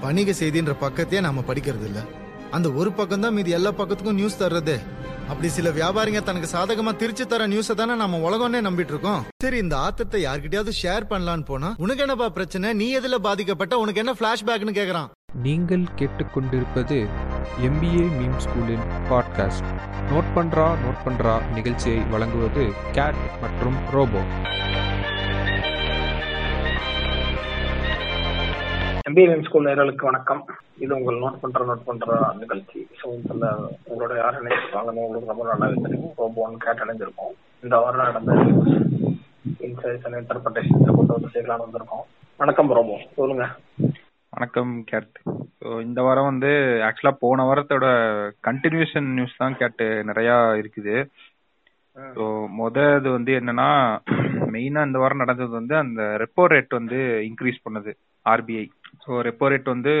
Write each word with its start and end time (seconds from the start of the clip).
வணிக 0.00 0.30
செய்தின்ற 0.32 0.72
பக்கத்தையே 0.80 1.20
நாம 1.20 1.40
படிக்கிறது 1.40 1.84
இல்ல 1.84 2.00
அந்த 2.50 2.68
ஒரு 2.72 2.92
பக்கம் 2.92 3.20
தான் 3.20 3.34
மீதி 3.34 3.50
எல்லா 3.50 3.70
பக்கத்துக்கும் 3.70 4.18
நியூஸ் 4.20 4.42
தர்றது. 4.42 4.74
அப்படி 5.28 5.48
சில 5.48 5.70
வியாபாரிங்க 5.70 6.20
தனக்கு 6.22 6.48
சாதகமா 6.56 6.96
திருச்சி 6.96 7.24
தர 7.26 7.46
நியூஸ 7.46 7.74
தானே 7.74 7.94
நம்ம 7.94 8.18
உலகம்னே 8.18 8.60
நம்பிட்டு 8.66 8.92
இருக்கோம் 8.94 9.24
சரி 9.42 9.56
இந்த 9.56 9.76
ஆத்தத்தை 9.76 10.18
யார்கிட்டயாவது 10.24 10.72
ஷேர் 10.82 11.08
பண்ணலான்னு 11.10 11.44
போனா 11.44 11.74
உனக்கு 11.78 12.02
என்னப்பா 12.02 12.28
பிரச்சனை? 12.28 12.72
நீ 12.72 12.98
எதுல 12.98 13.18
பாதிக்கப்பட்ட? 13.18 13.78
உனக்கு 13.78 14.00
என்ன 14.00 14.12
பிளாஷ்பேக்னு 14.12 14.76
கேக்குறான். 14.80 15.08
நீங்கள் 15.42 15.84
கேட்டுக்கொண்டிருப்பது 15.96 16.98
எம்பிஏ 17.68 18.04
மீம் 18.18 18.38
ஸ்கூலின் 18.44 18.86
பாட்காஸ்ட் 19.10 19.68
நோட் 20.12 20.30
பண்றா 20.36 20.68
நோட் 20.84 21.02
பண்றா 21.06 21.34
நிகழ்ச்சியை 21.52 21.98
வழங்குவது 21.98 22.64
கேட் 22.92 23.20
மற்றும் 23.40 23.78
ரோபோ 23.90 24.22
எம்பிஏ 29.08 29.34
ஸ்கூல் 29.46 29.66
நேர்களுக்கு 29.66 30.04
வணக்கம். 30.08 30.40
இது 30.84 30.92
உங்கள் 30.96 31.18
நோட் 31.24 31.36
பண்ற 31.42 31.58
நோட் 31.68 31.84
பண்ற 31.88 32.06
நிகழ்ச்சி. 32.40 32.78
ஸோ 33.00 33.04
இதுல 33.18 33.48
உங்களோட 33.88 34.14
யார் 34.20 34.38
இணைஞ்சிருக்காங்கன்னு 34.40 35.04
உங்களுக்கு 35.04 35.30
ரொம்ப 35.32 35.44
நல்லாவே 35.50 35.76
தெரியும். 35.84 36.08
ரோபோ 36.20 36.40
ஒன் 36.46 36.56
கேட் 36.64 36.82
இணைஞ்சிருக்கோம். 36.84 37.34
இந்த 37.64 37.76
வாரம் 37.82 38.02
நடந்த 38.02 38.32
இன்சைட்ஸ் 39.66 40.06
அண்ட் 40.06 40.18
இன்டர்பிரேஷன்ஸை 40.20 40.94
கொண்டு 40.96 41.16
வந்து 41.16 41.30
சேர்க்கலாம்னு 41.34 41.66
வந்திருக்கோம். 41.66 42.02
வணக்கம் 42.42 42.72
ரோபோ 42.78 42.96
சொல்லுங்க. 43.18 43.46
வணக்கம் 44.32 44.72
கேட். 44.90 45.14
ஸோ 45.60 45.68
இந்த 45.86 46.02
வாரம் 46.06 46.30
வந்து 46.32 46.50
ஆக்சுவலா 46.88 47.14
போன 47.24 47.46
வாரத்தோட 47.50 47.86
கண்டினியூஷன் 48.48 49.08
நியூஸ் 49.18 49.40
தான் 49.44 49.58
கேட்டு 49.62 49.88
நிறைய 50.10 50.32
இருக்குது. 50.62 50.96
ஸோ 52.16 52.24
மொத 52.58 52.78
இது 52.98 53.08
வந்து 53.18 53.34
என்னன்னா 53.42 53.70
மெயினா 54.56 54.82
இந்த 54.88 54.98
வாரம் 55.04 55.22
நடந்தது 55.24 55.52
வந்து 55.60 55.76
அந்த 55.84 56.02
ரெப்போ 56.24 56.44
ரேட் 56.54 56.78
வந்து 56.80 56.98
இன்க்ரீஸ் 57.28 57.64
பண்ணது 57.68 57.92
ஆர்பிஐ 58.26 58.62
ஸோ 59.06 59.18
ரெப்போ 59.28 59.46
ரேட் 59.52 59.74
வந்து 59.74 59.92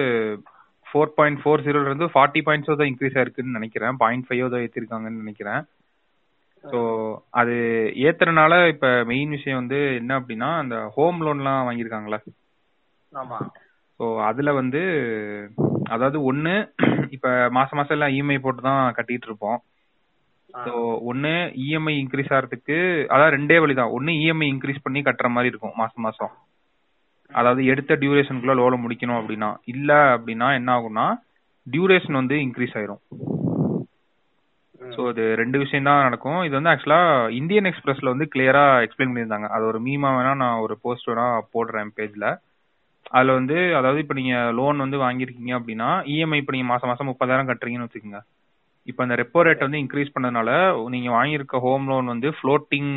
ஃபோர் 0.86 1.12
பாயிண்ட் 1.16 1.40
ஃபோர் 1.42 1.64
ஜீரோல 1.64 1.88
இருந்து 1.90 2.06
ஃபார்ட்டி 2.12 2.40
பாயிண்ட்ஸோ 2.46 2.74
தான் 2.76 2.90
இன்க்ரீஸ் 2.90 3.16
ஆயிருக்குன்னு 3.18 3.58
நினைக்கிறேன். 3.58 3.94
பாயிண்ட் 4.02 4.26
ஃபைவ் 4.26 4.50
தான் 4.52 4.64
ஏற்றிருக்காங்கன்னு 4.64 5.22
நினைக்கிறேன். 5.24 5.62
ஸோ 6.64 6.78
அது 7.30 7.54
ஏத்துறனால 8.06 8.54
இப்ப 8.68 8.86
மெயின் 9.04 9.34
விஷயம் 9.36 9.60
வந்து 9.60 9.78
என்ன 10.00 10.12
அப்படின்னா 10.20 10.48
அந்த 10.62 10.76
ஹோம் 10.96 11.20
லோன்லாம் 11.26 11.66
வாங்கியிருக்காங்களா? 11.68 12.18
ஆமா. 13.12 13.38
ஸோ 14.00 14.06
அதுல 14.28 14.52
வந்து 14.52 14.80
அதாவது 15.88 16.18
ஒண்ணு 16.30 16.54
இப்ப 17.10 17.26
மாசம் 17.50 17.78
மாசம் 17.78 17.96
எல்லாம் 17.96 18.14
இஎம்ஐ 18.16 18.38
போட்டு 18.38 18.62
தான் 18.62 18.94
கட்டிட்டு 18.94 19.28
இருப்போம். 19.30 19.58
ஸோ 20.54 20.72
ஒன்னு 21.10 21.32
இஎம்ஐ 21.64 21.94
இன்க்ரீஸ் 22.02 22.32
ஆகிறதுக்கு 22.34 22.76
அதாவது 23.14 23.34
ரெண்டே 23.36 23.58
வழி 23.62 23.74
தான் 23.74 23.94
ஒன்னு 23.98 24.12
இஎம்ஐ 24.22 24.48
இன்க்ரீஸ் 24.54 24.84
பண்ணி 24.84 25.02
கட்டுற 25.02 25.28
மாதிரி 25.28 25.52
இருக்கும் 25.52 25.78
மாசம் 25.82 26.04
மாசம். 26.08 26.32
அதாவது 27.36 27.62
எடுத்த 27.72 27.94
டியூரேஷனுக்குள்ள 28.02 28.54
லோனை 28.58 28.76
முடிக்கணும் 28.82 29.18
அப்படின்னா 29.20 29.50
இல்ல 29.72 29.92
அப்படின்னா 30.16 30.48
என்ன 30.58 30.70
ஆகும்னா 30.76 31.06
டியூரேஷன் 31.66 32.20
வந்து 32.20 32.36
இன்க்ரீஸ் 32.46 32.76
ஆயிரும். 32.78 33.02
ஸோ 34.94 35.02
இது 35.12 35.24
ரெண்டு 35.40 35.56
விஷயம் 35.62 35.88
தான் 35.88 36.04
நடக்கும். 36.06 36.40
இது 36.46 36.54
வந்து 36.58 36.70
ஆக்சுவலா 36.72 37.00
இந்தியன் 37.38 37.68
எக்ஸ்பிரஸ்ல 37.70 38.12
வந்து 38.14 38.26
கிளியரா 38.34 38.64
எக்ஸ்பிளைன் 38.84 39.10
பண்ணியிருந்தாங்க. 39.10 39.48
அது 39.56 39.64
ஒரு 39.70 39.78
மீமா 39.86 40.10
வேணா 40.16 40.32
நான் 40.42 40.62
ஒரு 40.64 40.74
போஸ்ட் 40.84 41.08
வேணா 41.10 41.26
போடுறேன் 41.54 41.90
பேஜ்ல 41.98 42.26
அதுல 43.16 43.34
வந்து 43.38 43.56
அதாவது 43.78 44.00
இப்ப 44.04 44.14
நீங்க 44.14 44.36
லோன் 44.58 44.82
வந்து 44.84 44.98
வாங்கியிருக்கீங்க 45.02 45.52
அப்படின்னா 45.58 45.90
இஎம்ஐ 46.12 46.38
இப்ப 46.42 46.54
நீங்க 46.54 46.68
மாசம் 46.72 46.90
மாசம் 46.90 47.08
முப்பதாயிரம் 47.10 47.48
கட்டுறீங்கன்னு 47.50 47.88
வச்சுக்கோங்க. 47.88 48.20
இப்ப 48.88 49.02
அந்த 49.04 49.14
ரெப்போ 49.20 49.40
ரேட் 49.46 49.66
வந்து 49.66 49.80
இன்க்ரீஸ் 49.82 50.14
பண்ணதுனால 50.14 50.50
நீங்க 50.94 51.10
வாங்கியிருக்க 51.10 51.60
ஹோம் 51.66 51.86
லோன் 51.92 52.06
வந்து 52.06 52.28
ஃப்ளோட்டிங் 52.38 52.92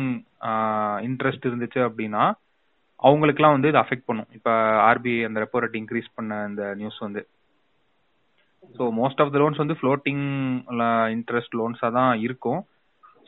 இன்ட்ரெஸ்ட் 1.08 1.48
இருந்துச்சு 1.48 1.80
அப்படின்னா 1.88 2.24
அவங்களுக்குலாம் 3.06 3.54
வந்து 3.56 3.70
இது 3.72 3.78
அஃபெக்ட் 3.82 4.08
பண்ணும். 4.08 4.28
இப்போ 4.36 4.52
ஆர்பிஐ 4.88 5.20
அந்த 5.28 5.38
ரெப்போ 5.44 5.60
ரேட் 5.62 5.78
இன்க்ரீஸ் 5.80 6.08
பண்ண 6.18 6.38
அந்த 6.48 6.62
நியூஸ் 6.80 6.98
வந்து. 7.06 7.22
So 8.76 8.84
most 9.00 9.20
of 9.22 9.32
the 9.34 9.38
loans 9.42 9.62
வந்து 9.62 9.76
ஃப்ளோட்டிங் 9.80 10.24
இன்ட்ரெஸ்ட் 11.14 11.56
லோன்ஸாக 11.60 11.92
தான் 11.98 12.12
இருக்கும். 12.26 12.60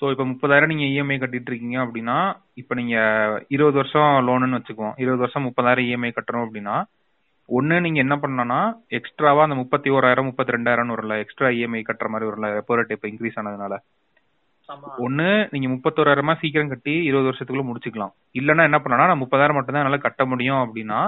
ஸோ 0.00 0.11
இப்போ 0.12 0.25
முப்பதாயிரம் 0.33 0.70
நீங்கள் 0.73 0.91
இஎம்ஐ 0.95 1.17
கட்டிட்டு 1.23 1.50
இருக்கீங்க 1.50 1.78
அப்படின்னா 1.84 2.19
இப்போ 2.60 2.72
நீங்கள் 2.81 3.38
இருபது 3.55 3.77
வருஷம் 3.81 4.10
லோனுன்னு 4.28 4.59
வச்சுக்குவோம். 4.59 4.97
இருபது 5.03 5.22
வருஷம் 5.25 5.47
முப்பதாயிரம் 5.49 5.87
இஎம்ஐ 5.89 6.10
கட்டணும் 6.16 6.44
அப்படின்னா 6.47 6.77
ஒன்று 7.49 7.77
நீங்கள் 7.84 8.04
என்ன 8.04 8.15
பண்ணணும்னா 8.22 8.60
எக்ஸ்ட்ராவாக 8.99 9.47
அந்த 9.47 9.56
முப்பத்தி 9.60 9.89
ஓராயிரம் 9.97 10.28
முப்பத்தி 10.28 10.54
ரெண்டாயிரம்னு 10.56 10.94
வரல 10.97 11.16
எக்ஸ்ட்ரா 11.25 11.49
இஎம்ஐ 11.59 11.83
கட்டுற 11.89 12.09
மாதிரி 12.12 12.28
வரல 12.31 12.49
ரெப்போ 12.59 12.77
ரேட் 12.78 12.94
இப்போ 12.97 13.09
இன்க்ரீஸ் 13.12 13.39
ஆனதுனால. 13.41 13.77
ஒன்னு 15.05 15.27
நீங்க 15.53 15.69
முப்பத்தோராயிரமா 15.69 16.34
சீக்கிரம் 16.41 16.72
கட்டி 16.72 16.94
இருபது 17.09 17.28
வருஷத்துக்குள்ள 17.28 17.65
முடிச்சுக்கலாம். 17.69 18.12
இல்லன்னா 18.41 18.62
என்ன 18.69 18.78
பண்ணனா 18.84 19.09
நான் 19.10 19.22
முப்பதாயிரம் 19.22 19.56
மட்டும் 19.59 19.75
தான் 19.75 19.83
என்னால 19.83 20.00
கட்ட 20.06 20.25
முடியும் 20.33 20.62
அப்படின்னா 20.65 21.00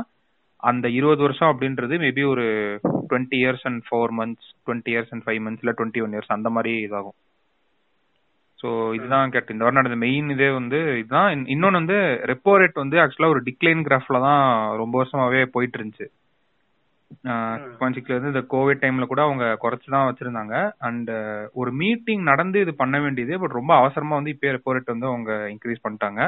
அந்த 0.70 0.86
இருபது 0.98 1.20
வருஷம் 1.22 1.50
அப்படின்றது 1.52 1.94
மேபி 2.04 2.22
ஒரு 2.32 2.44
twenty 3.10 3.38
years 3.42 3.64
and 3.69 3.82
four 3.86 4.12
months 4.19 4.48
twenty 4.66 4.92
years 4.94 5.12
and 5.14 5.25
five 5.26 5.41
months 5.47 5.62
இல்ல 5.64 5.75
டுவெண்ட்டி 5.78 6.02
ஒன் 6.04 6.14
இயர்ஸ் 6.16 6.34
அந்த 6.36 6.50
மாதிரி 6.56 6.72
இதாகும். 6.86 7.16
ஸோ 8.58 8.69
இதுதான் 8.97 9.32
கேட்டு 9.32 9.54
இந்த 9.54 9.64
வாரம் 9.64 9.81
நடந்த 9.81 9.98
மெயின் 10.04 10.28
இதே 10.34 10.50
வந்து 10.50 10.78
இதுதான். 11.00 11.31
இன்னொன்னு 11.54 11.81
வந்து 11.81 11.98
ரெப்போ 12.31 12.52
ரேட் 12.60 12.82
வந்து 12.82 12.96
ஆக்சுவலா 13.02 13.32
ஒரு 13.34 13.42
டிக்ளைன் 13.48 13.82
கிராஃப்ல 13.88 14.20
தான் 14.28 14.44
ரொம்ப 14.82 14.94
வருஷமாவே 15.00 15.42
போயிட்டு 15.56 15.78
இருந்துச்சு. 15.78 16.06
சிக்ஸ்ல 17.97 18.15
இருந்து 18.15 18.32
இந்த 18.32 18.42
கோவிட் 18.54 18.81
டைம்ல 18.82 19.04
கூட 19.10 19.20
அவங்க 19.26 19.44
குறைச்சு 19.62 19.88
தான் 19.94 20.06
வச்சிருந்தாங்க. 20.09 20.54
அண்ட் 20.87 21.10
ஒரு 21.60 21.70
மீட்டிங் 21.82 22.22
நடந்து 22.31 22.59
இது 22.65 22.72
பண்ண 22.82 22.97
வேண்டியது 23.04 23.34
பட் 23.42 23.59
ரொம்ப 23.59 23.72
அவசரமா 23.81 24.19
வந்து 24.19 24.34
இப்போ 24.34 24.54
ரெப்போ 24.56 24.75
ரேட் 24.76 24.94
வந்து 24.94 25.10
அவங்க 25.12 25.32
இன்க்ரீஸ் 25.54 25.84
பண்ணிட்டாங்க. 25.84 26.20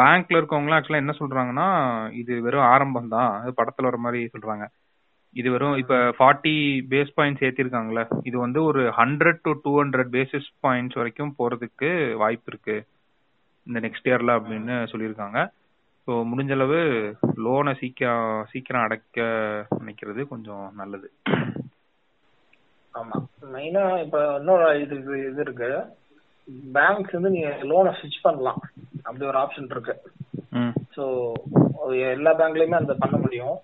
பேங்க்ல 0.00 0.38
இருக்கவங்களாம் 0.38 0.78
ஆக்சுவலா 0.78 1.02
என்ன 1.02 1.14
சொல்றாங்கன்னா 1.20 1.68
இது 2.22 2.32
வெறும் 2.46 2.68
ஆரம்பம் 2.72 3.12
தான். 3.16 3.30
படத்துல 3.60 3.88
வர 3.90 3.98
மாதிரி 4.06 4.20
சொல்றாங்க. 4.34 4.64
இது 5.36 5.48
வெறும் 5.52 5.76
இப்ப 5.82 5.94
ஃபார்ட்டி 6.16 6.56
பேஸ் 6.90 7.14
பாயிண்ட்ஸ் 7.18 7.44
ஏத்திருக்காங்கல்ல. 7.46 8.02
இது 8.28 8.36
வந்து 8.44 8.60
ஒரு 8.70 8.82
hundred 8.98 9.40
to 9.46 9.52
two 9.64 9.72
hundred 9.80 10.10
basis 10.16 10.48
points 10.66 10.98
வரைக்கும் 11.00 11.32
போறதுக்கு 11.38 11.90
வாய்ப்பு 12.22 12.50
இருக்கு. 12.52 12.76
இந்த 13.66 13.78
நெக்ஸ்ட் 13.86 14.08
இயர்ல 14.10 14.36
அப்படின்னு 14.38 14.74
சொல்லியிருக்காங்க. 14.92 15.38
ஸோ 16.08 16.12
முடிஞ்ச 16.30 16.52
அளவு 16.52 16.78
லோனை 17.44 17.72
சீக்கிரம் 17.80 18.32
சீக்கிரம் 18.52 18.84
அடைக்க 18.86 19.20
நினைக்கிறது 19.78 20.22
கொஞ்சம் 20.32 20.64
நல்லது. 20.80 21.08
ஆமா. 22.94 23.16
மெயினா 23.54 23.84
இப்ப 24.04 24.18
இன்னொரு 24.38 24.66
இது 24.82 24.96
இது 25.30 25.40
இருக்கு. 25.46 25.70
பேங்க்ஸ் 26.76 27.16
வந்து 27.16 27.34
நீங்க 27.36 27.50
லோனை 27.70 27.92
ஸ்விட்ச் 27.98 28.24
பண்ணலாம். 28.26 28.60
அப்படி 29.06 29.24
ஒரு 29.30 29.38
ஆப்ஷன் 29.42 29.72
இருக்கு. 29.74 29.94
ஸோ 30.96 31.04
எல்லா 32.12 32.32
பேங்க்லயுமே 32.40 32.76
அந்த 32.80 32.94
பண்ண 32.94 33.16
முடியும். 33.16 33.56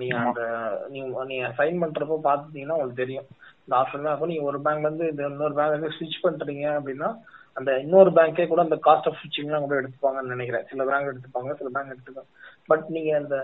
நீங்க 0.00 0.16
அந்த 0.24 0.42
நீங்க 0.88 1.24
நீங்க 1.30 1.46
சைன் 1.58 1.80
பண்றப்போ 1.82 2.18
பாத்துட்டீங்கன்னா 2.28 2.76
உங்களுக்கு 2.76 3.02
தெரியும். 3.04 3.28
இந்த 3.64 3.74
ஆப்ஷன் 3.78 4.06
தான் 4.08 4.30
நீங்க 4.32 4.44
ஒரு 4.50 4.58
பேங்க்ல 4.66 4.90
இருந்து 4.90 5.08
இன்னொரு 5.30 5.54
பேங்க் 5.54 5.76
வந்து 5.76 5.94
ஸ்விட்ச் 5.96 6.24
பண்றீங்க 6.26 6.66
அப்படின்னா 6.78 7.10
அந்த 7.58 7.70
இன்னொரு 7.84 8.10
பேங்கே 8.16 8.44
கூட 8.50 8.60
அந்த 8.66 8.76
காஸ்ட் 8.86 9.08
ஆஃப் 9.10 9.18
ஸ்விட்சிங்லாம் 9.18 9.64
கூட 9.64 9.76
எடுத்துப்பாங்கன்னு 9.80 10.34
நினைக்கிறேன். 10.34 10.66
சில 10.70 10.84
பேங்க் 10.90 11.10
எடுத்துப்பாங்க 11.12 11.52
சில 11.60 11.68
பேங்க் 11.74 11.92
எடுத்துப்பாங்க. 11.94 12.30
பட் 12.70 12.86
நீங்க 12.96 13.10
அந்த 13.20 13.36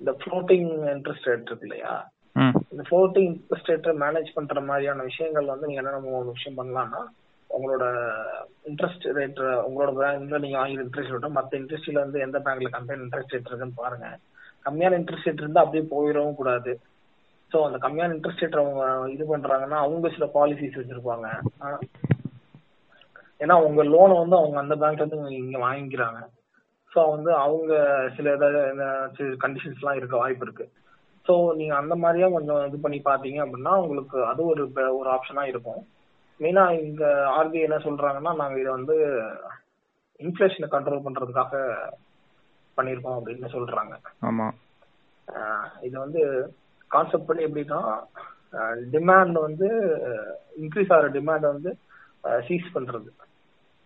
இந்த 0.00 0.12
ஃப்ளோட்டிங் 0.20 0.70
இன்ட்ரெஸ்ட் 0.94 1.28
ரேட் 1.30 1.50
இருக்கு 1.50 1.66
இல்லையா? 1.68 1.92
இந்த 2.72 2.82
ஃப்ளோட்டிங் 2.88 3.28
இன்ட்ரெஸ்ட் 3.32 3.70
ரேட்டை 3.72 3.92
மேனேஜ் 4.04 4.30
பண்ற 4.38 4.60
மாதிரியான 4.70 5.04
விஷயங்கள் 5.10 5.52
வந்து 5.52 5.68
நீங்க 5.70 5.82
என்ன 5.82 6.16
ஒரு 6.20 6.30
விஷயம் 6.36 6.58
பண்ணலாம்னா 6.60 7.02
உங்களோட 7.50 7.84
இன்ட்ரெஸ்ட் 8.70 9.04
ரேட் 9.18 9.40
உங்களோட 9.66 9.90
பேங்க்ல 10.00 10.40
நீங்க 10.44 10.58
வாங்கி 10.60 10.76
இன்ட்ரெஸ்ட் 10.86 11.12
ரேட் 11.14 11.36
மத்த 11.38 11.60
இன்ட்ரெஸ்ட்ல 11.60 12.02
வந்து 12.04 12.20
எந்த 12.26 12.38
பேங்க்ல 12.46 12.70
கம்பெனி 12.76 13.02
இன்ட்ரெஸ்ட் 13.04 13.34
ரேட் 13.34 13.50
இருக்குன்னு 13.50 13.80
பாருங்க. 13.82 14.08
கம்மியான 14.66 14.98
இன்ட்ரெஸ்ட் 15.00 15.28
ரேட் 15.28 15.44
இருந்தா 15.44 15.64
அப்படியே 15.64 15.84
போயிடவும் 15.94 16.38
கூடாது. 16.40 16.74
ஸோ 17.52 17.58
அந்த 17.66 17.78
கம்மியான 17.84 18.14
இன்ட்ரெஸ்ட் 18.16 18.42
ரேட் 18.44 18.60
அவங்க 18.62 18.84
இது 19.14 19.24
பண்றாங்கன்னா 19.32 19.78
அவங்க 19.86 20.08
சில 20.16 20.26
பாலிசிஸ் 20.36 20.78
வச்சிருப்பாங்க. 20.80 21.28
ஏன்னா 23.40 23.54
உங்க 23.66 23.82
லோனை 23.84 24.14
வந்து 24.22 24.36
அவங்க 24.36 24.58
அந்த 24.60 24.74
பேங்க்ல 24.82 25.04
இருந்து 25.04 25.42
இங்க 25.42 25.58
வாங்கிக்கிறாங்க. 25.66 26.20
ஸோ 26.92 27.00
வந்து 27.14 27.30
அவங்க 27.44 27.72
சில 28.16 28.32
ஏதாவது 28.32 29.24
கண்டிஷன்ஸ் 29.44 29.96
இருக்க 30.00 30.16
வாய்ப்பு 30.16 30.46
இருக்கு. 30.46 30.66
ஸோ 31.26 31.34
நீங்க 31.58 31.74
அந்த 31.76 31.94
மாதிரியா 31.96 32.26
கொஞ்சம் 32.28 32.62
இது 32.68 32.78
பண்ணி 32.80 32.98
பாத்தீங்க 33.04 33.38
அப்படின்னா 33.44 33.72
உங்களுக்கு 33.84 34.18
அது 34.30 34.40
ஒரு 34.46 34.64
ஒரு 34.98 35.08
ஆப்ஷனா 35.16 35.44
இருக்கும். 35.52 35.82
மெயினா 36.40 36.64
இங்க 36.84 37.04
ஆர்பிஐ 37.38 37.64
என்ன 37.66 37.78
சொல்றாங்கன்னா 37.86 38.32
நாங்க 38.40 38.56
இதை 38.60 38.70
வந்து 38.72 38.96
இன்ஃபிளேஷனை 40.20 40.68
கண்ட்ரோல் 40.72 41.04
பண்றதுக்காக 41.06 41.54
பண்ணிருக்கோம் 42.78 43.18
அப்படின்னு 43.18 43.48
சொல்றாங்க. 43.56 43.94
ஆமா. 44.28 44.46
இது 45.86 45.96
வந்து 45.98 46.22
கான்செப்ட் 46.90 47.28
பண்ணி 47.28 47.44
எப்படின்னா 47.46 47.80
டிமாண்ட் 48.94 49.38
வந்து 49.48 49.68
இன்க்ரீஸ் 50.62 50.92
ஆகிற 50.94 51.08
டிமாண்ட் 51.18 51.46
வந்து 51.52 51.70
சீஸ் 52.46 52.68
பண்றது. 52.76 53.10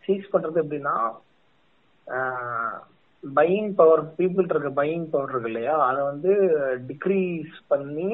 சீஸ் 0.07 0.33
பண்றது 0.33 0.63
எப்படின்னா 0.63 0.97
பையிங் 3.23 3.71
பவர் 3.79 4.03
பீப்புள் 4.19 4.49
இருக்க 4.51 4.71
பையிங் 4.81 5.07
பவர் 5.13 5.31
இருக்கு 5.33 5.51
இல்லையா? 5.51 5.77
அதை 5.89 6.01
வந்து 6.11 6.33
டிக்ரீஸ் 6.91 7.55
பண்ணி 7.73 8.11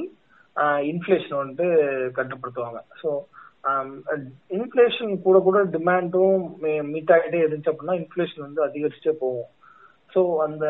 இன்ஃபிளேஷன் 0.93 1.41
வந்துட்டு 1.41 1.69
கட்டுப்படுத்துவாங்க. 2.19 2.81
ஸோ 3.03 3.11
இன்ஃபிளேஷன் 4.57 5.13
கூட 5.27 5.37
கூட 5.49 5.59
டிமாண்டும் 5.75 6.41
மீட் 6.93 7.13
ஆகிட்டே 7.17 7.43
இருந்துச்சு 7.43 7.73
அப்படின்னா 7.73 7.97
இன்ஃபிளேஷன் 8.03 8.47
வந்து 8.47 8.61
அதிகரிச்சுட்டே 8.67 9.15
போகும். 9.23 9.51
ஸோ 10.15 10.21
அந்த 10.47 10.65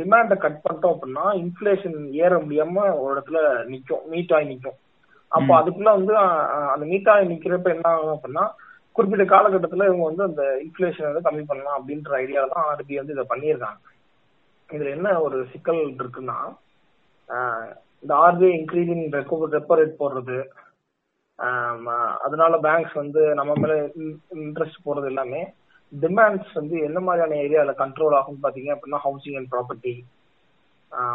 டிமாண்டை 0.00 0.36
கட் 0.44 0.60
பண்ணிட்டோம் 0.64 0.94
அப்படின்னா 0.94 1.24
இன்ஃபிளேஷன் 1.44 1.98
ஏற 2.24 2.34
முடியாம 2.44 2.84
ஒரு 3.00 3.10
இடத்துல 3.14 3.40
நிக்கும் 3.72 4.04
மீட் 4.12 4.34
ஆகி 4.36 4.46
நிக்கும். 4.52 4.78
அப்போ 5.32 5.52
அதுக்குள்ள 5.60 5.90
வந்து 5.98 6.14
அந்த 6.74 6.84
மீட் 6.92 7.10
ஆகி 7.14 7.26
நிக்கிறப்ப 7.32 7.70
என்ன 7.76 7.88
ஆகும் 7.94 8.14
அப்படின்னா 8.16 8.44
குறிப்பிட்ட 8.96 9.24
காலகட்டத்துல 9.26 9.86
இவங்க 9.88 10.04
வந்து 10.04 10.22
அந்த 10.22 10.42
இன்ஃபிளேஷன் 10.64 11.08
வந்து 11.08 11.26
கம்மி 11.26 11.44
பண்ணலாம் 11.46 11.78
அப்படின்ற 11.78 12.12
ஐடியா 12.18 12.42
தான் 12.52 12.66
ஆர்பிஐ 12.70 12.98
வந்து 13.00 13.14
இதை 13.16 13.24
பண்ணியிருக்காங்க. 13.32 13.80
இதுல 14.70 14.92
என்ன 14.96 15.08
ஒரு 15.20 15.38
சிக்கல் 15.52 15.80
இருக்குன்னா 16.00 16.38
இந்த 18.02 18.12
RBI 18.24 18.52
increasing 18.58 19.04
repo 19.16 19.36
repo 19.54 19.76
rate 19.80 20.00
போடுறது 20.00 20.38
அதனால 22.24 22.54
பேங்க்ஸ் 22.58 22.96
வந்து 23.02 23.22
நம்ம 23.34 23.52
மேல 23.54 23.74
இன்ட்ரெஸ்ட் 24.38 24.84
போறது 24.84 25.06
எல்லாமே 25.06 25.40
டிமாண்ட்ஸ் 25.92 26.52
வந்து 26.52 26.76
என்ன 26.80 26.98
மாதிரியான 27.00 27.38
ஏரியால 27.44 27.72
கண்ட்ரோல் 27.80 28.16
ஆகும் 28.18 28.42
பாத்தீங்க 28.42 28.70
அப்படின்னா 28.74 29.00
ஹவுசிங் 29.06 29.38
அண்ட் 29.40 29.50
ப்ராப்பர்ட்டி 29.54 29.94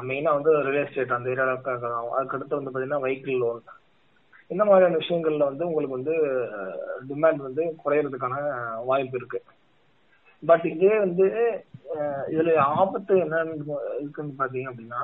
மெயினா 0.07 0.31
வந்து 0.37 0.51
ரியல் 0.67 0.81
எஸ்டேட் 0.83 1.17
அந்த 1.17 1.31
ஏரியாவில் 1.33 1.55
அதுக்கடுத்து 2.17 2.59
வந்து 2.59 2.71
பாத்தீங்கன்னா 2.71 3.03
வெஹிக்கிள் 3.05 3.41
லோன் 3.43 3.61
இந்த 4.51 4.63
மாதிரியான 4.65 4.97
விஷயங்கள்ல 4.97 5.43
வந்து 5.43 5.67
உங்களுக்கு 5.67 5.97
வந்து 5.97 6.13
டிமாண்ட் 7.09 7.41
வந்து 7.43 7.63
குறையறதுக்கான 7.83 8.35
வாய்ப்பு 8.85 9.17
இருக்கு. 9.17 9.39
பட் 10.43 10.65
இதே 10.65 10.93
வந்து 10.99 11.25
இதுல 12.31 12.51
ஆபத்து 12.75 13.13
என்னன்னு 13.15 13.53
இருக்குன்னு 13.99 14.39
பாத்தீங்க 14.39 14.71
அப்படின்னா 14.71 15.01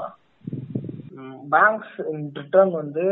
பேங்க்ஸ் 1.49 1.95
ரிட்டர்ன் 2.35 2.71
வந்து 2.73 3.05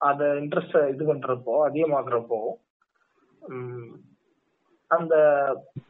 அத 0.00 0.24
இன்ட்ரெஸ்ட் 0.40 0.76
இது 0.88 1.04
பண்றப்போ 1.04 1.54
அதிகமாக்குறப்போ 1.66 2.40
அந்த 4.90 5.14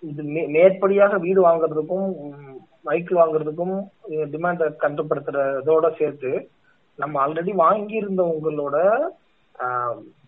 இது 0.02 0.22
மே- 0.28 0.50
மேற்படியாக 0.50 1.16
வீடு 1.18 1.40
வாங்குறதுக்கும் 1.42 2.08
பைக் 2.84 3.10
வாங்குறதுக்கும் 3.12 3.76
டிமாண்ட 4.30 4.64
கட்டுப்படுத்துறதோட 4.80 5.96
சேர்த்து 5.96 6.30
நம்ம 6.98 7.26
ஆல்ரெடி 7.26 7.52
வாங்கியிருந்தவங்களோட 7.58 8.76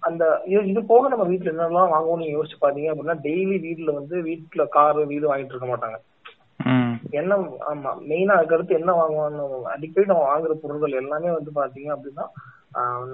அந்த 0.09 0.23
இது 0.71 0.81
போக 0.91 1.09
நம்ம 1.09 1.25
வீட்ல 1.29 1.53
என்னெல்லாம் 1.53 1.93
வாங்குவோம்னு 1.95 2.35
யோசிச்சு 2.35 2.59
பாத்தீங்க 2.65 2.91
அப்படின்னா 2.93 3.17
டெய்லி 3.27 3.57
வீட்ல 3.67 3.93
வந்து 3.99 4.17
வீட்ல 4.29 4.65
கார் 4.77 5.01
வீடு 5.13 5.31
வாங்கிட்டு 5.31 5.55
இருக்க 5.55 5.69
மாட்டாங்க. 5.71 5.99
என்ன 7.21 7.33
ஆமா 7.71 7.91
மெயினா 8.11 8.37
அதுக்கடுத்து 8.39 8.79
என்ன 8.81 8.91
வாங்குவோம் 9.01 9.67
அடிக்கடி 9.75 10.07
நம்ம 10.11 10.25
வாங்குற 10.31 10.55
பொருட்கள் 10.63 11.01
எல்லாமே 11.03 11.31
வந்து 11.39 11.51
பாத்தீங்க 11.61 11.91
அப்படின்னா 11.97 12.25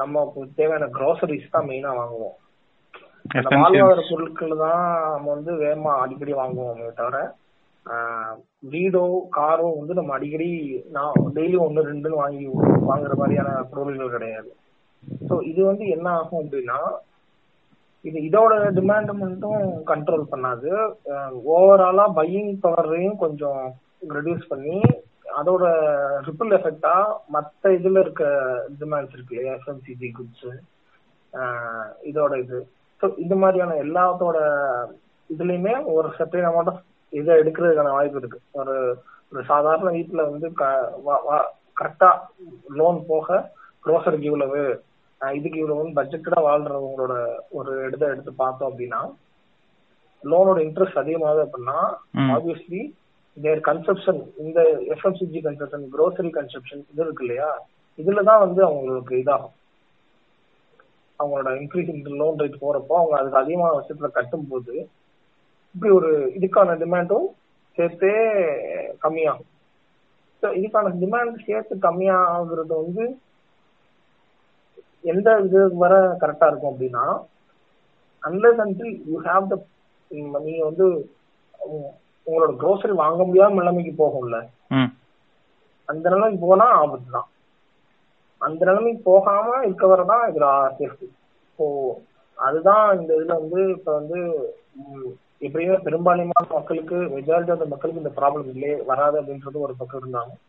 நம்ம 0.01 0.25
தேவையான 0.59 0.89
க்ரோசரிஸ் 0.97 1.53
தான் 1.55 1.69
மெயினா 1.71 1.91
வாங்குவோம். 2.01 2.37
வாழ்வாதார 3.55 4.03
பொருட்கள் 4.11 4.55
தான் 4.65 4.85
நம்ம 5.15 5.29
வந்து 5.35 5.53
வேகமா 5.65 5.93
அடிக்கடி 6.05 6.35
வாங்குவோமே 6.39 6.89
தவிர 7.01 7.19
வீடோ 8.73 9.03
காரோ 9.37 9.69
வந்து 9.77 9.95
நம்ம 9.99 10.15
அடிக்கடி 10.17 10.49
நான் 10.97 11.29
டெய்லி 11.37 11.59
ஒன்னு 11.67 11.89
ரெண்டுன்னு 11.91 12.23
வாங்கி 12.23 12.47
வாங்குற 12.91 13.15
மாதிரியான 13.21 13.53
பொருள்கள் 13.73 14.15
கிடையாது. 14.17 14.51
ஸோ 15.29 15.35
இது 15.51 15.61
வந்து 15.71 15.85
என்ன 15.97 16.07
ஆகும் 16.19 16.43
அப்படின்னா 16.43 16.81
இது 18.05 18.19
இதோட 18.29 18.53
டிமாண்ட் 18.79 19.11
மட்டும் 19.23 19.63
கண்ட்ரோல் 19.91 20.25
பண்ணாது. 20.33 20.71
ஓவராலா 21.55 22.05
பையிங் 22.19 22.53
பவரையும் 22.65 23.19
கொஞ்சம் 23.25 23.63
ரெடியூஸ் 24.17 24.45
பண்ணி 24.53 24.79
அதோட 25.41 25.65
ரிப்பிள் 26.29 26.53
எஃபெக்டா 26.59 26.95
மத்த 27.35 27.73
இதுல 27.79 28.01
இருக்க 28.05 28.25
டிமாண்ட்ஸ் 28.81 29.15
இருக்கு 29.17 29.35
இல்லையா? 29.35 29.57
எஃப்எம்சிஜி 29.59 30.09
குட்ஸ் 30.19 30.49
இதோட 32.11 32.33
இது. 32.45 32.59
ஸோ 33.01 33.07
இந்த 33.25 33.35
மாதிரியான 33.43 33.77
எல்லாத்தோட 33.85 34.39
இதுலயுமே 35.31 35.75
ஒரு 35.97 36.09
சர்டைன் 36.19 36.49
அமௌண்ட் 36.49 36.71
ஆஃப் 36.73 36.83
இதை 37.13 37.33
எடுக்கிறதுக்கான 37.43 37.93
வாய்ப்பு 37.97 38.21
இருக்கு. 38.23 38.39
ஒரு 38.61 38.75
ஒரு 39.33 39.43
சாதாரண 39.53 39.89
வீட்டுல 39.97 40.23
வந்து 40.31 40.49
கரெக்டா 41.81 42.11
லோன் 42.81 42.99
போக 43.11 43.29
க்ரோசர் 43.85 44.17
இவ்வளவு 44.29 44.63
இதுக்கு 45.21 45.59
இவ்வளவு 45.59 45.97
பட்ஜெட்டடா 45.99 46.39
வாழ்றவங்களோட 46.47 47.15
ஒரு 47.51 47.73
இடத்த 47.87 48.05
எடுத்து 48.07 48.33
பார்த்தோம் 48.35 48.71
அப்படின்னா 48.71 49.01
லோனோட 50.23 50.59
இன்ட்ரெஸ்ட் 50.69 51.03
அதிகமாகுது 51.03 51.45
அப்படின்னா. 51.47 51.79
ஆப்வியஸ்லி 52.37 52.81
தேர் 53.37 53.61
கன்சப்ஷன் 53.61 54.21
இந்த 54.39 54.61
எஃப்எம்சிஜி 54.95 55.41
கன்சப்ஷன் 55.47 55.85
க்ரோசரி 55.95 56.31
கன்சப்ஷன் 56.39 56.83
இது 56.93 57.03
இருக்கு 57.05 57.25
இல்லையா? 57.25 57.51
இதுலதான் 57.99 58.45
வந்து 58.47 58.61
அவங்களுக்கு 58.65 59.15
இதாகும். 59.23 59.57
அவங்களோட 61.21 61.51
இன்க்ரீஸ் 61.61 61.91
இன் 61.93 62.21
லோன் 62.23 62.41
ரேட் 62.43 62.63
போறப்போ 62.65 62.95
அவங்க 62.99 63.17
அதுக்கு 63.19 63.43
அதிகமான 63.43 63.73
வருஷத்துல 63.79 64.11
கட்டும் 64.19 64.49
போது 64.51 64.75
இப்படி 65.75 65.91
ஒரு 65.99 66.11
இதுக்கான 66.39 66.77
டிமாண்டும் 66.83 67.27
சேர்த்தே 67.79 68.15
கம்மியாகும். 69.03 69.51
ஸோ 70.43 70.47
இதுக்கான 70.59 70.93
டிமாண்ட் 71.03 71.37
சேர்த்து 71.49 71.75
கம்மியாகிறது 71.89 72.75
வந்து 72.83 73.05
எந்த 75.05 75.29
இது 75.45 75.61
வர 75.83 75.93
கரெக்டா 76.21 76.47
இருக்கும் 76.49 76.73
அப்படின்னா 76.73 77.05
unless 78.23 78.63
until 78.65 78.95
you 79.07 79.19
have 79.27 79.45
the 79.49 79.57
நீங்க 80.11 80.63
வந்து 80.65 80.87
உங்க- 81.61 81.93
உங்களோட 82.27 82.53
க்ரோசரி 82.61 82.95
வாங்க 82.99 83.21
முடியாத 83.25 83.59
நிலைமைக்கு 83.59 83.93
போகும்ல. 83.97 84.37
அந்த 85.89 86.05
நிலைமைக்கு 86.11 86.41
போனா 86.45 86.67
ஆபத்து 86.81 87.09
தான் 87.11 87.29
அந்த 88.41 88.61
நிலைமைக்கு 88.65 89.03
போகாம 89.05 89.47
இருக்க 89.65 89.87
வரதான் 89.87 90.23
இதுல 90.29 90.47
சேஃப்டி 90.77 91.09
ஸோ 91.59 91.65
அதுதான் 92.39 92.85
இந்த 92.99 93.11
இதுல 93.17 93.35
வந்து 93.41 93.61
இப்ப 93.75 93.91
வந்து 93.95 94.19
எப்படியுமே 95.41 95.77
பெரும்பான்மையான 95.81 96.47
மக்களுக்கு 96.51 96.97
மெஜாரிட்டி 97.15 97.53
ஆஃப் 97.55 97.73
மக்களுக்கு 97.73 98.03
இந்த 98.03 98.13
ப்ராப்ளம் 98.17 98.49
இல்லையே 98.51 98.77
வராது 98.89 99.17
அப்படின்றது 99.21 99.65
ஒரு 99.67 99.75
பக்கம் 99.77 100.01
இருந்தாலும் 100.01 100.41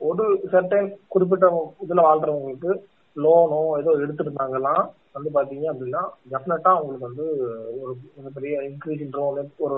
ஒரு 0.00 0.24
சர்டன் 0.52 0.90
குறிப்பிட்ட 1.08 1.46
இதுல 1.80 2.02
வாழ்றவங்களுக்கு 2.02 2.72
லோனோ 3.16 3.60
ஏதோ 3.78 3.90
எடுத்திருந்தாங்கலாம் 4.04 4.84
வந்து 5.12 5.30
பாத்தீங்க 5.34 5.66
அப்படின்னா 5.72 6.02
டெஃபினட்டா 6.32 6.70
அவங்களுக்கு 6.76 7.08
வந்து 7.08 7.26
ஒரு 7.82 7.92
மிகப்பெரிய 8.16 8.54
இன்க்ரீஸ் 8.70 9.02
ஒரு 9.66 9.76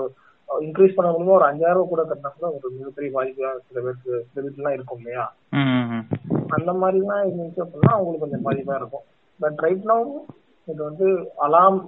இன்க்ரீஸ் 0.49 0.95
பண்ண 0.95 1.11
முடியுமோ? 1.11 1.35
ஒரு 1.35 1.45
அஞ்சாயிரம் 1.45 1.77
ரூபாய் 1.77 1.91
கூட 1.93 2.03
கட்டினா 2.03 2.29
கூட 2.33 2.47
ஒரு 2.57 2.67
மிகப்பெரிய 2.71 3.11
பாதிப்பு 3.11 3.61
சில 3.67 3.81
பேருக்கு 3.81 4.27
சில 4.33 4.43
வீட்டுலாம் 4.45 4.75
இருக்கும் 4.77 4.97
இல்லையா. 4.97 5.25
அந்த 6.47 6.71
மாதிரிலாம் 6.73 7.23
இருந்துச்சு 7.27 7.63
அப்படின்னா 7.63 7.93
அவங்களுக்கு 7.95 8.25
கொஞ்சம் 8.25 8.45
பாதிப்பா 8.47 8.75
இருக்கும். 8.75 9.05
பட் 9.39 9.57
ரைட் 9.65 9.83
நோ 9.83 9.97
இது 10.67 10.83
வந்து 10.83 11.07
அலாம் 11.35 11.79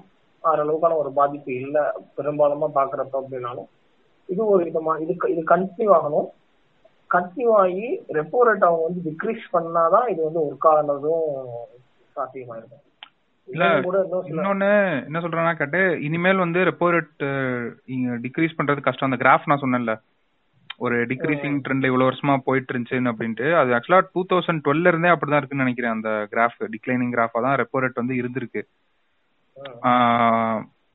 ஆகிற 0.43 0.63
அளவுக்கான 0.65 0.97
ஒரு 0.97 1.11
பாதிப்பு 1.11 1.51
இல்ல. 1.53 1.77
பெரும்பாலுமா 2.17 2.67
பாக்குறப்ப 2.79 3.15
அப்படின்னாலும் 3.21 3.69
இது 4.29 4.41
ஒரு 4.45 4.63
விதமா 4.63 4.93
இது 5.01 5.13
இது 5.33 5.41
கண்டினியூ 5.53 5.89
ஆகணும். 5.97 6.27
கண்டினியூ 7.13 7.51
ஆகி 7.63 7.87
ரெப்போ 8.13 8.39
ரேட் 8.47 8.65
அவங்க 8.67 8.83
வந்து 8.87 9.01
டிக்ரீஸ் 9.05 9.45
பண்ணாதான் 9.53 10.09
இது 10.09 10.23
வந்து 10.23 10.41
ஒர்க் 10.49 10.67
ஆனதும் 10.71 11.29
இன்னும் 13.45 13.81
சில 14.25 14.43
இன்னொன்னு 14.43 14.69
என்ன 15.05 15.19
சொல்றேன்னா 15.19 15.53
கேட்டு 15.53 16.01
இனிமேல் 16.01 16.43
வந்து 16.43 16.59
ரெப்போ 16.59 16.87
ரேட் 16.95 17.23
டிக்ரீஸ் 18.25 18.57
பண்றது 18.57 18.81
கஷ்டம். 18.81 19.11
அந்த 19.11 19.23
கிராஃப் 19.23 19.45
நான் 19.45 19.61
சொன்னேன்ல. 19.61 19.93
ஒரு 20.77 21.05
டிக்ரீசிங் 21.05 21.57
ட்ரெண்ட்ல 21.67 21.85
இவ்வளவு 21.85 22.09
வருஷமா 22.09 22.37
போயிட்டு 22.43 22.73
இருந்துச்சுன்னு 22.73 23.11
அப்படின்ட்டு 23.13 23.47
அது 23.61 23.71
ஆக்சுவலா 23.71 24.01
டூ 24.13 24.25
தௌசண்ட் 24.29 24.61
டுவெல்ல 24.65 24.87
இருந்தே 24.87 25.09
அப்படிதான் 25.09 25.39
இருக்குன்னு 25.39 25.65
நினைக்கிறேன். 25.65 25.91
அந்த 25.91 26.09
கிராஃப் 26.31 26.67
டிக்ளைனிங் 26.73 27.13
கிராஃபா 27.15 27.41
தான் 27.45 27.57
ரெப்போ 27.61 27.77
ரேட் 27.83 28.01
வந்து 28.01 28.15
இருந்திருக்கு. 28.21 28.61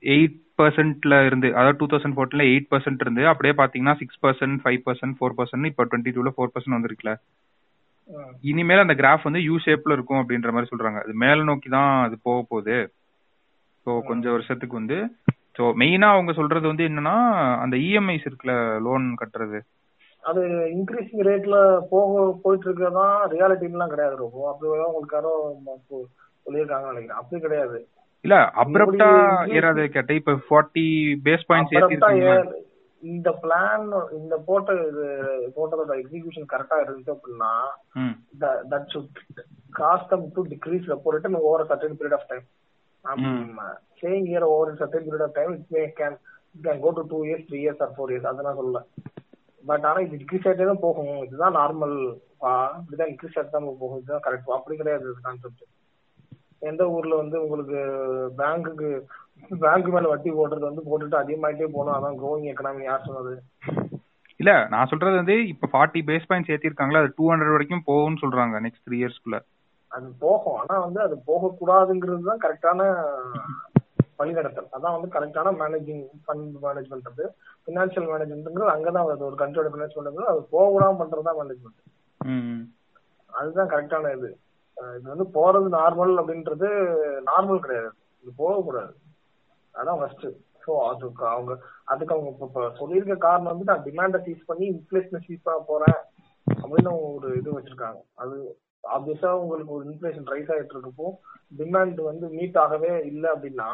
எயிட் 0.05 0.43
பர்சன்ட்ல 0.57 1.25
இருந்து 1.25 1.55
அதாவது 1.55 1.77
டூ 1.77 1.97
தௌசண்ட் 1.97 2.15
ஃபோர்டீன்ல 2.15 2.43
எயிட் 2.43 2.67
பர்சன்ட் 2.71 2.97
இருந்து 2.99 3.27
அப்படியே 3.27 3.53
பாத்தீங்கன்னா 3.53 3.95
six 3.95 4.25
percent 4.25 4.57
five 4.63 4.81
percent 4.85 5.15
four 5.19 5.33
percent 5.37 5.65
இப்போ 5.65 5.85
டுவெண்ட்டி 5.85 6.13
டூல 6.17 6.31
ஃபோர் 6.37 6.47
பர்சன்ட் 6.55 6.77
வந்திருக்குல. 6.77 7.15
இனிமேல் 8.41 8.77
அந்த 8.77 8.93
கிராஃப் 8.93 9.23
வந்து 9.23 9.43
யூ 9.43 9.57
ஷேப்ல 9.65 9.91
இருக்கும் 9.91 10.17
அப்படின்ற 10.17 10.51
மாதிரி 10.51 10.77
சொல்றாங்க. 10.77 11.03
அது 11.03 11.13
மேல 11.13 11.43
நோக்கி 11.43 11.69
தான் 11.69 12.05
அது 12.05 12.17
போக 12.23 12.45
போகுது. 12.49 12.93
ஸோ 13.85 14.01
கொஞ்சம் 14.01 14.31
வருஷத்துக்கு 14.31 14.75
வந்து 14.75 14.95
ஸோ 15.57 15.61
மெயினா 15.61 16.01
அவங்க 16.01 16.33
சொல்றது 16.33 16.67
வந்து 16.67 16.83
என்னன்னா 16.83 17.15
அந்த 17.59 17.77
இஎம்ஐஸ் 17.77 18.27
இருக்குல்ல 18.27 18.81
லோன் 18.81 19.15
கட்டுறது. 19.19 19.59
அது 20.21 20.41
இன்க்ரீசிங் 20.47 21.27
ரேட்ல 21.27 21.81
போக 21.89 22.39
போயிட்டு 22.43 22.73
இருக்கிறதான் 22.73 23.17
ரியாலிட்டிலாம் 23.29 23.87
கிடையாது 23.87 24.15
ரொம்ப. 24.15 24.49
அப்படி 24.53 24.71
உங்களுக்கு 24.71 25.15
யாரோ 25.15 25.59
ம- 25.65 25.93
சொ- 25.93 26.07
சொல்லியிருக்காங்கன்னு 26.45 26.93
நினைக்கிறேன். 26.93 27.09
அப்படி 27.09 27.41
கிடையாது. 27.41 27.87
இல்ல 28.25 28.35
அப்ரப்டா 28.61 29.09
ஏறாது 29.57 29.83
கேட்ட 29.95 30.13
இப்ப 30.21 30.33
ஃபார்ட்டி 30.47 30.85
பேஸ் 31.25 31.47
பாயிண்ட்ஸ் 31.49 31.75
ஏத்தி 31.79 32.11
இந்த 33.03 33.29
பிளான் 33.41 33.87
இந்த 34.19 34.35
போட்ட 34.45 34.73
போட்டதோட 35.57 35.93
எக்ஸிகியூஷன் 36.01 36.47
கரெக்டா 36.53 36.77
இருந்துச்சு 36.83 37.15
அப்படின்னா 37.15 37.51
that 38.71 38.87
should 38.93 39.19
cost 39.79 40.11
them 40.13 40.23
to 40.37 40.43
decrease 40.53 40.89
repo 40.93 41.13
rate 41.15 41.27
over 41.49 41.67
certain 41.71 41.97
period 41.99 42.17
of 42.19 42.29
time 42.31 42.45
saying 44.01 44.29
year 44.31 44.47
over 44.53 44.79
certain 44.81 45.05
period 45.07 45.25
of 45.27 45.35
time 45.37 45.51
it 45.57 45.69
may 45.77 45.83
can 45.99 46.17
can 46.65 46.81
go 46.85 46.91
to 46.99 47.03
two 47.13 47.19
years 47.27 47.45
three 47.49 47.59
years 47.63 47.83
or 47.85 47.93
four 47.97 48.13
years 48.13 48.29
அதெல்லாம் 48.31 48.59
சொல்லல. 48.61 48.81
But 49.63 49.85
ஆனா 49.89 49.99
இது 50.05 50.21
degrees 50.23 50.47
ஆகிட்டே 50.47 50.67
தான் 50.71 50.83
போகும். 50.87 51.15
இதுதான் 51.27 51.57
normal 51.59 51.95
இப்படிதான் 52.79 53.11
increase 53.13 53.37
ஆகிட்டு 53.37 53.57
தான் 53.57 53.69
போகும். 53.83 53.99
இதுதான் 54.01 54.25
கரெக்ட் 54.27 54.57
அப்படி 54.57 54.75
கிடையாது 54.81 55.15
கான்செப்ட் 55.27 55.63
எந்த 56.59 56.89
ஊர்ல 56.89 57.15
வந்து 57.15 57.37
உங்களுக்கு 57.43 57.79
பேங்க்குக்கு 58.37 58.89
பேங்க் 59.59 59.87
மேல 59.87 60.07
வட்டி 60.07 60.29
போடுறது 60.31 60.59
வந்து 60.59 60.83
போட்டுட்டு 60.89 61.17
அதிகமாயிட்டே 61.21 61.67
போகணும். 61.73 61.95
அதான் 61.97 62.19
க்ரோயிங் 62.21 62.47
எக்கனாமி 62.51 62.83
யார் 62.83 63.05
சொன்னது? 63.05 63.33
இல்ல 64.39 64.67
நான் 64.67 64.87
சொல்றது 64.87 65.15
வந்து 65.15 65.47
இப்ப 65.47 65.69
ஃபார்ட்டி 65.73 65.99
பேஸ் 66.07 66.29
பாயிண்ட்ஸ் 66.29 66.53
ஏத்திருக்காங்களா 66.53 67.01
அது 67.01 67.11
டூ 67.15 67.25
ஹண்ட்ரட் 67.31 67.51
வரைக்கும் 67.51 67.83
போகும்னு 67.87 68.21
சொல்றாங்க 68.21 68.61
நெக்ஸ்ட் 68.65 68.85
த்ரீ 68.87 68.97
இயர்ஸ்க்குள்ள 69.01 69.39
அது 69.87 70.07
போகும். 70.19 70.55
ஆனா 70.55 70.79
வந்து 70.79 70.99
அது 71.01 71.15
போகக்கூடாதுங்கிறது 71.27 72.21
தான் 72.21 72.43
கரெக்டான 72.45 72.79
வழிநடத்தல். 74.19 74.67
அதான் 74.75 74.95
வந்து 74.95 75.09
கரெக்டான 75.15 75.53
மேனேஜிங் 75.61 76.03
ஃபண்ட் 76.25 76.55
மேனேஜ் 76.65 76.91
பண்றது 76.93 77.25
பினான்சியல் 77.67 78.09
மேனேஜ்மெண்ட்ங்கிறது 78.11 78.75
அங்கதான் 78.75 79.07
வருது. 79.09 79.27
ஒரு 79.29 79.37
கண்ட்ரோட 79.43 79.69
பினான்ஸ் 79.75 80.25
அது 80.33 80.47
போகக்கூடாம 80.51 80.99
பண்றதுதான் 81.01 81.39
மேனேஜ்மெண்ட் 81.41 81.81
ம் 82.21 82.63
அதுதான் 83.33 83.69
கரெக்டான 83.69 84.17
இது. 84.17 84.29
இது 84.77 85.07
வந்து 85.07 85.27
போறது 85.33 85.67
நார்மல் 85.73 86.13
அப்படின்றது 86.21 86.67
நார்மல் 87.25 87.59
கிடையாது. 87.59 87.91
இது 88.23 88.31
போகக்கூடாது. 88.37 88.93
அதான் 89.75 89.99
ஃபர்ஸ்ட் 89.99 90.25
ஸோ 90.63 90.75
அதுக்கு 90.85 91.25
அவங்க 91.27 91.51
அதுக்கு 91.83 92.13
அவங்க 92.13 92.45
இப்ப 92.45 92.71
சொல்லியிருக்க 92.77 93.15
காரணம் 93.19 93.51
வந்து 93.51 93.63
நான் 93.63 93.83
டிமாண்டை 93.83 94.23
சீஸ் 94.23 94.45
பண்ணி 94.45 94.65
இன்ஃபிளேஷனை 94.71 95.19
சீஸ் 95.25 95.43
பண்ண 95.43 95.59
போறேன் 95.65 95.99
அப்படின்னு 96.47 96.91
அவங்க 96.91 97.09
ஒரு 97.15 97.37
இது 97.37 97.59
வச்சிருக்காங்க. 97.59 97.99
அது 98.15 98.35
ஆப்வியஸா 98.83 99.29
உங்களுக்கு 99.35 99.73
ஒரு 99.73 99.85
இன்ஃபிளேஷன் 99.85 100.27
ரைஸ் 100.27 100.51
ஆகிட்டு 100.51 100.73
இருக்கப்போ 100.73 101.07
டிமாண்ட் 101.57 102.01
வந்து 102.01 102.27
மீட் 102.29 102.57
ஆகவே 102.57 103.05
இல்லை 103.05 103.29
அப்படின்னா 103.31 103.69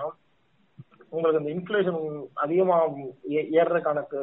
உங்களுக்கு 1.09 1.41
அந்த 1.41 1.51
இன்ஃபிளேஷன் 1.51 1.99
அதிகமா 2.35 2.77
ஏ- 3.31 3.49
ஏறுற 3.53 3.81
கணக்கு 3.81 4.21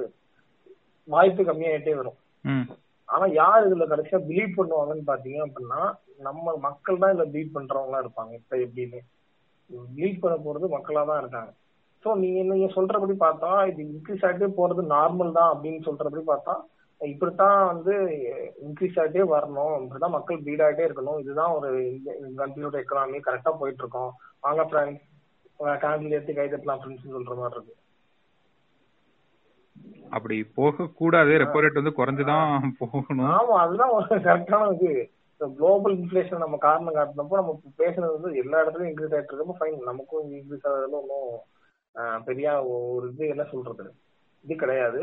வாய்ப்பு 1.08 1.42
கம்மியாயிட்டே 1.42 1.94
வரும். 1.96 2.18
ம். 2.44 2.66
ஆனா 3.08 3.26
யார் 3.40 3.66
இதுல 3.66 3.84
கடைசியா 3.92 4.18
பிலீவ் 4.30 4.50
பண்ணுவாங்கன்னு 4.58 5.04
பாத்தீங்க 5.10 5.38
அப்படின்னா 5.46 5.82
நம்ம 6.26 6.56
மக்கள் 6.66 7.00
தான் 7.02 7.12
இதுல 7.12 7.26
பிலீவ் 7.32 7.54
பண்றவங்களா 7.56 8.02
இருப்பாங்க. 8.04 8.32
இப்ப 8.40 8.56
எப்படின்னு. 8.64 9.00
பிலீவ் 9.96 10.22
பண்ண 10.22 10.36
போறது 10.46 10.66
மக்களா 10.74 11.02
தான் 11.10 11.20
இருக்காங்க. 11.22 11.50
சோ 12.04 12.08
நீங்க 12.22 12.40
நீங்க 12.50 12.66
சொல்றபடி 12.74 13.14
பார்த்தா 13.22 13.52
இது 13.70 13.80
இன்க்ரீஸ் 13.92 14.26
ஆகிட்டே 14.26 14.48
போறது 14.58 14.82
நார்மல் 14.96 15.36
தான் 15.38 15.52
அப்படின்னு 15.54 15.80
சொல்றபடி 15.88 16.22
பார்த்தா 16.32 16.54
இப்படித்தான் 17.00 17.58
வந்து 17.70 17.94
இன்க்ரீஸ் 18.66 18.96
ஆகிட்டே 19.00 19.24
வரணும். 19.32 19.74
இப்படிதான் 19.82 20.16
மக்கள் 20.16 20.44
பீட் 20.46 20.62
ஆகிட்டே 20.66 20.86
இருக்கணும். 20.86 21.18
இதுதான் 21.22 21.52
ஒரு 21.58 21.68
கண்ட்ரியோட 22.40 22.76
எக்கனாமி 22.84 23.18
கரெக்டா 23.26 23.52
போயிட்டு 23.60 23.82
இருக்கோம். 23.84 24.10
வாங்க 24.46 24.62
ஃப்ரெண்ட்ஸ் 24.70 25.04
கேண்டில் 25.84 26.16
ஏற்றி 26.18 26.34
கை 26.38 26.46
தட்டலாம் 26.54 26.80
ஃப்ரெண்ட்ஸ் 26.80 27.14
சொல்ற 27.16 27.36
மாதிரி 27.42 27.56
இருக்கு. 27.58 27.74
அப்படி 30.10 30.36
போக 30.58 30.86
கூடாது 31.00 31.32
ரெப்போ 31.42 31.60
ரேட் 31.62 31.80
வந்து 31.80 31.98
குறைஞ்சுதான் 31.98 32.50
போகணும். 32.80 33.30
ஆமா 33.36 33.56
அதுதான் 33.64 33.94
ஒரு 33.96 34.18
கரெக்டான 34.26 34.68
இது. 34.76 34.90
குளோபல் 35.40 35.94
இன்ஃபிளேஷன் 35.98 36.42
நம்ம 36.44 36.56
காரணம் 36.66 36.96
காட்டினப்போ 36.96 37.38
நம்ம 37.40 37.52
பேசுனது 37.80 38.14
வந்து 38.16 38.30
எல்லா 38.42 38.62
இடத்துலயும் 38.62 38.90
இன்க்ரீஸ் 38.90 39.14
ஆயிட்டு 39.16 39.32
இருக்கப்போ 39.32 39.56
ஃபைன் 39.58 39.88
நமக்கும் 39.90 40.30
இன்க்ரீஸ் 40.38 40.66
ஆகுறதுல 40.68 41.00
ஒன்றும் 41.02 41.36
பெரிய 42.26 42.48
ஒரு 42.94 43.06
இது 43.12 43.24
என்ன 43.34 43.44
சொல்றது? 43.52 43.84
இது 44.44 44.54
கிடையாது. 44.62 45.02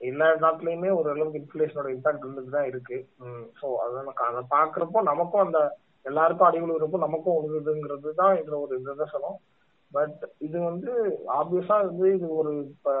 எல்லா 0.00 0.26
நாட்டிலயுமே 0.44 0.90
ஒரு 0.98 1.08
அளவுக்கு 1.12 1.40
இன்ஃபிளேஷனோட 1.42 1.88
இம்பாக்ட் 1.94 2.24
இருந்துட்டு 2.24 2.56
தான் 2.56 2.68
இருக்கு. 2.70 2.98
ஸோ 3.60 3.68
அதான் 3.84 4.10
அதை 4.30 4.42
பாக்குறப்போ 4.56 5.02
நமக்கும் 5.10 5.44
அந்த 5.46 5.60
எல்லாருக்கும் 6.06 6.48
அடி 6.48 6.58
விழுகிறப்போ 6.62 6.98
நமக்கும் 7.06 7.38
உழுகுதுங்கிறது 7.38 8.10
தான் 8.20 8.36
இதுல 8.40 8.58
ஒரு 8.64 8.74
நிதர்சனம் 8.80 9.38
பட் 9.92 10.20
இது 10.46 10.56
வந்து 10.70 10.92
ஆப்வியஸா 11.38 11.76
வந்து 11.88 12.06
இது 12.16 12.28
ஒரு 12.40 12.52
இப்போ 12.74 12.92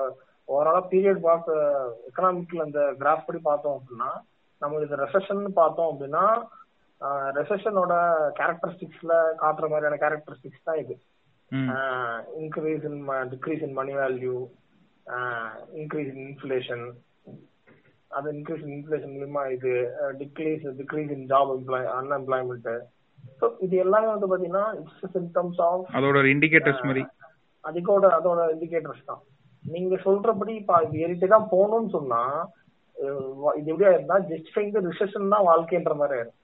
ஓவராலா 0.48 0.80
பீரியட் 0.92 1.20
பார்க்க 1.26 1.56
எக்கனாமிக்ல 2.08 2.66
அந்த 2.66 2.80
கிராஃப் 3.00 3.26
படி 3.26 3.40
பார்த்தோம் 3.48 3.76
அப்படின்னா 3.78 4.10
நம்ம 4.62 4.80
இது 4.84 5.02
ரெசஷன் 5.04 5.42
பார்த்தோம் 5.58 5.90
அப்படின்னா 5.92 6.24
ரெசஷனோட 7.38 7.94
கேரக்டரிஸ்டிக்ஸ்ல 8.38 9.12
காட்டுற 9.42 9.66
மாதிரியான 9.72 9.98
கேரக்டரிஸ்டிக்ஸ் 10.04 10.66
தான் 10.68 10.80
இது. 10.82 10.94
Increase 12.40 12.86
in 12.88 12.98
decrease 13.32 13.62
in 13.66 13.76
money 13.80 13.92
value 14.00 14.34
increase 15.80 16.10
in 16.12 16.24
inflation 16.26 16.84
அது 18.10 18.28
இன்க்ரீஸ் 18.36 18.64
இன் 18.66 18.74
இன்ஃபிளேஷன் 18.76 19.14
மூலியமா 19.14 19.42
இது 19.56 19.72
decrease 20.22 20.66
decrease 20.80 21.12
in 21.16 21.26
job 21.32 21.52
employ 21.56 21.88
unemployment 21.98 22.68
so 23.40 23.46
இது 23.66 23.74
எல்லாமே 23.84 24.08
வந்து 24.14 24.30
பாத்தீங்கன்னா 24.30 24.66
இட்ஸ் 24.80 25.14
சிம்டம்ஸ் 25.16 25.60
ஆஃப் 25.68 25.84
அதோட 25.98 26.20
இண்டிகேட்டர்ஸ் 26.34 26.84
மாதிரி. 26.88 27.04
அதுக்கோட 27.64 28.06
அதோட 28.18 28.40
இண்டிகேட்டர்ஸ் 28.54 29.08
தான். 29.10 29.22
நீங்க 29.74 29.94
சொல்றபடி 30.06 30.52
இப்ப 30.60 30.80
ஏறிட்டே 31.02 31.28
தான் 31.34 31.50
போகணும்னு 31.52 31.90
சொன்னா 31.96 32.22
இது 33.58 33.70
எப்படியா 33.72 33.92
இருந்தா 33.96 34.16
ஜஸ்டிஃபைங் 34.30 34.70
ரிசெஷன் 34.90 35.32
தான் 35.34 35.46
வாழ்க்கைன்ற 35.48 35.94
மாதிரி 36.00 36.14
ஆயிரும். 36.18 36.38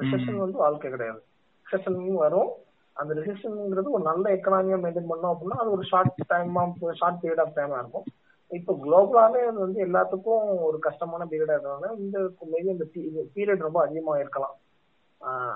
ரிசெஷன் 0.00 0.38
வந்து 0.44 0.58
வாழ்க்கை 0.64 0.90
கிடையாது. 0.90 1.20
ரிசெஷன் 1.66 1.98
வரும். 2.24 2.50
அந்த 2.96 3.12
ரிசெஷன்ங்கிறது 3.18 3.94
ஒரு 3.96 4.04
நல்ல 4.08 4.24
எக்கனாமியா 4.36 4.78
மெயின்டைன் 4.84 5.10
பண்ணோம் 5.12 5.32
அப்படின்னா 5.32 5.58
அது 5.62 5.70
ஒரு 5.76 5.84
ஷார்ட் 5.90 6.22
டைமா 6.32 6.62
ஷார்ட் 7.00 7.20
பீரியட் 7.22 7.42
ஆஃப் 7.44 7.56
டைமா 7.58 7.76
இருக்கும். 7.82 8.06
இப்போ 8.50 8.72
குளோபலாவே 8.84 9.42
அது 9.50 9.58
வந்து 9.64 9.78
எல்லாத்துக்கும் 9.86 10.46
ஒரு 10.68 10.78
கஷ்டமான 10.86 11.26
பீரியடா 11.30 11.54
இருக்கிறதுனால 11.54 11.92
இந்த 12.02 12.18
மேபி 12.54 12.70
இந்த 13.10 13.22
பீரியட் 13.36 13.66
ரொம்ப 13.66 13.80
அதிகமா 13.86 14.14
இருக்கலாம். 14.22 14.56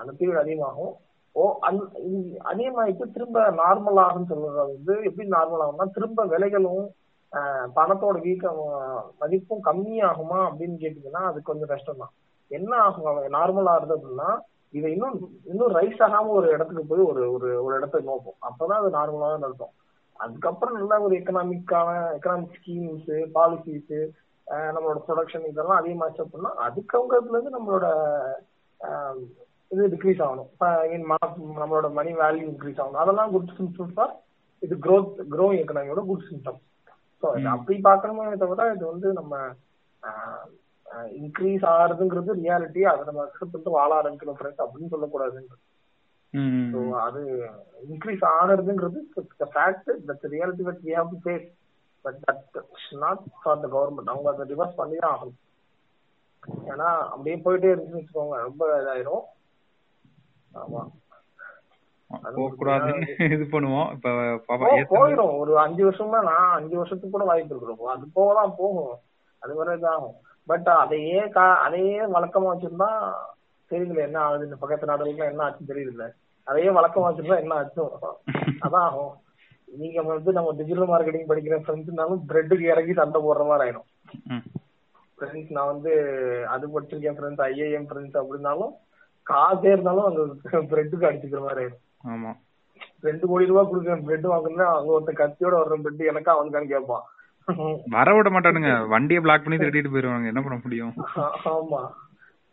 அந்த 0.01 0.11
பீரியட் 0.19 0.43
அதிகமாகும். 0.43 0.93
ஓ 1.35 1.43
அந் 1.59 1.79
இது 2.91 3.05
திரும்ப 3.15 3.39
நார்மல் 3.61 3.99
ஆகும்னு 4.03 4.29
சொல்றது 4.29 4.57
வந்து 4.63 4.93
எப்படி 5.09 5.27
நார்மல் 5.29 5.63
ஆகும்னா 5.65 5.87
திரும்ப 5.91 6.25
விலைகளும் 6.25 6.85
பணத்தோட 7.75 8.17
வீக்கம் 8.21 8.59
மதிப்பும் 9.21 9.65
கம்மியாகுமா 9.65 10.39
அப்படின்னு 10.49 10.77
கேட்டீங்கன்னா 10.83 11.23
அது 11.29 11.39
கொஞ்சம் 11.41 11.71
கஷ்டம் 11.73 12.01
தான் 12.03 12.13
என்ன 12.51 12.71
ஆகும்? 12.77 13.07
நார்மல் 13.37 13.69
ஆகுது 13.71 13.95
அப்படின்னா 13.95 14.29
இதை 14.73 14.87
இன்னும் 14.91 15.17
இன்னும் 15.43 15.75
ரைஸ் 15.77 16.01
ஆகாம 16.05 16.31
ஒரு 16.39 16.47
இடத்துக்கு 16.49 16.83
போய் 16.85 17.03
ஒரு 17.09 17.21
ஒரு 17.33 17.49
ஒரு 17.65 17.73
இடத்த 17.75 17.99
நோக்கும். 17.99 18.37
அப்பதான் 18.41 18.79
அது 18.81 18.89
நார்மலாக 18.97 19.37
நடக்கும் 19.37 19.73
அதுக்கப்புறம் 20.19 20.77
நல்ல 20.77 20.93
ஒரு 21.01 21.13
எக்கனாமிக்கான 21.19 21.89
எக்கனாமிக் 22.17 22.55
ஸ்கீம்ஸ் 22.57 23.11
பாலிசிஸ் 23.35 23.93
நம்மளோட 24.73 24.99
ப்ரொடக்ஷன் 25.07 25.49
இதெல்லாம் 25.49 25.79
அதிகமாச்சு 25.81 26.23
அப்படின்னா 26.23 26.51
அதுக்கு 26.67 26.97
அவங்க 26.97 27.15
இருந்து 27.17 27.57
நம்மளோட 27.57 27.85
இது 29.71 29.83
டிக்ரீஸ் 29.93 30.21
ஆகணும். 30.25 30.49
மீன் 30.91 31.07
நம்மளோட 31.61 31.87
மணி 31.99 32.11
வேல்யூ 32.23 32.45
இன்க்ரீஸ் 32.51 32.79
ஆகணும். 32.81 33.01
அதெல்லாம் 33.03 33.31
குட் 33.35 33.55
சிம்டம் 33.57 33.93
ஃபார் 33.95 34.13
இது 34.65 34.75
க்ரோத் 34.85 35.17
க்ரோயிங் 35.35 35.61
எக்கனாமியோட 35.63 36.01
குட் 36.09 36.27
சிம்டம் 36.29 36.59
ஸோ 37.21 37.27
அப்படி 37.55 37.75
பார்க்கணுமே 37.87 38.37
தவிர 38.43 38.65
இது 38.75 38.83
வந்து 38.91 39.07
நம்ம 39.19 39.35
இன்க்ரீஸ் 41.21 41.63
ஆகுறதுங்கிறது 41.71 42.31
ரியாலிட்டி 42.43 42.81
அதை 42.91 43.01
நம்ம 43.07 43.23
அக்செப்ட் 43.23 43.53
பண்ணிட்டு 43.53 43.77
வாழ 43.77 43.89
ஆரம்பிக்கணும் 43.99 44.37
ஃப்ரெண்ட்ஸ் 44.39 44.63
அப்படின்னு 44.65 44.93
சொல்லக்கூடாதுன்றது. 44.93 45.63
ஸோ 46.73 46.79
அது 47.05 47.21
increase 47.91 48.23
ஆகுறதுங்கிறது 48.33 48.99
fact 49.55 49.89
that 50.09 50.25
reality 50.35 50.65
but 50.69 50.81
we 50.87 50.93
have 50.97 51.13
to 51.13 51.19
face 51.25 51.47
but 52.05 52.19
that 52.27 52.59
not 53.05 53.23
for 53.41 53.61
the 53.63 53.69
government 53.75 54.11
அவங்க 54.13 54.29
அதை 54.33 54.45
ரிவர்ஸ் 54.53 54.79
பண்ணி 54.81 54.97
தான் 55.03 55.13
ஆகணும். 55.15 55.39
ஏன்னா 56.71 56.89
அப்படியே 57.13 57.37
போயிட்டே 57.47 57.71
இருந்துச்சுன்னு 57.71 58.01
வச்சுக்கோங்க 58.01 58.37
ரொம்ப 58.49 58.63
இதாயிரும். 58.81 59.25
ஆமா. 60.51 60.81
போக 62.35 62.49
கூடாதுன்னு 62.59 63.07
இது. 63.25 63.45
பண்ணுவோம். 63.51 63.89
இப்ப 63.91 64.09
பாப்பா 64.47 65.29
ஒரு 65.39 65.59
அஞ்சு 65.59 65.89
வருஷமா 65.89 66.19
நான் 66.29 66.51
அஞ்சு 66.51 66.75
வருஷத்துக்கு 66.77 67.15
கூட 67.15 67.23
வாய்ப்பு 67.23 67.55
இருக்கிறோம் 67.55 67.93
அது 67.95 68.05
போகலாம் 68.13 68.55
போகும். 68.55 68.93
அது 69.41 69.55
வரை 69.55 69.77
இதாகும் 69.77 70.15
பட் 70.47 70.69
அதையே 70.83 71.19
அதையே 71.65 72.01
வழக்கமா 72.15 72.51
வச்சிருந்தா 72.51 72.89
தெரியல 73.71 74.01
என்ன 74.01 74.19
ஆகுது. 74.19 74.45
இந்த 74.45 74.55
பக்கத்து 74.55 74.85
நாடுகளுக்கு 74.85 75.31
என்ன 75.31 75.43
ஆச்சுன்னு 75.47 75.71
தெரியல. 75.71 76.05
அதையே 76.47 76.69
வழக்கமா 76.69 77.07
வச்சிருந்தா 77.07 77.39
என்ன 77.39 77.55
ஆச்சும் 77.55 77.95
அதான் 78.61 78.85
ஆகும். 78.87 79.13
நீங்க 79.67 80.01
வந்து 80.01 80.31
நம்ம 80.31 80.51
டிஜிட்டல் 80.51 80.87
மார்க்கெட்டிங் 80.87 81.29
படிக்கிற 81.29 81.55
ஃப்ரெண்ட்ஸ்னாலும் 81.63 82.21
பிரெட்டுக்கு 82.29 82.65
இறங்கி 82.73 82.93
சண்டை 82.93 83.21
போடுற 83.21 83.45
மாதிரி 83.47 83.63
ஆயிடும். 83.65 83.87
ஃப்ரெண்ட்ஸ் 85.19 85.51
நான் 85.51 85.65
வந்து 85.65 85.91
அது 86.47 86.67
படிச்சிருக்கேன் 86.67 87.17
ஃப்ரெண்ட்ஸ் 87.17 87.43
ஐஏஎம் 87.47 87.87
ஃப்ரெண்ட்ஸ் 87.89 88.19
அப்படின்னாலும் 88.21 88.73
காசே 89.29 89.69
இருந்தாலும் 89.73 90.07
அந்த 90.09 90.21
பிரெட்டுக்கு 90.71 91.07
அடிச்சுக்கிற 91.09 91.41
மாதிரி 91.45 91.61
ஆயிடும். 91.63 91.83
ஆமா. 92.13 92.31
ரெண்டு 93.07 93.25
கோடி 93.29 93.49
ரூபாய் 93.49 93.69
கொடுக்குறேன் 93.69 94.03
பிரெட் 94.07 94.27
வாங்குனா 94.33 94.67
அங்க 94.77 94.91
ஒருத்தன் 94.95 95.21
கத்தியோட 95.21 95.55
வர்ற 95.61 95.77
பிரெட் 95.85 96.09
எனக்கா 96.11 96.35
அவனுக்கான்னு 96.37 96.73
கேட்பான். 96.73 97.05
வர 97.95 98.13
விட 98.15 98.29
மாட்டானுங்க. 98.35 98.71
வண்டியை 98.93 99.19
பிளாக் 99.23 99.43
பண்ணி 99.43 99.57
திருடிட்டு 99.59 99.91
போயிருவாங்க 99.93 100.31
என்ன 100.31 100.41
பண்ண 100.45 100.57
முடியும்? 100.63 100.93
ஆமா. 101.53 101.81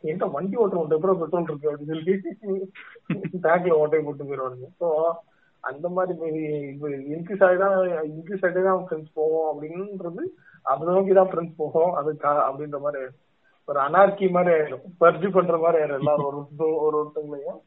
என்கிட்ட 0.05 0.27
வண்டி 0.35 0.57
ஓட்டுறவன் 0.63 0.97
எவ்வளவு 0.97 1.21
பெட்ரோல் 1.21 1.47
இருக்கு 1.49 1.71
அப்படின்னு 1.71 1.93
சொல்லி 1.93 2.15
பேங்க்ல 3.47 3.79
ஓட்டை 3.83 4.01
போட்டு 4.07 4.29
போயிடுவானுங்க. 4.29 4.69
ஸோ 4.81 4.89
அந்த 5.65 5.87
மாதிரி 5.97 6.41
இன்க்ரீஸ் 7.15 7.45
ஆகிதான் 7.47 7.77
இன்க்ரீஸ் 8.15 8.45
ஆகிட்டே 8.45 8.65
தான் 8.67 8.83
ஃப்ரெண்ட்ஸ் 8.89 9.15
போவோம் 9.19 9.49
அப்படின்றது 9.53 10.25
அதை 10.71 10.83
நோக்கி 10.91 11.15
தான் 11.19 11.31
ஃப்ரெண்ட்ஸ் 11.31 11.61
போகும் 11.63 11.93
அது 12.01 12.11
அப்படின்ற 12.49 12.81
மாதிரி. 12.87 13.03
ஒரு 13.67 13.81
அனார்கி 13.81 14.31
மாதிரி 14.31 14.55
ஆயிடும் 14.55 14.85
பர்ஜி 15.01 15.31
பண்ற 15.31 15.57
மாதிரி 15.59 15.83
ஆயிடும் 15.83 15.99
எல்லாரும் 15.99 16.49
ஒரு 16.59 16.77
ஒரு 16.77 16.97
ஒருத்தங்களையும். 17.01 17.61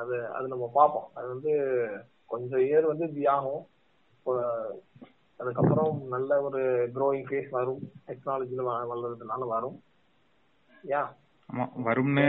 அது 0.00 0.26
அது 0.26 0.48
நம்ம 0.48 0.70
பார்ப்போம். 0.74 1.08
அது 1.14 1.28
வந்து 1.28 1.52
கொஞ்சம் 2.26 2.60
இயர் 2.60 2.86
வந்து 2.86 3.06
இப்படி 3.08 3.26
ஆகும். 3.26 3.64
அதுக்கப்புறம் 5.36 6.02
நல்ல 6.10 6.40
ஒரு 6.40 6.62
க்ரோயிங் 6.94 7.24
ஃபேஸ் 7.30 7.50
வரும். 7.50 7.78
டெக்னாலஜில 8.06 8.64
வளர்றதுனால 8.92 9.46
வரும். 9.48 9.82
யா? 10.88 11.02
வரும்னு 11.84 12.24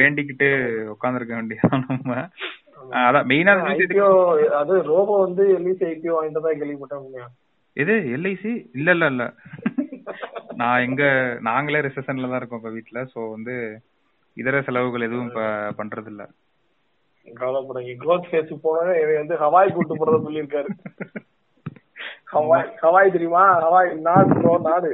வேண்டிக்கிட்டு 0.00 0.48
உட்காந்துருக்க 0.94 1.34
வேண்டியதான் 1.34 1.82
நம்ம. 1.88 2.14
அதான் 2.90 3.26
மெயினா 3.30 3.52
ஐபிஓ 3.72 4.08
அது 4.60 4.82
ரோபோ 4.82 5.20
வந்து 5.20 5.44
எல்ஐசி 5.58 5.84
ஐபிஓ 5.90 6.14
வாங்கிட்டதா 6.18 6.50
கேள்விப்பட்டேன்? 6.52 7.26
எது? 7.72 7.92
எல்ஐசி 7.92 8.52
இல்ல 8.74 8.90
இல்ல 8.90 9.06
இல்ல. 9.06 9.24
நான் 10.62 10.84
எங்க 10.86 11.02
நாங்களே 11.48 11.80
ரிசெஷன்ல 11.86 12.28
தான் 12.28 12.40
இருக்கோம் 12.40 12.60
இப்ப 12.60 12.72
வீட்ல. 12.76 13.00
சோ 13.12 13.20
வந்து 13.30 13.54
இதர 14.36 14.56
செலவுகள் 14.62 15.06
எதுவும் 15.06 15.28
இப்ப 15.28 15.42
பண்றது 15.80 16.10
இல்ல 16.12 16.22
கவலைப்படாங்க 17.26 17.92
க்ரோத் 18.00 18.28
ஃபேஸ் 18.28 18.52
போனோட 18.64 18.92
இவன் 19.02 19.20
வந்து 19.20 19.36
ஹவாய் 19.42 19.74
கூட்டு 19.74 19.94
போறத 19.94 20.18
சொல்லியிருக்காரு. 20.24 20.70
ஹவாய் 22.32 22.68
ஹவாய் 22.82 23.14
தெரியுமா? 23.14 23.44
ஹவாய் 23.64 23.90
நாடு 24.06 24.34
ப்ரோ 24.34 24.54
நாடு. 24.68 24.90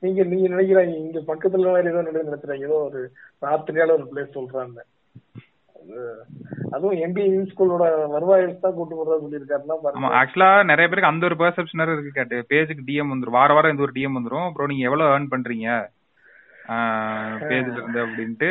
நீங்க 0.00 0.20
நீங்க 0.24 0.46
நினைக்கிறாங்க 0.48 0.94
இங்க 1.02 1.20
பக்கத்துல 1.28 1.72
வேற 1.76 1.90
ஏதோ 1.92 2.02
நினைக்கிறாங்க 2.08 2.66
ஏதோ 2.68 2.78
ஒரு 2.88 3.00
ராத்திரியால 3.42 3.96
ஒரு 3.98 4.06
பிளேஸ் 4.10 4.36
சொல்றாங்க. 4.36 4.80
அதுவும் 6.70 6.96
எம்பி 6.96 7.22
ஸ்கூலோட 7.50 8.08
வருவாய் 8.08 8.58
தான் 8.60 8.74
கூட்டு 8.74 8.94
போறதா 8.96 9.72
பாருங்க. 9.82 10.08
ஆக்சுவலா 10.08 10.64
நிறைய 10.64 10.88
பேருக்கு 10.88 11.10
அந்த 11.10 11.26
ஒரு 11.26 11.34
பெர்செப்ஷன் 11.34 11.92
இருக்கு 11.92 12.10
கேட்டு. 12.12 12.46
பேஜுக்கு 12.48 12.86
டிஎம் 12.86 13.10
வந்துரும். 13.12 13.36
வார 13.38 13.54
வாரம் 13.54 13.70
இந்த 13.70 13.82
ஒரு 13.82 13.92
டிஎம் 13.94 14.16
வந்துரும். 14.18 14.46
அப்புறம் 14.46 14.68
நீங்க 14.68 14.84
எவ்வளவு 14.84 15.08
ஏர்ன் 15.10 15.32
பண்றீங்க? 15.34 15.68
பேஜ்ல 17.48 17.72
இருந்து 17.72 18.06
அப்படின்ட்டு 18.06 18.50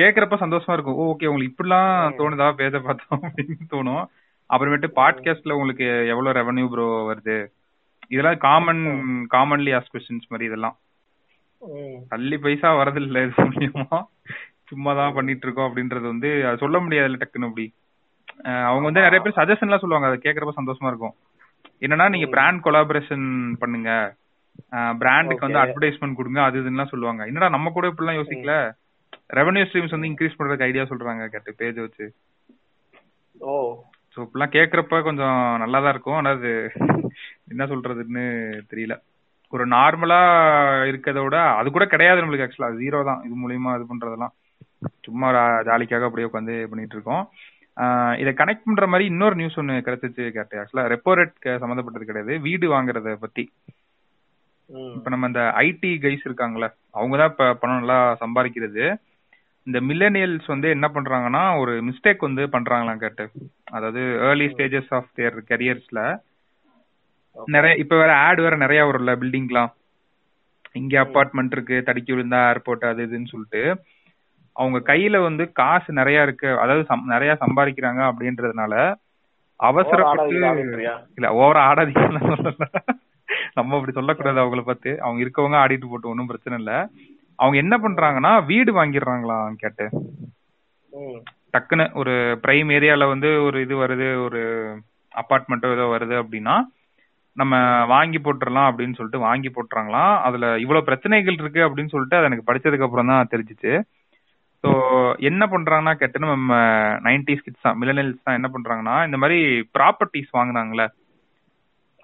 கேக்குறப்ப 0.00 0.36
சந்தோஷமா 0.44 0.72
இருக்கும். 0.72 0.98
ஓகே 0.98 1.26
உங்களுக்கு 1.26 1.54
இப்படிலாம் 1.54 2.16
தோணுதா? 2.20 2.48
பேஜ 2.60 2.78
பார்த்தோம். 2.78 3.20
அப்படின்னு 3.22 3.68
தோணும். 3.70 4.04
அப்புறமேட்டு 4.52 4.90
பாட்காஸ்ட்ல 4.96 5.52
உங்களுக்கு 5.52 5.86
எவ்வளவு 6.08 6.36
ரெவன்யூ 6.38 6.68
ப்ரோ 6.68 6.86
வருது? 7.10 7.38
இதெல்லாம் 8.08 8.38
காமன் 8.38 8.82
காமன்லி 9.30 9.72
ஆஸ் 9.78 9.90
கொஸ்டின்ஸ் 9.94 10.28
மாதிரி 10.28 10.48
இதெல்லாம். 10.50 10.76
தள்ளி 12.08 12.36
பைசா 12.38 12.68
வரதில்ல 12.76 13.22
இது 13.26 13.42
மூலியமா. 13.44 13.98
சும்மா 14.70 14.92
தான் 15.00 15.16
பண்ணிட்டு 15.16 15.44
இருக்கோம் 15.46 15.68
அப்படின்றது 15.68 16.06
வந்து 16.12 16.30
அது 16.48 16.62
சொல்ல 16.62 16.78
முடியாதுல்ல 16.84 17.20
டக்குன்னு 17.22 17.48
அப்படி. 17.50 17.66
அவங்க 18.70 18.84
வந்து 18.88 19.04
நிறைய 19.06 19.20
பேர் 19.22 19.38
சஜஷன் 19.38 19.68
எல்லாம் 19.68 19.84
சொல்லுவாங்க 19.84 20.08
அதை 20.10 20.18
கேக்குறப்ப 20.24 20.54
சந்தோஷமா 20.60 20.90
இருக்கும். 20.92 21.14
என்னன்னா 21.84 22.06
நீங்க 22.14 22.28
பிராண்ட் 22.34 22.64
கொலாபரேஷன் 22.66 23.26
பண்ணுங்க. 23.62 23.90
பிராண்டுக்கு 25.02 25.46
வந்து. 25.46 25.62
அட்வர்டைஸ்மெண்ட் 25.62 26.18
கொடுங்க 26.18 26.40
அது 26.46 26.60
இதுன்னு 26.62 26.92
சொல்லுவாங்க. 26.92 27.22
என்னடா 27.30 27.48
நம்ம 27.56 27.70
கூட 27.76 27.86
இப்படிலாம் 27.90 28.20
யோசிக்கல? 28.20 28.54
ரெவன்யூ 29.38 29.64
ஸ்ட்ரீம்ஸ் 29.66 29.94
வந்து 29.94 30.10
இன்க்ரீஸ் 30.10 30.36
பண்றதுக்கு 30.38 30.66
ஐடியா 30.68 30.84
சொல்றாங்க 30.90 31.26
கேட்டு 31.34 31.58
பேஜ் 31.60 31.78
வச்சு. 31.84 32.06
ஓ. 33.50 33.54
ஸோ 34.12 34.18
இப்படிலாம் 34.24 34.54
கேக்குறப்ப 34.56 35.02
கொஞ்சம் 35.08 35.40
நல்லா 35.62 35.78
தான் 35.80 35.94
இருக்கும். 35.94 36.18
ஆனா 36.20 36.30
அது 36.36 36.50
என்ன 37.52 37.64
சொல்றதுன்னு 37.72 38.24
தெரியல. 38.72 38.94
ஒரு 39.52 39.64
நார்மலா 39.74 40.20
இருக்கதை 40.90 41.20
விட 41.24 41.36
அது 41.58 41.68
கூட 41.76 41.84
கிடையாது 41.92 42.22
நம்மளுக்கு 42.22 42.46
ஆக்சுவலா 42.46 42.72
ஜீரோ 42.80 42.98
தான். 43.10 43.20
இது 43.26 43.34
மூலியமா 43.42 43.70
இது 43.76 43.86
பண்றதெல்லாம். 43.92 44.34
சும்மா 45.06 45.28
ஜாலிக்காக 45.68 46.08
அப்படியே 46.08 46.28
உட்காந்து 46.28 46.54
பண்ணிட்டு 46.70 46.96
இருக்கோம். 46.96 47.24
இதை 48.20 48.30
கனெக்ட் 48.38 48.66
பண்ற 48.66 48.86
மாதிரி 48.92 49.04
இன்னொரு 49.12 49.34
நியூஸ் 49.40 49.58
ஒன்னு 49.60 49.74
கிடைச்சிச்சு 49.86 50.24
கேட்டேன் 50.36 50.60
ஆக்சுவலா 50.60 50.86
ரெப்போ 50.92 51.12
ரேட் 51.18 51.36
சம்மந்தப்பட்டது 51.62 52.08
கிடையாது. 52.08 52.32
வீடு 52.46 52.66
வாங்குறத 52.74 53.14
பத்தி. 53.24 53.44
இப்ப 54.96 55.10
நம்ம 55.12 55.28
இந்த 55.30 55.42
ஐடி 55.66 55.90
கைஸ் 56.04 56.24
இருக்காங்களே 56.28 56.68
அவங்க 56.98 57.14
தான் 57.20 57.30
இப்ப 57.32 57.44
பணம் 57.60 57.78
நல்லா 57.80 57.98
சம்பாதிக்கிறது. 58.22 58.86
இந்த 59.66 59.78
மில்லனியல்ஸ் 59.88 60.46
வந்து 60.52 60.68
என்ன 60.74 60.86
பண்றாங்கன்னா 60.94 61.42
ஒரு 61.62 61.72
மிஸ்டேக் 61.88 62.26
வந்து 62.26 62.42
பண்றாங்களாம் 62.54 63.02
கேட்டு. 63.04 63.24
அதாவது 63.76 64.02
ஏர்லி 64.28 64.48
ஸ்டேஜஸ் 64.54 64.92
ஆஃப் 64.98 65.10
தேர் 65.18 65.36
கரியர்ஸ்ல 65.50 66.02
நிறைய 67.54 67.74
இப்ப 67.82 67.96
வேற 68.02 68.12
ஆட் 68.26 68.40
வேற 68.44 68.54
நிறைய 68.62 68.80
வரும்ல 68.88 69.12
பில்டிங்லாம் 69.22 69.72
இங்க 70.80 70.94
அபார்ட்மெண்ட் 71.04 71.54
இருக்கு 71.56 71.76
தடுக்கி 71.88 72.12
விழுந்தா 72.14 72.40
ஏர்போர்ட் 72.52 72.86
அது 72.90 73.06
இதுன்னு 73.08 73.32
சொல்லிட்டு. 73.32 73.62
அவங்க 74.58 74.78
கையில 74.90 75.16
வந்து 75.22 75.44
காசு 75.60 75.90
நிறைய 75.92 76.26
இருக்கு. 76.26 76.48
அதாவது 76.62 76.84
நிறைய 77.12 77.32
சம்பாதிக்கிறாங்க 77.42 78.02
அப்படின்றதுனால 78.10 78.74
அவசரப்பட்டு? 79.60 80.34
இல்ல 81.16 81.28
ஓவரா 81.40 81.62
ஆடாதீங்கன்னு 81.68 82.22
சொல்லல. 82.30 82.66
நம்ம 83.54 83.76
அப்படி 83.76 83.92
சொல்லக்கூடாது 83.96 84.38
அவங்கள 84.42 84.62
பார்த்து. 84.64 84.90
அவங்க 85.04 85.20
இருக்கவங்க 85.24 85.56
ஆடிட்டு 85.62 85.90
போட்டு 85.90 86.10
ஒன்றும் 86.12 86.30
பிரச்சனை 86.30 86.56
இல்ல. 86.58 86.72
அவங்க 87.38 87.56
என்ன 87.62 87.74
பண்றாங்கன்னா 87.78 88.32
வீடு 88.50 88.70
வாங்கிடுறாங்களாம் 88.78 89.58
கேட்டு. 89.62 89.86
டக்குன்னு 91.54 91.84
ஒரு 92.00 92.14
பிரைம் 92.42 92.70
ஏரியால 92.76 93.04
வந்து 93.12 93.28
ஒரு 93.46 93.58
இது 93.64 93.74
வருது 93.82 94.08
ஒரு 94.24 94.40
அபார்ட்மெண்ட்டோ 95.14 95.70
ஏதோ 95.76 95.86
வருது 95.92 96.16
அப்படின்னா 96.22 96.56
நம்ம 97.36 97.54
வாங்கி 97.92 98.18
போட்டுறலாம் 98.18 98.68
அப்படின்னு 98.70 98.96
சொல்லிட்டு 98.98 99.26
வாங்கி 99.26 99.50
போட்டுறாங்களாம். 99.50 100.14
அதுல 100.26 100.46
இவ்வளவு 100.64 100.86
பிரச்சனைகள் 100.88 101.38
இருக்கு 101.40 101.60
அப்படின்னு 101.66 101.92
சொல்லிட்டு 101.94 102.18
அது 102.18 102.28
எனக்கு 102.30 102.48
படிச்சதுக்கு 102.48 102.86
அப்புறம் 102.86 103.10
தான் 103.12 103.30
தெரிஞ்சுச்சு. 103.34 103.72
ஸோ 104.64 104.70
என்ன 105.20 105.42
பண்றாங்கன்னா 105.46 105.94
கேட்டு 105.96 106.24
நம்ம 106.24 106.54
நைன்டிஸ் 107.00 107.44
கிட்ஸ் 107.44 107.66
தான் 107.66 107.78
மில்லனியல்ஸ் 107.80 108.24
தான் 108.24 108.38
என்ன 108.38 108.48
பண்றாங்கன்னா 108.54 108.96
இந்த 109.06 109.16
மாதிரி 109.16 109.38
ப்ராப்பர்ட்டிஸ் 109.74 110.30
வாங்குனாங்கல்ல 110.32 110.86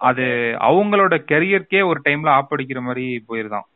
அது 0.01 0.25
அவங்களோட 0.59 1.15
கெரியர்க்கே 1.31 1.81
ஒரு 1.85 1.99
டைம்ல 2.03 2.29
ஆப்படிக்கிற 2.39 2.79
மாதிரி 2.81 3.05
போயிருதான். 3.29 3.67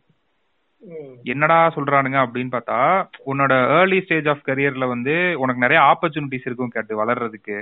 என்னடா 1.26 1.58
சொல்றானுங்க 1.76 2.18
அப்படின்னு 2.26 2.52
பார்த்தா 2.54 2.78
உன்னோட 3.26 3.54
ஏர்லி 3.78 4.00
ஸ்டேஜ் 4.04 4.28
ஆஃப் 4.28 4.46
கரியர்ல 4.46 4.86
வந்து 4.88 5.13
உனக்கு 5.36 5.63
நிறைய 5.65 5.80
ஆப்பர்ச்சுனிட்டிஸ் 5.82 6.48
இருக்கும் 6.48 6.74
கேட்டு 6.76 7.02
வளர்றதுக்கு. 7.02 7.58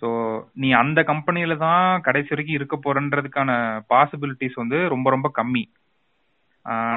ஸோ 0.00 0.08
நீ 0.54 0.68
அந்த 0.72 1.00
கம்பெனில 1.02 1.56
தான் 1.56 2.00
கடைசி 2.00 2.28
வரைக்கும் 2.28 2.58
இருக்க 2.58 2.76
போறன்றதுக்கான 2.76 3.50
பாசிபிலிட்டிஸ் 3.90 4.54
வந்து 4.54 4.78
ரொம்ப 4.88 5.10
ரொம்ப 5.10 5.30
கம்மி 5.34 5.64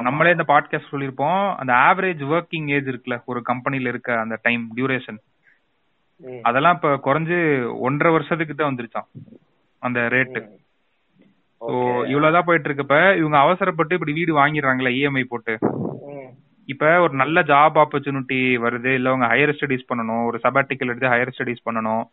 நம்மளே 0.00 0.30
இந்த 0.30 0.44
பாட்காஸ்ட் 0.48 0.92
சொல்லியிருப்போம். 0.92 1.54
அந்த 1.56 1.72
ஆவரேஜ் 1.86 2.22
ஒர்க்கிங் 2.30 2.68
ஏஜ் 2.70 2.88
இருக்குல்ல 2.88 3.22
ஒரு 3.24 3.42
கம்பெனில 3.42 3.88
இருக்க 3.88 4.18
அந்த 4.18 4.38
டைம் 4.42 4.70
டியூரேஷன். 4.76 5.18
அதெல்லாம் 6.42 6.74
இப்ப 6.74 6.96
குறைஞ்சு 6.96 7.38
ஒன்றரை 7.78 8.12
வருஷத்துக்கு 8.12 8.54
தான் 8.54 8.70
வந்துருச்சான் 8.70 9.08
அந்த 9.82 10.08
ரேட்டு 10.08 10.40
ஸோ 11.60 11.74
இவ்வளவுதான் 12.06 12.44
போயிட்டு 12.44 12.68
இருக்கப்ப 12.68 13.16
இவங்க 13.16 13.38
அவசரப்பட்டு 13.38 13.94
இப்படி 13.94 14.12
வீடு 14.12 14.38
வாங்கிடுறாங்களே 14.38 14.90
இஎம்ஐ 14.90 15.22
போட்டு. 15.22 15.54
ம். 16.08 16.30
இப்ப 16.68 17.00
ஒரு 17.00 17.12
நல்ல 17.12 17.40
ஜாப் 17.42 17.78
ஆப்பர்ச்சுனிட்டி 17.78 18.56
வருது 18.56 18.94
இல்ல 18.94 19.08
அவங்க 19.08 19.26
ஹையர் 19.26 19.56
ஸ்டடீஸ் 19.58 19.88
பண்ணணும் 19.88 20.24
ஒரு 20.24 20.40
சபாட்டிக்கல் 20.42 20.88
எடுத்து 20.88 21.08
ஹையர் 21.08 21.34
ஸ்டடீஸ் 21.36 21.66
பண்ணணும் 21.70 22.04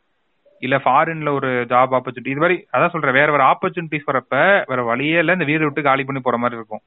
இல்ல 0.61 0.77
ஃபாரின்ல 0.77 1.29
ஒரு 1.33 1.65
ஜாப் 1.69 1.93
ஆப்பர்ச்சுனிட்டி 1.97 2.27
இது 2.27 2.39
மாதிரி 2.39 2.67
அதான் 2.73 2.89
சொல்றேன் 2.89 3.13
வேற 3.13 3.31
வேற 3.31 3.43
ஆப்பர்ச்சுனிட்டிஸ் 3.43 4.09
வரப்ப 4.11 4.35
வேற 4.67 4.81
வழியே 4.83 5.19
இல்ல 5.19 5.31
இந்த 5.33 5.45
வீடு 5.45 5.63
விட்டு 5.63 5.81
காலி 5.81 6.03
பண்ணி 6.03 6.21
போற 6.21 6.37
மாதிரி 6.37 6.59
இருக்கும். 6.59 6.83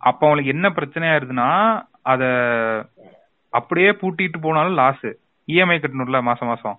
அப்ப 0.00 0.20
அவங்களுக்கு 0.26 0.54
என்ன 0.54 0.68
பிரச்சனையா 0.68 1.14
இருக்குன்னா 1.18 1.48
அத 2.02 2.22
அப்படியே 3.52 3.90
பூட்டிட்டு 4.00 4.38
போனாலும் 4.40 4.78
லாஸ் 4.82 5.08
இஎம்ஐ 5.48 5.76
கட்டணும்ல 5.78 6.22
மாசம் 6.22 6.48
மாசம். 6.48 6.76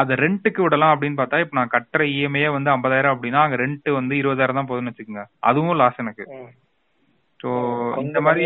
அத 0.00 0.14
ரெண்ட்டுக்கு 0.14 0.60
விடலாம் 0.62 0.92
அப்படின்னு 0.94 1.18
பார்த்தா 1.18 1.38
இப்ப 1.40 1.56
நான் 1.58 1.74
கட்டுற 1.74 2.02
இஎம்ஐயே 2.14 2.48
வந்து 2.48 2.70
ஐம்பதாயிரம் 2.70 3.14
அப்படின்னா 3.14 3.40
அங்க 3.44 3.56
ரெண்ட் 3.56 3.88
வந்து 3.90 4.14
இருபதாயிரம் 4.14 4.58
தான் 4.60 4.68
போகுதுன்னு 4.70 4.92
வச்சுக்கோங்க. 4.92 5.24
அதுவும் 5.40 5.80
லாஸ் 5.82 6.02
எனக்கு. 6.04 6.24
ஸோ 7.40 7.48
இந்த 8.04 8.18
மாதிரி 8.20 8.42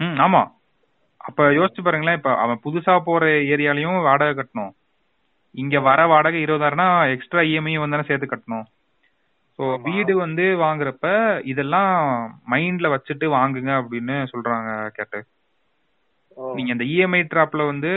ம் 0.00 0.18
ஆமா. 0.26 0.42
அப்ப 1.20 1.46
யோசிச்சு 1.58 1.80
பாருங்களேன் 1.82 2.18
இப்ப 2.18 2.30
அவன் 2.36 2.62
புதுசா 2.64 2.94
போற 2.98 3.24
ஏரியாலயும் 3.54 3.98
வாடகை 4.02 4.34
கட்டணும். 4.34 4.72
இங்க 5.54 5.80
வர 5.80 6.00
வாடகை 6.06 6.40
இருபதாயிரம்னா 6.46 6.88
எக்ஸ்ட்ரா 7.14 7.42
இஎம்ஐ 7.50 7.74
வந்து 7.78 8.08
சேர்த்து 8.10 8.26
கட்டணும். 8.26 8.66
ஆமா. 9.62 9.76
வீடு 9.86 10.12
வந்து 10.18 10.44
வாங்குறப்ப 10.62 11.06
இதெல்லாம் 11.52 11.92
மைண்ட்ல 12.52 12.88
வச்சுட்டு 12.92 13.26
வாங்குங்க 13.34 13.72
அப்படின்னு 13.80 14.16
சொல்றாங்க 14.32 14.68
கேட்டு. 14.98 15.20
நீங்க 16.54 16.70
இந்த 16.72 16.84
இஎம்ஐ 16.92 17.20
ட்ராப்ல 17.30 17.62
வந்து 17.70 17.92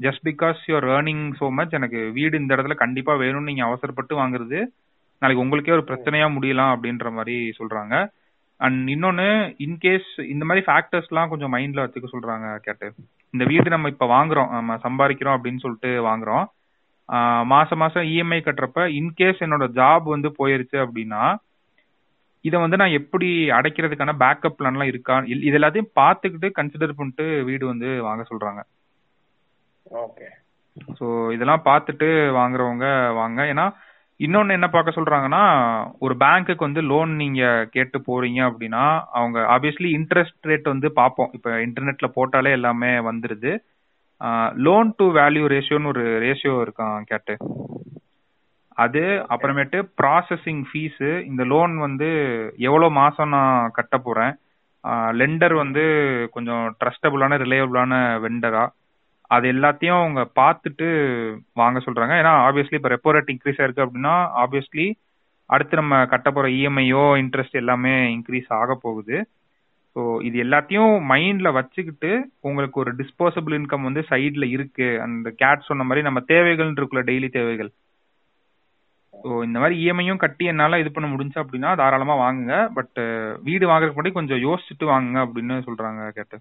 just 0.00 0.24
because 0.26 0.60
you're 0.68 0.86
earning 0.92 1.24
so 1.38 1.46
much 1.52 1.76
எனக்கு 1.78 2.00
வீடு 2.16 2.40
இந்த 2.40 2.52
இடத்துல 2.56 2.76
கண்டிப்பா 2.82 3.12
வேணும்னு 3.22 3.50
நீங்க 3.50 3.64
அவசரப்பட்டு 3.66 4.14
வாங்குறது 4.20 4.58
நாளைக்கு 5.22 5.44
உங்களுக்கே 5.44 5.76
ஒரு 5.76 5.84
பிரச்சனையா 5.88 6.26
முடியலாம் 6.34 6.74
அப்படின்ற 6.74 7.08
மாதிரி 7.12 7.36
சொல்றாங்க 7.58 7.94
அண்ட் 8.60 8.88
இன்னொன்னு 8.92 9.26
இன்கேஸ் 9.64 10.10
இந்த 10.30 10.44
மாதிரி 10.44 10.62
ஃபேக்டர்ஸ்லாம் 10.66 11.30
கொஞ்சம் 11.32 11.52
மைண்ட்ல 11.54 11.84
வச்சுக்க 11.84 12.08
சொல்றாங்க 12.12 12.46
கேட்டு 12.64 12.86
இந்த 13.34 13.44
வீடு 13.50 13.74
நம்ம 13.74 13.90
இப்ப 13.94 14.06
வாங்குறோம் 14.14 14.50
நம்ம 14.54 14.78
சம்பாதிக்கிறோம் 14.86 15.36
அப்படின்னு 15.36 15.64
சொல்லிட்டு 15.64 15.90
வாங்குறோம் 16.08 16.44
மாசம் 17.44 17.78
மாசம் 17.78 18.02
இஎம்ஐ 18.02 18.38
கட்டுறப்ப 18.42 18.80
இன்கேஸ் 19.00 19.44
என்னோட 19.44 19.66
ஜாப் 19.80 20.06
வந்து 20.14 20.30
போயிருச்சு 20.38 20.78
அப்படின்னா 20.84 21.22
இதை 22.44 22.60
வந்து 22.60 22.76
நான் 22.76 22.96
எப்படி 23.00 23.28
அடைக்கிறதுக்கான 23.50 24.12
பேக்கப் 24.22 24.56
பிளான்லாம் 24.58 24.90
இருக்கா? 24.90 25.14
இது 25.46 25.58
எல்லாத்தையும் 25.58 25.92
பார்த்துக்கிட்டு 26.00 26.48
கன்சிடர் 26.58 26.98
பண்ணிட்டு 26.98 27.44
வீடு 27.44 27.66
வந்து 27.66 27.88
வாங்க 28.02 28.24
சொல்றாங்க. 28.28 28.60
ஓகே. 30.04 30.26
ஸோ 30.98 31.06
இதெல்லாம் 31.32 31.64
பார்த்துட்டு 31.64 32.08
வாங்குறவங்க 32.38 33.14
வாங்க. 33.14 33.42
ஏன்னா 33.44 33.66
இன்னொன்னு 34.20 34.50
என்ன 34.50 34.68
பார்க்க 34.68 34.96
சொல்றாங்கன்னா 34.98 35.42
ஒரு 35.98 36.14
பேங்க்குக்கு 36.14 36.66
வந்து 36.66 36.82
லோன் 36.82 37.10
நீங்க 37.14 37.42
கேட்டு 37.70 37.98
போறீங்க 37.98 38.40
அப்படின்னா 38.50 38.84
அவங்க 39.10 39.38
ஆப்வியஸ்லி 39.54 39.90
இன்ட்ரெஸ்ட் 39.98 40.48
ரேட் 40.50 40.72
வந்து 40.74 40.92
பார்ப்போம். 40.92 41.30
இப்போ 41.32 41.50
இன்டர்நெட்ல 41.50 42.08
போட்டாலே 42.16 42.50
எல்லாமே 42.50 42.90
வந்துருது. 43.10 43.52
லோன் 44.66 44.88
டு 44.96 45.04
வேல்யூ 45.18 45.44
ரேஷியோன்னு 45.54 45.86
ஒரு 45.86 46.04
ரேஷியோ 46.24 46.54
இருக்கான் 46.64 47.04
கேட்டு. 47.10 47.34
அது 48.76 49.02
அப்புறமேட்டு 49.34 49.78
ப்ராசஸிங் 50.02 50.62
ஃபீஸு 50.68 51.08
இந்த 51.24 51.44
லோன் 51.44 51.72
வந்து 51.78 52.08
எவ்வளோ 52.68 52.88
மாதம் 52.98 53.28
நான் 53.28 53.70
கட்ட 53.70 53.98
போகிறேன் 53.98 54.34
லெண்டர் 55.20 55.54
வந்து 55.54 55.84
கொஞ்சம் 56.30 56.76
ட்ரஸ்டபுளான 56.80 57.38
ரிலையபிளான 57.44 57.94
வெண்டரா 58.24 58.64
அது 59.30 59.46
எல்லாத்தையும் 59.52 60.00
அவங்க 60.00 60.20
பார்த்துட்டு 60.40 60.86
வாங்க 61.52 61.78
சொல்கிறாங்க 61.78 62.14
ஏன்னா 62.20 62.34
ஆப்வியஸ்லி 62.46 62.78
இப்போ 62.80 62.88
ரெப்போ 62.88 63.14
ரேட் 63.16 63.32
இன்க்ரீஸ் 63.34 63.60
ஆயிருக்கு 63.62 63.84
அப்படின்னா 63.86 64.14
ஆப்வியஸ்லி 64.44 64.86
அடுத்து 65.50 65.76
நம்ம 65.76 66.06
கட்ட 66.06 66.30
போகிற 66.30 66.52
இஎம்ஐயோ 66.52 67.02
இன்ட்ரெஸ்ட் 67.22 67.60
எல்லாமே 67.62 67.94
இன்க்ரீஸ் 68.16 68.48
ஆக 68.60 68.74
போகுது. 68.74 69.16
ஸோ 69.98 70.02
இது 70.26 70.36
எல்லாத்தையும் 70.42 70.92
மைண்ட்ல 71.10 71.48
வச்சுக்கிட்டு 71.56 72.10
உங்களுக்கு 72.48 72.76
ஒரு 72.82 72.90
டிஸ்போசபிள் 72.98 73.54
இன்கம் 73.56 73.86
வந்து 73.86 74.02
சைட்ல 74.10 74.44
இருக்கு. 74.56 74.88
அந்த 75.04 75.28
கேட் 75.40 75.64
சொன்ன 75.68 75.84
மாதிரி 75.88 76.04
நம்ம 76.06 76.20
தேவைகள் 76.32 76.68
இருக்குல்ல 76.76 77.02
டெய்லி 77.08 77.28
தேவைகள். 77.36 77.70
ஸோ 79.14 79.30
இந்த 79.46 79.58
மாதிரி 79.62 79.76
இஎம்ஐயும் 79.84 80.20
கட்டி 80.24 80.44
என்னால 80.52 80.78
இது 80.82 80.90
பண்ண 80.96 81.06
முடிஞ்சு 81.12 81.38
அப்படின்னா 81.42 81.70
தாராளமா 81.80 82.16
வாங்குங்க. 82.24 82.56
பட் 82.76 82.98
வீடு 83.46 83.70
வாங்குறதுக்கு 83.70 83.98
முன்னாடி 83.98 84.18
கொஞ்சம் 84.18 84.42
யோசிச்சுட்டு 84.44 84.86
வாங்குங்க 84.92 85.20
அப்படின்னு 85.26 85.56
சொல்றாங்க 85.68 86.04
கேட்டு. 86.18 86.38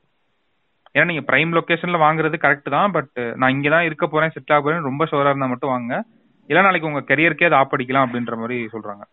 ஏன்னா 0.96 1.08
நீங்க 1.12 1.24
பிரைம் 1.30 1.56
லொகேஷன்ல 1.60 2.00
வாங்குறது 2.06 2.40
கரெக்ட் 2.44 2.70
தான். 2.78 2.92
பட் 2.98 3.18
நான் 3.40 3.56
இங்கே 3.56 3.72
தான் 3.76 3.88
இருக்க 3.88 4.08
போறேன் 4.08 4.34
செட்டில் 4.36 4.56
ஆக 4.58 4.64
போறேன் 4.68 4.88
ரொம்ப 4.90 5.08
ஷோரா 5.14 5.32
இருந்தா 5.32 5.50
மட்டும் 5.54 5.74
வாங்க 5.76 6.04
இல்ல 6.50 6.66
நாளைக்கு 6.68 6.90
உங்க 6.92 7.04
கெரியருக்கே 7.10 7.50
அதை 7.50 7.60
ஆப்படிக்கலாம் 7.62 8.08
அப்படின்ற 8.08 8.36
மாதிரி 8.44 8.60
சொல்றாங்க. 8.76 9.04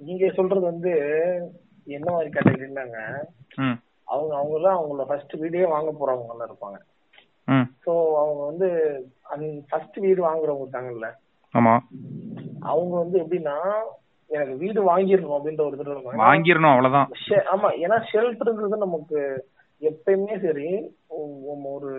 நீங்க 0.00 0.24
சொல்றது 0.40 0.64
வந்து 0.72 0.92
என்ன 1.86 2.12
மாதிரி 2.12 2.30
கேட்டகரினாங்க 2.30 2.98
அவங்க 4.08 4.32
அவங்க 4.36 4.54
எல்லாம் 4.54 4.78
அவங்களோட 4.78 5.04
ஃபர்ஸ்ட் 5.04 5.34
வீடே 5.34 5.66
வாங்க 5.66 5.90
போறவங்க 5.92 6.32
எல்லாம் 6.34 6.48
இருப்பாங்க. 6.50 6.78
சோ 7.84 7.92
அவங்க 8.20 8.42
வந்து 8.44 8.68
அந்த 9.22 9.46
ஃபர்ஸ்ட் 9.68 9.98
வீடு 9.98 10.20
வாங்குறவங்க 10.28 10.64
இருக்காங்கல்ல. 10.66 11.08
ஆமா. 11.54 11.74
அவங்க 12.60 12.94
வந்து 12.98 13.16
எப்படின்னா 13.22 13.56
எனக்கு 14.30 14.54
வீடு 14.56 14.80
வாங்கிடணும் 14.90 15.36
அப்படின்ற 15.36 15.62
ஒரு 15.66 15.76
இது 15.78 15.90
இருக்கும். 15.90 16.22
வாங்கிடணும் 16.24 16.72
அவ்வளவுதான். 16.72 17.10
ஆமா 17.54 17.68
ஏன்னா 17.84 17.98
ஷெல்டர்ங்கிறது 18.12 18.84
நமக்கு 18.86 19.18
எப்பயுமே 19.82 20.36
சரி 20.46 20.68
ஒரு 21.74 21.90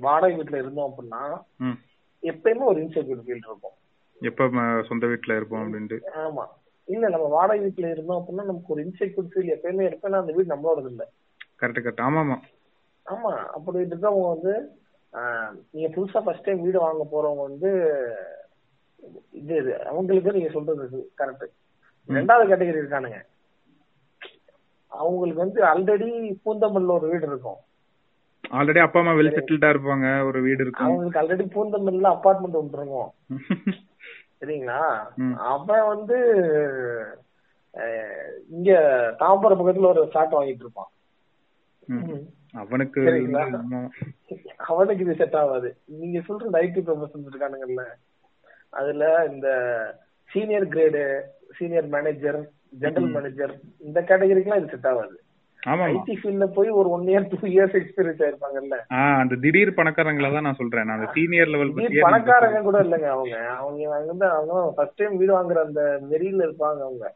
வாடகை 0.00 0.36
வீட்டுல 0.36 0.58
இருந்தோம் 0.58 0.90
அப்படின்னா 0.90 1.22
எப்பயுமே 2.22 2.64
ஒரு 2.64 2.80
இன்செக்யூர் 2.82 3.24
ஃபீல் 3.24 3.48
இருக்கும். 3.48 3.76
எப்ப 4.20 4.48
சொந்த 4.88 5.06
வீட்டுல 5.06 5.36
இருப்போம் 5.36 5.64
அப்படின்ட்டு. 5.64 5.98
ஆமா. 6.26 6.44
இல்ல 6.88 7.08
நம்ம 7.08 7.26
வாடகை 7.28 7.60
வீட்டுல 7.62 7.90
இருந்தோம் 7.90 8.18
அப்படின்னா 8.18 8.44
நமக்கு 8.44 8.72
ஒரு 8.72 8.82
இன்செக்யூர் 8.84 9.30
ஃபீல் 9.32 9.54
எப்பயுமே 9.54 9.84
இருக்கும் 9.86 10.16
அந்த 10.16 10.34
வீடு 10.36 10.52
நம்மளோடது 10.52 10.90
இல்ல. 10.92 11.04
கரெக்ட் 11.60 11.80
கரெக்ட் 11.80 12.00
ஆமா 12.00 12.20
ஆமா 12.22 12.36
ஆமா 13.06 13.32
அப்படி 13.56 13.78
இருக்கவங்க 13.84 14.28
வந்து 14.28 14.52
நீங்க 15.72 15.88
புதுசா 15.94 16.20
ஃபர்ஸ்ட் 16.24 16.46
டைம் 16.46 16.62
வீடு 16.62 16.78
வாங்க 16.78 17.04
போறவங்க 17.10 17.42
வந்து 17.42 17.70
இது 19.34 19.54
இது 19.56 19.72
அவங்களுக்கு 19.84 20.36
நீங்க 20.36 20.50
சொல்றது 20.52 21.00
கரெக்ட் 21.18 21.46
ரெண்டாவது 22.08 22.48
கேட்டகரி 22.50 22.82
இருக்கானுங்க. 22.82 23.18
அவங்களுக்கு 24.92 25.44
வந்து 25.44 25.60
ஆல்ரெடி 25.70 26.08
பூந்தமல்ல 26.44 26.92
ஒரு 26.92 27.06
வீடு 27.12 27.26
இருக்கும். 27.26 27.60
ஆல்ரெடி 28.54 28.80
அப்பா 28.82 29.00
அம்மா 29.00 29.12
வெல் 29.12 29.34
செட்டில்டா 29.36 29.68
இருப்பாங்க 29.74 30.06
ஒரு 30.28 30.38
வீடு 30.42 30.62
இருக்கும். 30.64 30.86
அவங்களுக்கு 30.86 31.20
ஆல்ரெடி 31.20 31.44
பூந்தமல்ல 31.54 32.12
அபார்ட்மெண்ட் 32.16 32.60
ஒன்று 32.60 32.78
இருக்கும். 32.80 33.10
சரிங்களா. 34.44 34.80
அவன் 35.36 35.86
வந்து 35.86 36.16
இங்க 38.48 38.70
தாம்பரம் 39.18 39.60
பக்கத்துல 39.60 39.86
ஒரு 39.86 40.10
ஃபிளாட் 40.12 40.36
வாங்கிட்டு 40.36 40.64
இருப்பான். 40.64 40.90
அவனுக்கு. 42.52 43.00
அவனுக்கு 44.56 45.04
இது 45.04 45.14
செட் 45.14 45.36
ஆகாது 45.36 45.76
நீங்க 45.84 46.18
சொல்ற 46.18 46.50
ஐடி 46.50 46.80
ப்ரொஃபஷன்ஸ் 46.86 47.30
இருக்கானுங்கல்ல 47.30 47.84
அதுல 48.70 49.30
இந்த 49.32 49.48
senior 50.30 50.68
grade 50.68 51.22
senior 51.58 51.86
manager 51.86 52.50
general 52.70 53.10
manager 53.10 53.60
இந்த 53.78 54.00
கேட்டகரிக்கெல்லாம் 54.00 54.62
இது 54.62 54.68
செட் 54.70 54.86
ஆகாது. 54.86 55.23
ஐடி 55.66 56.14
ஃபீல்ட்ல 56.20 56.46
போய் 56.56 56.70
ஒரு 56.78 56.88
one 56.94 57.06
year 57.12 57.28
two 57.32 57.38
years 57.52 57.76
experience 57.80 58.22
ஆயிருப்பாங்கல்ல. 58.24 58.78
அந்த 59.20 59.34
திடீர் 59.44 59.78
பணக்காரங்கள 59.78 60.30
தான் 60.32 60.46
நான் 60.48 60.60
சொல்றேன். 60.60 60.86
நான் 60.88 60.98
அந்த 60.98 61.10
சீனியர் 61.16 61.52
லெவல் 61.54 61.74
பணக்காரங்க 62.06 62.62
கூட 62.62 62.78
இல்லைங்க 62.86 63.10
அவங்க. 63.16 63.36
அவங்க 63.58 63.88
வந்து 64.12 64.26
அவங்க 64.30 64.72
ஃபர்ஸ்ட் 64.78 64.98
டைம் 65.02 65.20
வீடு 65.20 65.32
வாங்குற 65.38 65.60
அந்த 65.68 65.82
வெறியில 66.12 66.46
இருப்பாங்க 66.48 66.82
அவங்க. 66.88 67.06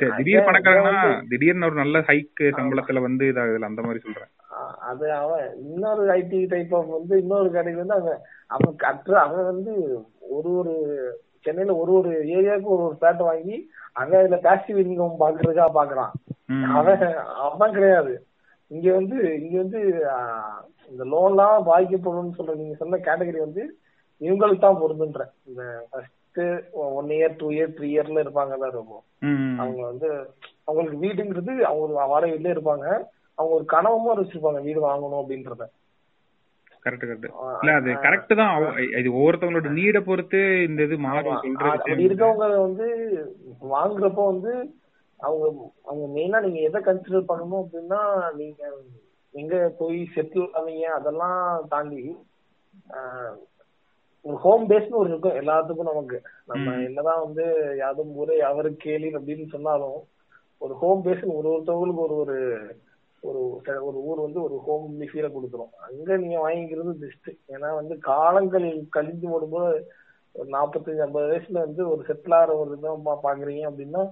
திடீர் 0.00 0.48
பணக்காரங்கன்னா 0.48 1.04
திடீர்னு 1.30 1.68
ஒரு 1.70 1.76
நல்ல 1.82 1.98
ஹைக் 2.08 2.42
சம்பளத்துல 2.58 3.00
வந்து 3.06 3.24
இதாகுதுல 3.32 3.70
அந்த 3.70 3.82
மாதிரி 3.82 4.04
சொல்றேன். 4.04 4.32
அது 4.90 5.06
அவன் 5.12 5.46
இன்னொரு 5.64 6.02
ஐடி 6.12 6.40
டைப் 6.48 6.74
ஆஃப் 6.74 6.92
வந்து 6.98 7.14
இன்னொரு 7.22 7.48
கேட்டகரி 7.48 7.80
வந்து 7.82 7.96
அவன் 8.00 8.20
அவன் 8.46 8.76
கற்ற 8.76 9.12
அவன் 9.20 9.44
வந்து 9.44 9.72
ஒரு 10.36 10.50
ஒரு 10.60 10.74
சென்னையில 11.46 11.74
ஒரு 11.76 11.92
ஒரு 11.94 12.10
ஏரியாவுக்கு 12.36 12.74
ஒரு 12.74 12.82
ஒரு 12.82 12.96
பிளாட் 12.96 13.22
வாங்கி 13.22 13.56
அங்க 13.92 14.14
இதுல 14.22 14.38
பேசிவ் 14.46 14.78
இன்கம் 14.82 15.20
பாக்குறதுக்காக 15.20 15.70
பாக்குறான். 15.76 16.12
அவன் 16.72 17.02
அவன் 17.46 17.72
கிடையாது. 17.72 18.12
இங்க 18.70 18.86
வந்து 18.92 19.16
இங்க 19.40 19.56
வந்து 19.56 19.80
இந்த 20.90 21.02
லோன்லாம் 21.04 21.66
பாதிக்கப்படும்னு 21.68 22.36
சொல்ற 22.38 22.54
நீங்க 22.54 22.74
சொன்ன 22.74 23.00
கேட்டகரி 23.06 23.40
வந்து 23.40 23.62
இவங்களுக்கு 24.20 24.58
தான் 24.58 24.80
பொருந்துன்ற. 24.80 25.22
இந்த 25.44 25.62
first 25.90 26.40
one 26.90 27.10
year 27.10 27.38
two 27.38 27.48
year 27.50 27.74
three 27.76 27.88
இயர்ல 27.88 28.24
இருப்பாங்க 28.24 28.54
இருக்கும் 28.68 29.04
ம். 29.22 29.56
அவங்க 29.60 29.80
வந்து 29.86 30.08
அவங்களுக்கு 30.64 30.98
வீடுங்கிறது 31.04 31.52
அவங்க 31.64 32.06
வாடகை 32.06 32.32
வீட்லயே 32.32 32.56
இருப்பாங்க. 32.56 32.86
அவங்க 33.38 33.52
ஒரு 33.54 33.66
கனவுமா 33.68 34.12
வச்சிருப்பாங்க 34.14 34.60
வீடு 34.62 34.80
வாங்கணும் 34.82 35.22
அப்படின்றத. 35.22 35.64
கரெக்ட் 36.86 37.04
கரெக்ட் 37.04 37.28
இல்ல 37.56 37.72
அது 37.78 37.90
கரெக்ட் 38.04 38.32
தான். 38.40 38.52
இது 38.98 39.08
ஒவ்வொருத்தவங்களோட 39.16 39.70
நீட 39.78 40.00
பொறுத்து 40.02 40.40
இந்த 40.66 40.80
இது 40.82 40.96
மாறும். 41.06 41.38
சொல்றது 41.60 42.04
இருக்கவங்க 42.06 42.48
வந்து 42.60 42.88
வாங்குறப்போ 43.70 44.24
வந்து 44.30 44.52
அவங்க 45.20 45.44
அவங்க 45.84 46.06
மெயினா 46.14 46.38
நீங்க 46.44 46.60
எதை 46.62 46.80
கன்சிடர் 46.82 47.28
பண்ணணும் 47.28 47.62
அப்படின்னா 47.62 48.00
நீங்க 48.36 48.62
எங்க 49.34 49.54
போய் 49.78 49.98
செட்டில் 50.14 50.48
ஆவீங்க 50.58 50.86
அதெல்லாம் 50.96 51.40
தாண்டி 51.68 52.02
ஒரு 54.24 54.36
ஹோம் 54.42 54.64
பேஸ்னு 54.70 55.00
ஒரு 55.00 55.10
இருக்கும் 55.10 55.38
எல்லாத்துக்கும் 55.40 55.90
நமக்கு. 55.90 56.18
நம்ம 56.48 56.72
என்னதான் 56.86 57.24
வந்து 57.24 57.44
யாதும் 57.78 58.14
ஊரே 58.16 58.36
அவரு 58.48 58.70
கேளி 58.84 59.08
அப்படின்னு 59.16 59.46
சொன்னாலும் 59.52 59.98
ஒரு 60.60 60.74
ஹோம் 60.80 61.02
பேஸ்னு 61.04 61.38
ஒரு 61.38 61.48
ஒருத்தவங்களுக்கு 61.52 62.02
ஒரு 62.06 62.16
ஒரு 62.22 62.36
ஒரு 63.28 63.40
ஒரு 63.88 63.98
ஊர் 64.08 64.20
வந்து 64.24 64.40
ஒரு 64.42 64.56
ஹோம் 64.66 64.86
ஃபீலை 65.10 65.28
கொடுத்துரும். 65.30 65.72
அங்க 65.86 66.16
நீங்க 66.16 66.36
வாங்கிக்கிறது 66.44 66.92
பெஸ்ட் 67.02 67.30
ஏன்னா 67.54 67.68
வந்து 67.74 67.94
காலங்கள் 68.10 68.66
கழிஞ்சு 68.96 69.26
போடும்போது 69.30 69.70
ஒரு 70.34 70.48
நாற்பத்தஞ்சு 70.50 71.04
ஐம்பது 71.04 71.28
வயசுல 71.30 71.58
வந்து 71.66 71.82
ஒரு 71.92 72.00
செட்டில் 72.08 72.36
ஆகிற 72.38 72.56
ஒரு 72.62 72.70
இதான் 72.76 73.04
பாக்குறீங்க 73.26 73.64
அப்படின்னா 73.70 74.02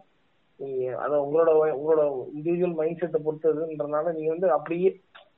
நீங்க 0.61 0.83
அத 1.05 1.12
உங்களோட 1.24 1.50
உங்களோட 1.79 2.03
இண்டிவிஜுவல் 2.37 2.79
மைண்ட் 2.81 3.00
செட்டை 3.00 3.20
பொறுத்ததுன்றனால 3.22 4.12
நீங்க 4.18 4.31
வந்து 4.35 4.48
அப்படியே 4.50 4.90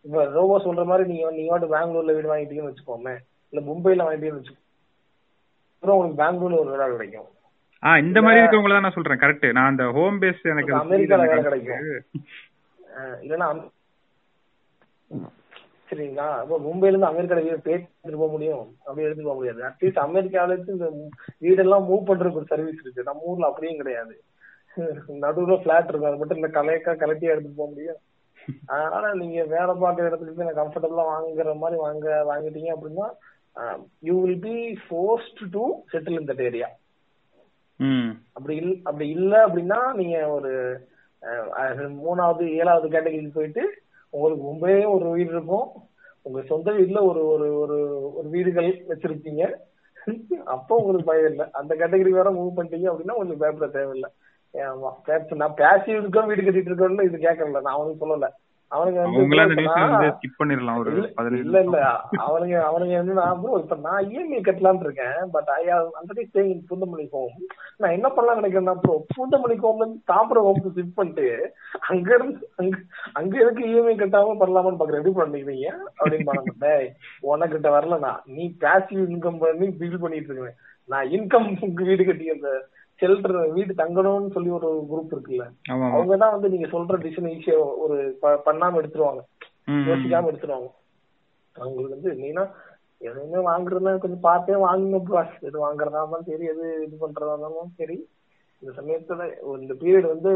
இப்ப 0.07 0.25
ரோபோ 0.37 0.57
சொல்ற 0.65 0.83
மாதிரி 0.85 1.05
நீங்க 1.13 1.31
நீங்க 1.37 1.51
வாட்டு 1.53 1.73
பெங்களூர்ல 1.75 2.17
வீடு 2.17 2.33
வாங்கிட்டீங்கன்னு 2.33 2.73
வச்சுக்கோமே 2.73 3.15
இல்ல 3.53 3.61
மும்பைல 3.69 4.07
வாங்கிட்டீங்கன்னு 4.07 4.43
வச்சுக்கோ 4.43 4.63
அப்புறம் 5.77 5.97
உங்களுக்கு 5.97 6.21
பெங்களூர்ல 6.23 6.61
ஒரு 6.63 6.71
வீடா 6.73 6.87
கிடைக்கும். 6.93 7.27
ஆ 7.83 7.91
இந்த 8.05 8.19
மாதிரி 8.23 8.41
இருக்கவங்கள 8.41 8.75
தான் 8.77 8.87
நான் 8.87 8.95
சொல்றேன். 8.95 9.21
கரெக்ட் 9.23 9.47
நான் 9.57 9.71
அந்த 9.71 9.85
ஹோம் 9.97 10.21
பேஸ் 10.23 10.43
எனக்கு 10.53 10.73
அமெரிக்கால 10.77 11.25
புரியுது 11.25 11.35
வேலை. 11.35 11.45
கிடைக்கும். 11.49 12.25
இல்லைன்னா 13.23 13.49
சரிங்களா? 15.89 16.29
அப்ப 16.39 16.55
மும்பைல 16.63 16.91
இருந்து 16.91 17.09
அமெரிக்கால 17.09 17.43
வீடு 17.43 17.53
எடுத்துட்டு 17.67 18.21
போக 18.21 18.31
முடியும். 18.31 18.65
அப்படி 18.85 19.05
எடுத்துட்டு 19.05 19.29
போக 19.29 19.37
முடியாது. 19.37 19.61
அட்லீஸ்ட் 19.69 20.05
அமெரிக்கால 20.05 20.55
இருந்து 20.55 20.73
இந்த 20.75 20.89
வீடெல்லாம் 21.45 21.87
மூவ் 21.89 22.09
பண்றதுக்கு 22.09 22.41
ஒரு 22.41 22.51
சர்வீஸ் 22.51 22.81
இருக்கு. 22.83 23.09
நம்ம 23.09 23.23
ஊர்ல 23.25 23.51
அப்படியும் 23.51 23.79
கிடையாது. 23.79 24.15
நடுவுல 25.23 25.57
பிளாட் 25.63 25.89
இருக்கும். 25.89 26.09
அது 26.09 26.19
மட்டும் 26.19 26.41
இந்த 26.41 26.51
கலையக்கா 26.57 26.93
கலட்டியா 26.97 27.33
எடுத்துட்டு 27.33 27.61
போக 27.61 27.71
முடியும். 27.71 28.01
அதனால 28.71 29.13
நீங்க 29.15 29.39
வேலை 29.53 29.73
பார்க்குற 29.77 30.09
இடத்துல 30.09 30.29
இருந்து 30.29 30.59
கம்ஃபர்டபுளா 30.59 31.05
வாங்குற 31.07 31.55
மாதிரி 31.57 31.79
வாங்க 31.81 32.09
வாங்கிட்டீங்க 32.29 32.73
அப்படின்னா 32.75 33.07
you 34.03 34.17
will 34.21 34.43
be 34.43 34.57
forced 34.83 35.41
to 35.51 35.63
settle 35.93 36.19
in 36.19 36.29
that 36.29 36.45
area 36.45 36.69
ம். 37.81 38.11
அப்படி 38.33 38.55
இல் 38.57 38.75
அப்படி 38.85 39.07
இல்ல 39.11 39.35
அப்படின்னா 39.47 39.81
நீங்க 39.95 40.19
ஒரு 40.31 40.53
மூணாவது 42.09 42.49
ஏழாவது 42.49 42.89
கேட்டகரிக்கு 42.89 43.35
போயிட்டு 43.35 43.73
உங்களுக்கு 44.11 44.45
மும்பையே 44.45 44.95
ஒரு 44.95 45.11
வீடு 45.11 45.31
இருக்கும். 45.31 45.69
உங்க 46.23 46.43
சொந்த 46.43 46.71
வீட்டுல 46.71 47.07
ஒரு 47.07 47.27
ஒரு 47.27 47.59
ஒரு 47.59 47.79
ஒரு 48.15 48.29
வீடுகள் 48.29 48.85
வச்சிருப்பீங்க. 48.89 49.55
அப்போ 50.45 50.77
உங்களுக்கு 50.77 51.05
பயம் 51.05 51.31
இல்லை. 51.31 51.47
அந்த 51.53 51.75
கேட்டகரி 51.75 52.09
வேற 52.09 52.31
மூவ் 52.31 52.59
பண்ணிட்டீங்க 52.59 52.87
அப்படின்னா 52.87 53.13
உங்களுக்கு 53.13 53.39
பயப்பட 53.39 53.67
தேவையில்லை. 53.67 54.11
ஆமா. 54.53 55.35
நான் 55.35 55.55
பேசி 55.55 55.91
இருக்கோம் 55.91 56.27
வீடு 56.27 56.43
கட்டிட்டு 56.43 56.73
இருக்கோம்னு 56.73 57.03
இது 57.03 57.17
கேட்கல 57.17 57.51
நான் 57.51 57.75
அவனுக்கு 57.75 58.07
சொல்லல. 58.07 58.29
அவனுங்க 58.73 59.01
வந்து 59.01 59.19
நான்- 59.67 60.07
இல்ல 61.43 61.59
இல்ல 61.67 61.79
அவனுங்க 62.25 62.57
அவனுங்க 62.69 62.95
வந்து 62.97 63.15
நான் 63.19 63.41
bro 63.43 63.53
இப்ப 63.61 63.77
நான் 63.85 64.07
இஎம்ஐ 64.09 64.41
கட்டலாம்னு 64.43 64.87
இருக்கேன் 64.87 65.21
but 65.35 65.51
I 65.55 65.63
already 65.75 66.25
staying 66.29 66.53
in 66.55 66.65
Poonamallee 66.71 67.07
home 67.13 67.37
நான் 67.81 67.95
என்ன 67.97 68.09
பண்ணலாம் 68.11 68.41
நினைக்கிறேன்னா 68.41 68.75
ப்ரோ 68.83 68.95
பூந்தமல்லி 69.13 69.57
ஹோம்ல 69.63 69.85
இருந்து 69.85 70.03
தாம்பரம் 70.11 70.47
ஹோம்க்கு 70.49 70.75
ஷிஃப்ட் 70.77 70.99
பண்ணிட்டு 70.99 71.29
அங்க 71.91 72.09
இருந்து 72.15 72.35
அங்க 72.57 72.77
அங்க 73.15 73.35
எதுக்கு 73.43 73.65
இஎம்ஐ 73.71 73.95
கட்டாம 73.97 74.37
பண்ணலாமான்னு 74.41 74.81
பாக்குறேன் 74.81 75.03
எப்படி 75.03 75.19
பண்ணிக்கிறீங்க? 75.21 75.69
அப்படின்னு 75.99 76.29
பண்ண 76.31 76.43
டேய் 76.65 76.89
உனக்கிட்ட 77.27 77.71
வரலண்ணா. 77.77 78.13
நீ 78.35 78.45
பேசிவ் 78.61 79.05
இன்கம் 79.09 79.43
பண்ணி 79.43 79.69
பில் 79.81 80.01
பண்ணிட்டு 80.01 80.31
இருக்கேன் 80.31 80.59
நான் 80.91 81.13
இன்கம் 81.15 81.49
வீடு 81.83 82.03
கட்டி 82.05 82.27
அந்த 82.33 82.51
ஷெல்டர் 83.01 83.37
வீடு 83.53 83.73
தங்கணும்னு 83.75 84.35
சொல்லி 84.35 84.51
ஒரு 84.59 84.69
குரூப் 84.91 85.13
இருக்குல்ல 85.13 85.45
அவங்க 85.91 86.15
தான் 86.17 86.35
வந்து 86.35 86.49
நீங்க 86.49 86.69
சொல்ற 86.71 86.97
டிசிஷன் 87.03 87.33
ஈஸியா 87.33 87.57
ஒரு 87.85 87.97
பண்ணாம 88.47 88.79
எடுத்துருவாங்க. 88.81 89.23
யோசிக்காம 89.87 90.31
எடுத்துருவாங்க. 90.31 90.69
அவங்களுக்கு 91.57 91.97
வந்து 91.97 92.11
மெயினா 92.21 92.45
எதுவுமே 93.01 93.41
வாங்குறதுனா 93.47 93.93
கொஞ்சம் 93.99 94.27
பார்த்தே 94.27 94.59
வாங்குங்க 94.63 94.99
ப்ரோ 95.03 95.19
எது 95.43 95.57
வாங்குறதா 95.59 96.01
இருந்தாலும் 96.01 96.29
சரி 96.29 96.47
எது 96.47 96.67
இது 96.85 96.97
பண்றதா 96.97 97.33
இருந்தாலும் 97.33 97.73
சரி. 97.81 97.97
இந்த 98.63 98.73
சமயத்துல 98.79 99.23
இந்த 99.59 99.75
பீரியட் 99.75 100.13
வந்து 100.13 100.33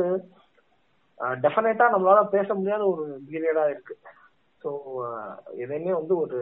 டெஃபினட்டா 1.41 1.87
நம்மளால 1.91 2.21
பேச 2.29 2.49
முடியாத 2.55 2.83
ஒரு 2.87 3.05
பீரியடா 3.29 3.65
இருக்கு. 3.71 3.95
ஸோ 4.63 4.71
எதையுமே 5.57 5.93
வந்து 5.95 6.15
ஒரு 6.19 6.39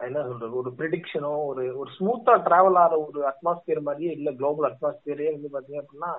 என்ன 0.00 0.22
சொல்றது 0.22 0.54
ஒரு 0.56 0.70
ப்ரிடிக்ஷனோ 0.78 1.32
ஒரு 1.48 1.62
ஒரு 1.76 1.90
ஸ்மூத்தா 1.96 2.32
டிராவல் 2.46 2.78
ஆகிற 2.80 2.96
ஒரு 3.04 3.20
அட்மாஸ்பியர் 3.30 3.86
மாதிரியே 3.88 4.12
இல்ல 4.12 4.30
குளோபல் 4.32 4.68
அட்மாஸ்பியரே 4.70 5.28
வந்து 5.34 5.54
பாத்தீங்க 5.54 5.82
அப்படின்னா 5.82 6.12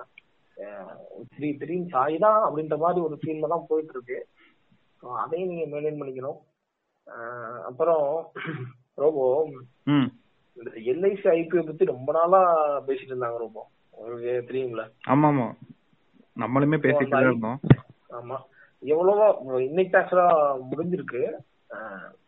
த்ரீ 1.32 1.48
திடீர்னு 1.52 1.92
சாய்தான் 1.94 2.40
அப்படின்ற 2.46 2.76
மாதிரி 2.78 3.00
ஒரு 3.00 3.16
ஃபீல்ல 3.22 3.50
தான் 3.54 3.68
போயிட்டு 3.68 3.94
இருக்கு 3.94 4.18
ஸோ 5.02 5.06
அதையும் 5.22 5.50
நீங்க 5.50 5.64
மெயின்டைன் 5.72 6.00
பண்ணிக்கணும். 6.00 6.38
அப்புறம் 7.68 8.06
ரோபோ 8.94 9.24
இந்த 10.56 10.70
எல்ஐசி 10.92 11.26
ஐபிஓ 11.32 11.62
பத்தி 11.64 11.84
ரொம்ப 11.84 12.10
நாளா 12.12 12.40
பேசிட்டு 12.86 13.12
இருந்தாங்க 13.12 13.38
ரோபோ. 13.38 13.62
உங்களுக்கு 13.94 14.32
தெரியுங்களா 14.48 14.86
ஆமா 15.12 15.28
ஆமா 15.32 15.46
நம்மளுமே 16.36 16.78
பேசிட்டு 16.84 17.20
இருந்தோம். 17.24 17.60
ஆமா. 18.10 18.38
எவ்வளவோ 18.82 19.26
இன்னைக்கு 19.68 19.98
ஆக்சுவலா 19.98 20.26
முடிஞ்சிருக்கு. 20.70 21.22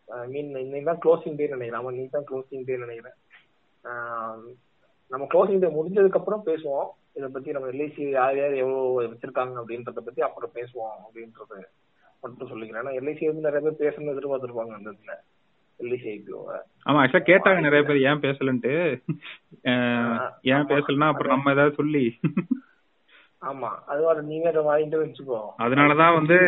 ஐ 0.08 0.26
மீன் 0.34 0.50
இன்னைக்கு 0.64 0.88
தான் 0.90 1.02
க்ளோசிங் 1.04 1.36
டே 1.38 1.46
நினைக்கிறேன். 1.54 1.80
ஆமா 1.80 1.92
இன்னைக்கு 1.94 2.16
தான் 2.16 2.28
க்ளோசிங் 2.30 2.66
டே 2.68 2.76
நினைக்கிறேன். 2.84 3.16
நம்ம 5.12 5.26
க்ளோசிங் 5.32 5.62
டே 5.64 5.68
முடிஞ்சதுக்கு 5.78 6.20
அப்புறம் 6.20 6.46
பேசுவோம். 6.48 6.88
இதை 7.18 7.28
பத்தி 7.34 7.54
நம்ம 7.54 7.68
எல்ஐசி 7.74 8.04
யார் 8.18 8.36
யார் 8.38 8.60
எவ்வளவு 8.62 9.10
வச்சிருக்காங்க 9.12 9.60
அப்படின்றத 9.62 10.02
பத்தி 10.08 10.20
அப்புறம் 10.26 10.54
பேசுவோம் 10.58 10.96
அப்படின்றது 11.06 11.58
மட்டும் 12.22 12.50
சொல்லிக்கிறேன். 12.50 12.82
ஏன்னா 12.82 12.94
எல்ஐசி 13.00 13.24
வந்து 13.30 13.46
நிறைய 13.48 13.62
பேர் 13.66 13.82
பேசணும்னு 13.84 14.14
எதிர்பார்த்துருப்பாங்க 14.14 14.74
அந்த 14.78 14.90
இதுல. 14.96 15.14
எல்ஐசி 15.80 16.08
ஐபிஓவை 16.14 16.56
ஆமா 16.88 17.00
ஆக்சுவலா 17.00 17.28
கேட்டாங்க 17.30 17.60
நிறைய 17.66 17.82
பேர் 17.88 18.04
ஏன் 18.10 18.22
பேசலன்ட்டு? 18.24 18.72
ஏன் 20.54 20.68
பேசலன்னா 20.72 21.10
அப்புறம் 21.10 21.34
நம்ம 21.34 21.52
ஏதாவது 21.56 21.78
சொல்லி. 21.80 22.04
ஆமா 23.42 23.70
அது 23.92 24.22
நீங்க 24.30 24.48
வாங்கிட்டு 24.70 24.98
வச்சுக்கோ. 25.02 25.40
அதனாலதான் 25.64 26.16
வந்து 26.18 26.38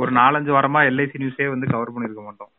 ஒரு 0.00 0.10
நாலஞ்சு 0.20 0.52
வாரமா 0.56 0.82
எல்ஐசி 0.90 1.22
நியூஸே 1.22 1.48
வந்து 1.54 1.72
கவர் 1.72 1.92
பண்ணிருக்க 1.94 2.22
மாட்டோம். 2.26 2.52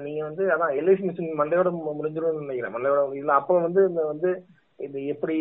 நீங்க 0.00 0.20
வந்து 0.24 0.44
அதான் 0.52 0.76
எல்ஐசி 0.78 1.04
நியூஸ் 1.04 1.40
மண்டையோட 1.40 1.68
முடிஞ்சிரும்னு 1.92 2.44
நினைக்கிறேன். 2.44 2.74
மண்டையோட 2.74 3.00
இல்ல 3.18 3.32
அப்ப 3.34 3.58
வந்து 3.60 3.82
இந்த 3.90 4.04
வந்து 4.06 4.30
இது 4.78 4.98
எப்படி 5.12 5.36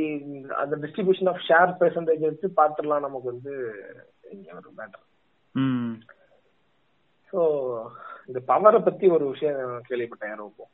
அந்த 0.58 0.76
டிஸ்ட்ரிபியூஷன் 0.84 1.30
ஆஃப் 1.32 1.46
ஷேர் 1.48 1.72
பெர்சன்டேஜ் 1.80 2.28
வச்சு 2.28 2.48
பாத்துடலாம் 2.60 3.06
நமக்கு 3.06 3.34
வந்து 3.34 3.54
ஒரு 4.54 4.72
மேட்டர் 4.78 5.04
ஸோ 7.34 7.42
இந்த 8.30 8.40
பவரை 8.50 8.80
பத்தி 8.82 9.06
ஒரு 9.16 9.26
விஷயம் 9.32 9.58
கேள்விப்பட்டேன் 9.90 10.32
யாரும் 10.32 10.52
இப்போ 10.52 10.66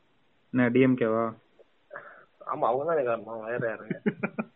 டிஎம்கேவா 0.74 1.24
ஆமா 2.46 2.68
அவங்க 2.68 2.84
தான் 2.88 3.08
காரணம் 3.08 3.44
வேற 3.46 3.64
யாருங்க. 3.68 3.98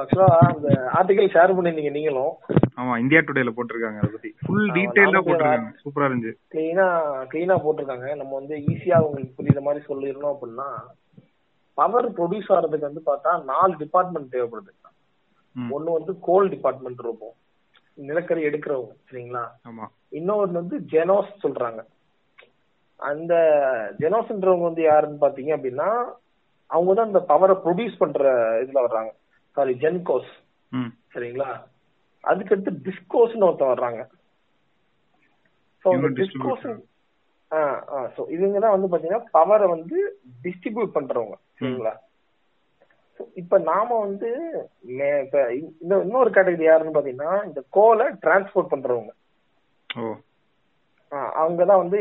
ஆக்சுவலா 0.00 0.28
அந்த 0.52 0.68
ஆர்டிகல் 0.98 1.32
ஷேர் 1.34 1.54
பண்ணிருந்தீங்க 1.56 1.90
நீங்களும். 1.90 2.32
ஆமா 2.80 2.98
இந்தியா 2.98 3.20
டுடேல 3.20 3.50
போட்டிருக்காங்க 3.56 3.98
அதை 3.98 4.10
பத்தி. 4.10 4.30
ஃபுல் 4.46 4.70
டீடைலா 4.70 5.20
போட்டிருக்காங்க. 5.26 5.70
சூப்பரா 5.82 6.08
இருந்துச்சு. 6.08 6.38
கிளீனா 6.54 6.86
கிளீனா 7.32 7.56
போட்டிருக்காங்க. 7.64 8.16
நம்ம 8.16 8.32
வந்து 8.34 8.56
ஈஸியா 8.56 8.98
உங்களுக்கு 8.98 9.42
புரியுற 9.42 9.60
மாதிரி 9.60 9.84
சொல்லிடணும் 9.88 10.32
அப்படின்னா 10.34 10.68
பவர் 11.78 12.08
ப்ரொடியூஸ் 12.12 12.50
ஆகிறதுக்கு 12.54 12.88
வந்து 12.88 13.02
பார்த்தா 13.06 13.44
நாலு 13.44 13.76
டிபார்ட்மெண்ட் 13.76 14.32
தேவைப்படுது. 14.32 14.72
ஒன்னு 15.56 15.90
வந்து 15.92 16.18
கோல் 16.20 16.48
டிபார்ட்மெண்ட் 16.48 17.00
இருக்கும். 17.00 17.34
நிலக்கரி 17.98 18.42
எடுக்கிறவங்க 18.42 18.94
சரிங்களா? 19.08 19.42
ஆமா. 19.68 19.86
இன்னொன்னு 20.12 20.52
வந்து 20.52 20.78
ஜெனோஸ் 20.78 21.32
சொல்றாங்க. 21.42 21.80
அந்த 22.96 23.34
ஜெனோஸ்ன்றவங்க 23.98 24.62
வந்து 24.62 24.82
யாருன்னு 24.82 25.18
பாத்தீங்க 25.20 25.52
அப்படின்னா 25.56 25.88
அவங்க 26.66 26.94
தான் 26.94 27.06
இந்த 27.06 27.24
பவரை 27.28 27.54
ப்ரொடியூஸ் 27.64 27.98
பண்ற 27.98 28.20
இதுல 28.62 28.80
வர்றாங்க. 28.86 29.12
சாரி 29.56 29.72
ஜென்கோஸ் 29.82 30.32
சரிங்களா? 31.14 31.50
அதுக்கடுத்து 32.24 32.72
டிஸ்கோஸ்னு 32.86 33.46
ஒருத்தன் 33.48 33.72
வர்றாங்க. 33.72 34.00
ஸோ 35.84 35.90
டிஸ்கோஸ் 36.20 36.66
ஸோ 38.14 38.22
இவங்க 38.34 38.58
தான் 38.64 38.74
வந்து 38.74 38.90
பாத்தீங்கன்னா 38.90 39.24
பவரை 39.36 39.66
வந்து 39.74 39.96
டிஸ்ட்ரிபியூட் 40.44 40.96
பண்றவங்க. 40.96 41.36
சரிங்களா? 41.58 41.92
இப்ப 43.40 43.58
நாம 43.70 43.88
வந்து 44.04 44.30
இப்ப 45.22 45.42
இன்னொரு 45.54 46.30
கேட்டகரி 46.36 46.66
யாருன்னு 46.68 46.96
பாத்தீங்கன்னா 46.96 47.32
இந்த 47.48 47.60
கோலை 47.76 48.06
டிரான்ஸ்போர்ட் 48.24 48.72
பண்றவங்க. 48.72 49.12
அவங்கதான் 51.40 51.82
வந்து 51.82 52.00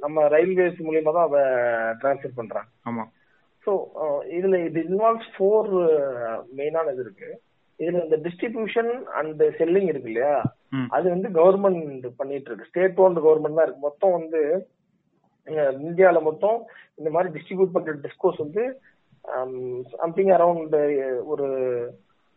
நம்ம 0.00 0.24
ரயில்வேஸ் 0.34 0.78
மூலியமா 0.86 1.12
தான் 1.16 1.28
அதை 1.28 1.42
டிரான்ஸ்பர் 2.02 2.38
பண்றாங்க. 2.40 2.70
ஆமா. 2.90 3.04
ஸோ 3.64 3.72
இதுல 4.36 4.58
இது 4.68 4.78
இன்வால்வ்ஸ் 4.88 5.32
ஃபோர் 5.34 5.68
மெயினான 6.58 6.92
இது 6.94 7.02
இருக்கு. 7.06 7.30
இதுல 7.80 8.02
இந்த 8.06 8.16
டிஸ்ட்ரிபியூஷன் 8.26 8.90
அண்ட் 9.18 9.42
செல்லிங் 9.58 9.88
இருக்கு 9.92 10.10
இல்லையா? 10.12 10.34
அது 10.96 11.06
வந்து 11.14 11.28
கவர்மெண்ட் 11.38 12.06
பண்ணிட்டு 12.20 12.48
இருக்கு. 12.50 12.70
ஸ்டேட் 12.70 13.00
ஓன்ட் 13.04 13.20
கவர்மெண்ட் 13.26 13.58
தான் 13.58 13.66
இருக்கு. 13.66 13.86
மொத்தம் 13.88 14.16
வந்து 14.18 14.40
இந்தியாவில 15.86 16.18
மொத்தம் 16.26 16.58
இந்த 16.98 17.10
மாதிரி 17.14 17.28
டிஸ்ட்ரிபியூட் 17.36 17.74
பண்ற 17.76 17.92
டிஸ்கோஸ் 18.06 18.42
வந்து 18.44 18.64
சம்திங் 20.02 20.32
அரௌண்ட் 20.36 20.74
ஒரு 21.32 21.46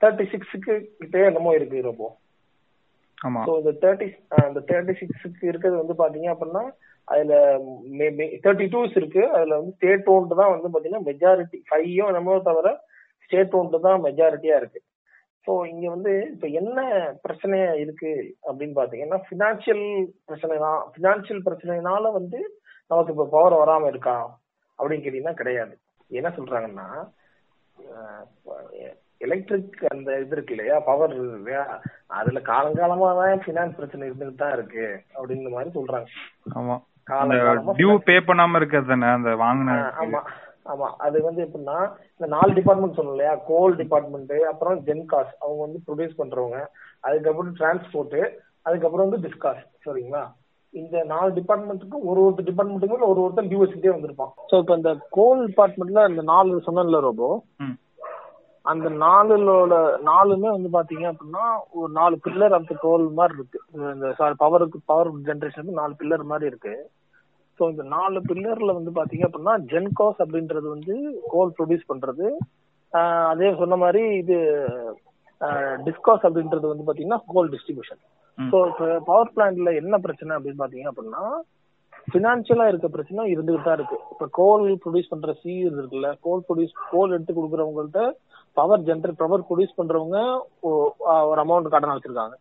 தேர்ட்டி 0.02 0.26
சிக்ஸுக்கு 0.32 0.74
கிட்டே 1.02 1.22
என்னமோ 1.30 1.52
இருக்கு 1.58 1.88
ரொம்ப 1.90 2.06
ஸோ 3.48 3.52
இந்த 3.62 3.72
தேர்ட்டி 3.84 4.08
அந்த 4.48 4.60
தேர்ட்டி 4.72 4.94
சிக்ஸுக்கு 5.02 5.46
இருக்கிறது 5.52 5.82
வந்து 5.82 5.96
பாத்தீங்க 6.02 6.30
அப்படின்னா 6.34 6.64
அதுல 7.08 7.34
தேர்ட்டி 8.46 8.68
டூஸ் 8.74 8.96
இருக்கு. 9.00 9.24
அதுல 9.36 9.58
வந்து 9.60 9.76
ஸ்டேட் 9.78 10.10
ஓன்டு 10.14 10.40
தான் 10.42 10.54
வந்து 10.54 10.72
பாத்தீங்கன்னா 10.74 11.08
மெஜாரிட்டி 11.10 11.58
ஃபைவோ 11.70 12.06
என்னமோ 12.12 12.36
தவிர 12.50 12.70
ஸ்டேட் 13.26 13.56
ஓன்டு 13.60 13.80
தான் 13.88 14.04
மெஜாரிட்டியா 14.08 14.58
இருக்கு. 14.62 14.80
ஸோ 15.48 15.52
இங்க 15.72 15.86
வந்து 15.96 16.12
இப்ப 16.34 16.48
என்ன 16.60 16.80
பிரச்சனை 17.26 17.58
இருக்கு 17.84 18.12
அப்படின்னு 18.48 18.76
பாத்தீங்கன்னா 18.80 19.20
பினான்சியல் 19.30 19.84
பிரச்சனை 20.30 20.56
தான். 20.66 20.80
பினான்சியல் 20.96 21.46
பிரச்சனைனால 21.48 22.12
வந்து 22.20 22.40
நமக்கு 22.92 23.14
இப்ப 23.16 23.28
பவர் 23.36 23.60
வராம 23.62 23.90
இருக்கா 23.94 24.16
அப்படின்னு 24.80 25.06
கேட்டீங்கன்னா 25.06 25.40
கிடையாது. 25.42 25.76
என்ன 26.12 26.30
சொல்றாங்கன்னா 26.40 26.88
எலக்ட்ரிக் 29.26 29.78
அந்த 29.92 30.10
இது 30.24 30.36
இருக்கு 30.36 30.54
இல்லையா 30.56 30.76
பவர் 30.90 31.14
இல்லையா 31.20 31.62
அதுல 32.18 32.40
காலங்காலமா 32.50 33.10
தான் 33.20 33.46
பினான்ஸ் 33.46 33.78
பிரச்சனை 33.78 34.08
இருந்துட்டு 34.10 34.42
தான் 34.42 34.56
இருக்கு 34.58 34.86
அப்படின்ற 35.18 35.52
மாதிரி 35.56 35.72
சொல்றாங்க. 35.78 36.10
ஆமா. 36.60 36.76
டியூ 37.78 37.92
பே 38.08 38.16
பண்ணாம 38.28 38.60
இருக்கிறது 38.60 38.88
தானே 38.88 39.10
அந்த 39.12 39.32
வாங்கின 39.42 39.78
ஆமா 40.04 40.22
ஆமா. 40.66 40.88
அது 41.06 41.18
வந்து 41.22 41.42
எப்படின்னா 41.46 41.76
இந்த 42.14 42.28
நாலு 42.28 42.52
டிபார்ட்மெண்ட் 42.54 42.98
சொன்னோம் 42.98 43.16
இல்லையா? 43.16 43.34
கோல் 43.50 43.76
டிபார்ட்மெண்ட் 43.82 44.34
அப்புறம் 44.52 44.80
ஜென்காஸ் 44.88 45.34
அவங்க 45.42 45.60
வந்து 45.66 45.80
ப்ரொடியூஸ் 45.88 46.20
பண்றவங்க. 46.22 46.60
அதுக்கப்புறம் 47.04 47.54
டிரான்ஸ்போர்ட் 47.60 48.18
அதுக்கப்புறம் 48.66 49.06
வந்து 49.08 49.22
டிஸ்காஸ் 49.26 49.62
சரிங்களா? 49.86 50.24
இந்த 50.74 51.04
நாலு 51.12 51.30
டிபார்ட்மெண்ட்டுக்கும் 51.32 52.08
ஒரு 52.10 52.20
ஒரு 52.24 52.44
டிபார்ட்மெண்ட்டுக்கும் 52.48 53.12
ஒரு 53.12 53.22
ஒருத்தர் 53.26 53.50
டியூ 53.52 53.62
வச்சுட்டே 53.62 53.94
வந்திருப்பான். 53.94 54.32
ஸோ 54.50 54.56
இப்போ 54.62 54.76
இந்த 54.80 54.94
கோல் 55.10 55.44
டிபார்ட்மெண்ட்ல 55.48 56.10
இந்த 56.10 56.24
நாலு 56.32 56.66
சொன்னல 56.68 57.02
ரோபோ 57.08 57.30
அந்த 58.72 58.88
நாலுலோட 59.06 59.74
நாலுமே 60.10 60.50
வந்து 60.56 60.70
பாத்தீங்க 60.76 61.06
அப்படின்னா 61.12 61.46
ஒரு 61.80 61.90
நாலு 62.00 62.16
பில்லர் 62.26 62.58
அந்த 62.58 62.74
கோல் 62.84 63.06
மாதிரி 63.20 63.36
இருக்கு 63.40 63.60
இந்த 63.96 64.10
சாரி 64.20 64.36
பவருக்கு 64.44 64.80
பவர் 64.92 65.10
ஜென்ரேஷனுக்கு 65.28 65.82
நாலு 65.82 65.94
பில்லர் 66.00 66.24
மாதிரி 66.32 66.50
இருக்கு. 66.52 66.76
ஸோ 67.60 67.64
இந்த 67.74 67.84
நாலு 67.96 68.20
பில்லர்ல 68.30 68.72
வந்து 68.78 68.92
பாத்தீங்க 69.00 69.26
அப்படின்னா 69.28 69.56
ஜென்காஸ் 69.72 70.22
அப்படின்றது 70.24 70.68
வந்து 70.76 70.96
கோல் 71.34 71.54
ப்ரொடியூஸ் 71.58 71.90
பண்றது. 71.92 72.28
அதே 73.32 73.50
சொன்ன 73.62 73.78
மாதிரி 73.84 74.04
இது 74.22 74.38
டிஸ்காஸ் 75.88 76.26
அப்படின்றது 76.28 76.66
வந்து 76.72 76.88
பாத்தீங்கன்னா 76.88 77.22
கோல் 77.34 77.52
டிஸ்ட்ரிபியூஷன் 77.54 78.02
ஸோ 78.38 78.58
இப்போ 78.70 78.86
பவர் 79.10 79.34
பிளான்ட்ல 79.36 79.72
என்ன 79.82 79.96
பிரச்சனை 80.06 80.32
அப்படின்னு 80.38 80.62
பாத்தீங்க 80.64 80.90
அப்படின்னா 80.92 81.24
பினான்சியலா 82.14 82.66
இருக்க 82.72 82.88
பிரச்சனை 82.96 83.22
இருந்துகிட்டு 83.34 83.68
தான் 83.68 83.78
இருக்கு. 83.78 83.98
இப்ப 84.14 84.26
கோல் 84.40 84.66
ப்ரொடியூஸ் 84.82 85.12
பண்ற 85.12 85.32
சி 85.42 85.54
இருக்குல்ல 85.70 86.10
கோல் 86.26 86.44
ப்ரொடியூஸ் 86.48 86.74
கோல் 86.92 87.14
எடுத்து 87.16 87.34
கொடுக்குறவங்கள்ட்ட 87.38 88.02
பவர் 88.60 88.86
ஜென்ரேட் 88.90 89.22
பவர் 89.24 89.46
ப்ரொடியூஸ் 89.48 89.78
பண்றவங்க 89.80 90.20
ஒரு 91.32 91.40
அமௌண்ட் 91.46 91.74
கடன் 91.74 91.96
வச்சிருக்காங்க. 91.96 92.36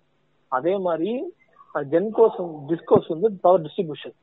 அதே 0.59 0.75
மாதிரி 0.87 1.13
ஜென்கோஸ் 1.93 2.37
டிஸ்கோஸ் 2.71 3.09
வந்து 3.13 3.29
பவர் 3.45 3.63
டிஸ்ட்ரிபியூஷன் 3.65 4.15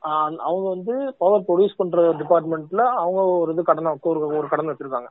அவங்க 0.47 0.65
வந்து 0.75 0.93
பவர் 1.23 1.45
ப்ரொடியூஸ் 1.47 1.79
பண்ற 1.79 2.03
டிபார்ட்மெண்ட்ல 2.21 2.83
அவங்க 3.01 3.21
ஒரு 3.41 3.53
இது 3.55 3.63
கடன் 3.69 3.89
ஒரு 4.11 4.21
ஒரு 4.39 4.47
கடன் 4.53 4.71
வச்சிருக்காங்க. 4.71 5.09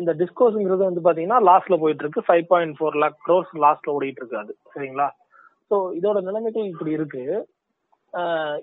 இந்த 0.00 0.12
டிஸ்கோஸ்ங்கிறது 0.20 0.82
வந்து 0.88 1.02
பாத்தீங்கன்னா 1.06 1.40
லாஸ்ட்ல 1.48 1.76
போயிட்டு 1.82 2.02
இருக்கு. 2.04 2.26
Five 2.28 2.46
point 2.52 2.76
four 2.78 2.96
lakh 3.02 3.18
crores 3.26 3.50
லாஸ்ட்ல 3.64 3.94
ஓடிட்டு 3.96 4.22
இருக்கு 4.22 4.40
அது. 4.42 4.52
சரிங்களா? 4.74 5.08
ஸோ 5.70 5.76
இதோட 5.98 6.18
நிலைமைகள் 6.28 6.70
இப்படி 6.72 6.92
இருக்கு. 6.98 7.24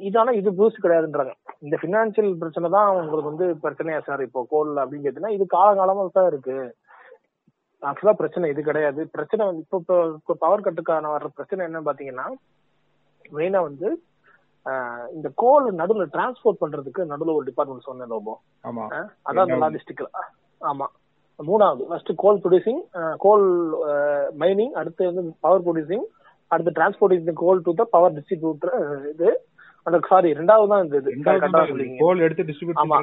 இதான 0.08 0.34
இது 0.40 0.50
பூஸ்ட் 0.60 0.84
கிடையாதுன்றாங்க. 0.84 1.34
இந்த 1.66 1.76
பினான்சியல் 1.84 2.32
பிரச்சனை 2.42 2.68
தான் 2.76 2.90
உங்களுக்கு 3.02 3.32
வந்து 3.32 3.48
பிரச்சனையா 3.64 4.00
சார் 4.08 4.22
இப்போ 4.28 4.42
கோல் 4.54 4.72
அப்படின்னு 4.84 5.06
கேட்டீங்கன்னா 5.06 5.36
இது 5.38 5.46
காலகாலமா 5.58 6.06
தான் 6.18 6.30
இருக்கு. 6.32 6.58
ஆக்சுவலா 7.84 8.16
பிரச்சனை 8.20 8.50
இது 8.50 8.62
கிடையாது. 8.64 9.02
பிரச்சனை 9.14 9.44
வந்து 9.48 9.64
இப்போ 9.66 9.78
இப்போ 10.18 10.34
பவர் 10.44 10.66
கட்டுக்கான 10.66 11.12
வர்ற 11.14 11.30
பிரச்சனை 11.38 11.62
என்ன 11.66 11.84
பாத்தீங்கன்னா 11.88 12.28
மெயினா 13.32 13.60
வந்து 13.64 13.88
இந்த 15.14 15.30
கோல் 15.42 15.66
நடுவுல 15.80 16.04
டிரான்ஸ்போர்ட் 16.14 16.62
பண்றதுக்கு 16.62 17.02
நடுவுல 17.10 17.36
ஒரு 17.38 17.48
டிபார்ட்மெண்ட் 17.48 17.88
சொன்னேன் 17.88 18.12
லோபோ. 18.12 18.34
அதான் 19.28 19.48
இந்த 19.48 19.58
லாஜிஸ்டிக்கல் 19.64 20.10
ஆமா. 20.62 20.86
மூணாவது 21.40 21.84
first 21.90 22.12
coal 22.22 22.40
producing 22.42 22.82
coal 23.20 23.46
mining 24.42 24.74
அடுத்து 24.80 25.08
வந்து 25.10 25.24
பவர் 25.44 25.66
ப்ரொடியூசிங் 25.66 26.06
அடுத்து 26.52 26.76
transporting 26.78 27.40
coal 27.42 27.64
to 27.66 27.74
the 27.76 27.86
power 27.94 28.16
distributor 28.18 28.74
இது 29.12 29.30
அந்த 29.88 29.98
சாரி 30.10 30.30
ரெண்டாவது 30.38 30.70
தான் 30.72 30.84
இந்த 30.84 30.98
இது. 31.00 31.12
கோல் 32.02 32.24
எடுத்து 32.26 32.44
டிஸ்ட்ரிபியூட் 32.50 32.80
ஆமா. 32.84 32.98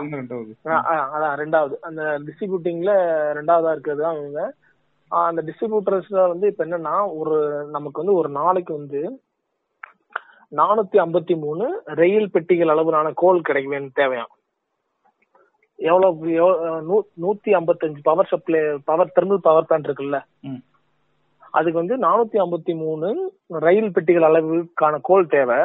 அதான் 1.16 1.34
ரெண்டாவது. 1.42 1.74
அந்த 1.88 2.02
டிஸ்ட்ரிபியூட்டிங்ல 2.26 2.92
ரெண்டாவதா 3.38 3.74
இருக்கிறது 3.74 4.02
தான் 4.06 4.18
இவங்க 4.20 4.40
ஆஹ் 4.42 4.54
அந்த 5.18 5.40
டிஸ்ட்ரிபியூட்டர்ஸ்ல 5.46 6.20
வந்து 6.32 6.46
இப்ப 6.50 6.64
என்னன்னா 6.64 6.94
ஒரு 7.20 7.36
நமக்கு 7.76 8.00
வந்து 8.02 8.18
ஒரு 8.20 8.28
நாளைக்கு 8.40 8.72
வந்து 8.78 9.00
நானூத்தி 10.58 10.98
ஐம்பத்தி 11.04 11.34
மூணு 11.44 11.64
ரயில் 12.00 12.30
பெட்டிகள் 12.34 12.72
அளவிலான 12.74 13.12
கோல் 13.22 13.46
கிடைக்க 13.48 13.68
வேண்டிய 13.72 13.92
தேவையாம் 14.00 14.32
எவ்வளவு 15.78 16.30
நூத்தி 17.24 17.50
ஐம்பத்தஞ்சு 17.58 18.00
power 18.08 18.30
supply 18.32 18.60
power 18.90 19.14
thermal 19.16 19.46
power 19.46 19.68
plant 19.68 19.88
இருக்குல்ல. 19.88 20.18
அதுக்கு 21.58 21.78
வந்து 21.82 21.96
நானூத்தி 22.06 22.38
ஐம்பத்தி 22.42 22.74
மூணு 22.82 23.08
ரயில் 23.66 23.94
பெட்டிகள் 23.94 24.28
அளவுக்கான 24.28 24.98
கோல் 25.08 25.32
தேவை. 25.36 25.60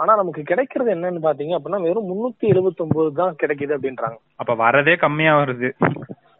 ஆனா 0.00 0.12
நமக்கு 0.20 0.42
கிடைக்கிறது 0.50 0.90
என்னன்னு 0.94 1.20
பாத்தீங்க 1.26 1.54
அப்படின்னா 1.56 1.80
வெறும் 1.86 2.10
முன்னூத்தி 2.10 2.46
எழுபத்தி 2.52 2.82
ஒன்பது 2.84 3.12
தான் 3.20 3.38
கிடைக்குது 3.42 3.76
அப்படின்றாங்க. 3.76 4.18
அப்ப 4.42 4.54
வரதே 4.64 4.94
கம்மியா 5.04 5.34
வருது. 5.40 5.70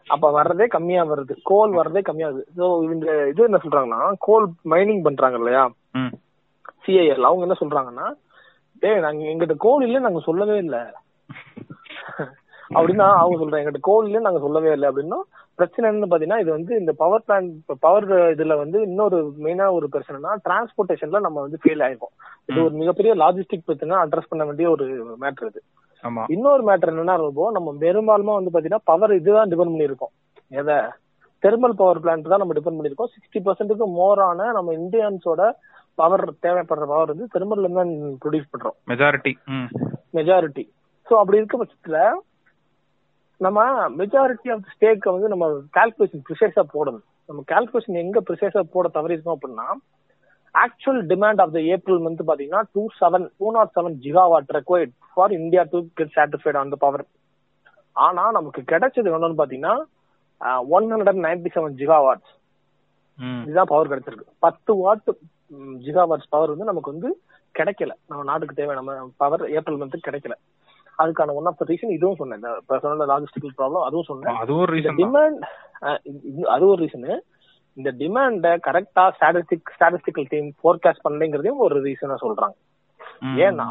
அப்ப 0.07 0.29
வர்றதே 0.37 0.65
கம்மியா 0.75 1.01
வருது. 1.11 1.33
கோல் 1.49 1.71
வர்றதே 1.79 2.01
கம்மியா 2.07 2.27
வருது. 2.29 2.45
ஸோ 2.57 2.65
இந்த 2.93 3.05
இது 3.31 3.47
என்ன 3.49 3.59
சொல்றாங்கன்னா 3.65 4.01
கோல் 4.27 4.47
மைனிங் 4.73 5.05
பண்றாங்க 5.07 5.37
இல்லையா. 5.41 5.63
சிஐஎல் 6.85 7.27
அவங்க 7.29 7.45
என்ன 7.47 7.57
சொல்றாங்கன்னா 7.61 8.07
டேய் 8.83 9.03
நாங்க 9.05 9.23
எங்கிட்ட 9.31 9.55
கோல் 9.65 9.83
இல்ல 9.87 9.97
நாங்க 10.05 10.21
சொல்லவே 10.27 10.57
இல்ல. 10.65 10.77
அப்படின்னா 12.77 13.07
அவங்க 13.21 13.37
சொல்றாங்க 13.39 13.61
எங்கிட்ட 13.63 13.83
கோல் 13.89 14.07
இல்ல 14.09 14.19
நாங்க 14.27 14.39
சொல்லவே 14.45 14.71
இல்லை. 14.75 14.87
அப்படின்னா 14.89 15.19
பிரச்சனை 15.59 15.85
என்னன்னு 15.87 16.09
பாத்தீங்கன்னா 16.11 16.41
இது 16.43 16.51
வந்து 16.55 16.73
இந்த 16.81 16.91
பவர் 17.01 17.25
பிளான்ட் 17.25 17.51
பவர் 17.85 18.05
இதுல 18.33 18.53
வந்து 18.61 18.77
இன்னொரு 18.87 19.17
மெயினா 19.45 19.65
ஒரு 19.77 19.87
பிரச்சனைனா 19.93 20.31
டிரான்ஸ்போர்ட்டேஷன்ல 20.45 21.19
நம்ம 21.25 21.41
வந்து 21.45 21.59
ஃபெயில் 21.63 21.83
ஆயிருக்கோம் 21.87 22.13
இது 22.49 22.59
ஒரு 22.65 22.73
மிகப்பெரிய 22.81 23.13
லாஜிஸ்டிக் 23.23 23.67
பிரச்சனை 23.67 23.97
அட்ரஸ் 24.03 24.31
பண்ண 24.31 24.45
வேண்டிய 24.49 24.69
ஒரு 24.75 24.85
மேட்டர் 25.23 25.49
இது. 25.51 25.61
இன்னொரு 26.35 26.63
மேட்டர் 26.67 26.91
என்னன்னா 26.93 27.15
நம்ம 27.57 27.73
பெரும்பாலுமா 27.85 28.33
வந்து 28.39 28.53
பாத்தீங்கன்னா 28.53 28.87
பவர் 28.91 29.13
இதுதான் 29.19 29.51
டிபெண்ட் 29.51 29.73
பண்ணியிருக்கோம். 29.73 30.13
எதை? 30.61 30.77
தெர்மல் 31.43 31.79
பவர் 31.81 31.99
பிளான்ட் 32.03 32.31
தான் 32.31 32.41
நம்ம 32.43 32.55
டிபெண்ட் 32.57 32.77
பண்ணியிருக்கோம். 32.79 33.11
சிக்ஸ்டி 33.13 33.39
பர்சன்ட்டுக்கு 33.45 33.85
மோரான 33.99 34.51
நம்ம 34.57 34.73
இந்தியன்ஸோட 34.73 35.43
பவர் 35.99 36.25
தேவைப்படுற 36.45 36.85
பவர் 36.93 37.11
வந்து 37.13 37.27
தெர்மல்ல 37.33 37.65
இருந்து 37.65 37.81
தான் 37.81 37.93
ப்ரொடியூஸ் 38.23 38.51
பண்றோம். 38.51 38.75
மெஜாரிட்டி 38.91 39.33
மெஜாரிட்டி 40.17 40.63
ஸோ 41.07 41.13
அப்படி 41.21 41.39
இருக்க 41.39 41.57
பட்சத்துல 41.61 41.99
நம்ம 43.41 43.59
மெஜாரிட்டி 43.99 44.49
ஆஃப் 44.55 44.71
ஸ்டேக்கை 44.73 45.11
வந்து 45.15 45.31
நம்ம 45.33 45.45
கால்குலேஷன் 45.77 46.25
ப்ரிசைஸா 46.27 46.63
போடணும். 46.75 47.05
நம்ம 47.29 47.43
கால்குலேஷன் 47.51 48.01
எங்க 48.03 48.19
ப்ரிசைஸா 48.29 48.61
போட 48.75 48.87
தவறிருக்கோம் 48.97 49.37
அப்படின்னா 49.37 49.67
actual 50.55 51.01
demand 51.11 51.41
of 51.43 51.53
the 51.55 51.59
April 51.73 52.01
month 52.05 52.27
பாத்தீங்கன்னா 52.29 52.61
two 52.75 52.83
seven 52.99 53.25
two 53.39 53.49
not 53.57 53.73
seven 53.77 53.95
gigawatt 54.05 54.51
required 54.57 54.93
for 55.13 55.33
India 55.39 55.63
to 55.73 55.79
get 55.99 56.13
satisfied 56.17 56.59
on 56.61 56.73
the 56.73 56.79
power 56.85 57.05
ஆனா 57.95 58.23
நமக்கு 58.37 58.61
கிடைச்சது 58.73 59.09
என்னன்னு 59.11 59.41
பாத்தீங்கன்னா 59.41 59.75
one 60.75 60.87
hundred 60.93 61.23
ninety 61.27 61.51
seven 61.55 61.77
gigawatts 61.81 62.31
இதுதான் 63.45 63.71
பவர் 63.71 63.89
கிடைச்சிருக்கு. 63.91 64.27
பத்து 64.45 64.71
வாட் 64.81 65.09
ஜிகாவாட்ஸ் 65.85 66.31
பவர் 66.33 66.53
வந்து 66.53 66.69
நமக்கு 66.69 66.93
வந்து 66.93 67.09
கிடைக்கல. 67.55 67.93
நம்ம 68.09 68.21
நாட்டுக்கு 68.29 68.57
தேவை 68.59 68.75
நம்ம 68.79 68.91
பவர் 69.23 69.43
ஏப்ரல் 69.57 69.79
மந்த் 69.81 70.07
கிடைக்கல. 70.07 70.35
அதுக்கான 71.01 71.33
ஒன் 71.39 71.49
ஆஃப் 71.49 71.59
த 71.59 71.65
ரீசன் 71.71 71.95
இதுவும் 71.97 72.19
சொன்னேன். 72.21 72.39
இந்த 72.39 72.79
சொன்ன 72.83 73.07
லாஜிஸ்டிக்கல் 73.11 73.53
ப்ராப்ளம் 73.59 73.85
அதுவும் 73.87 74.09
சொன்னேன். 74.09 74.39
அதுவும் 74.43 74.63
ஒரு 74.65 74.73
ரீசன் 74.77 74.99
டிமாண்ட் 75.01 75.39
அது 76.55 76.63
ஒரு 76.71 76.79
ரீசனு 76.83 77.13
இந்த 77.77 77.89
டிமாண்ட 77.99 78.47
கரெக்டா 78.65 79.03
ஸ்டாட்டிஸ்டிக் 79.15 79.73
ஸ்டாட்டிஸ்டிக்கல் 79.75 80.29
டீம் 80.31 80.47
ஃபோர்காஸ்ட் 80.59 81.03
பண்ணலைங்கிறதையும் 81.05 81.63
ஒரு 81.65 81.75
ரீசனா 81.85 82.15
சொல்றாங்க. 82.23 82.55
ஏன்னா 83.41 83.67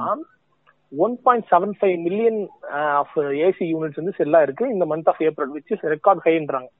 one 0.92 1.14
point 1.24 1.48
seven 1.50 1.74
five 1.78 1.96
million 2.06 2.40
of 2.96 3.16
AC 3.46 3.64
units 3.72 4.00
வந்து 4.00 4.14
செல்லா 4.18 4.40
இருக்கு 4.42 4.64
இந்த 4.70 4.84
month 4.90 5.10
of 5.12 5.22
April 5.26 5.52
which 5.56 5.72
is 5.76 5.84
record 5.94 6.22
ஹைன்றாங்க 6.26 6.70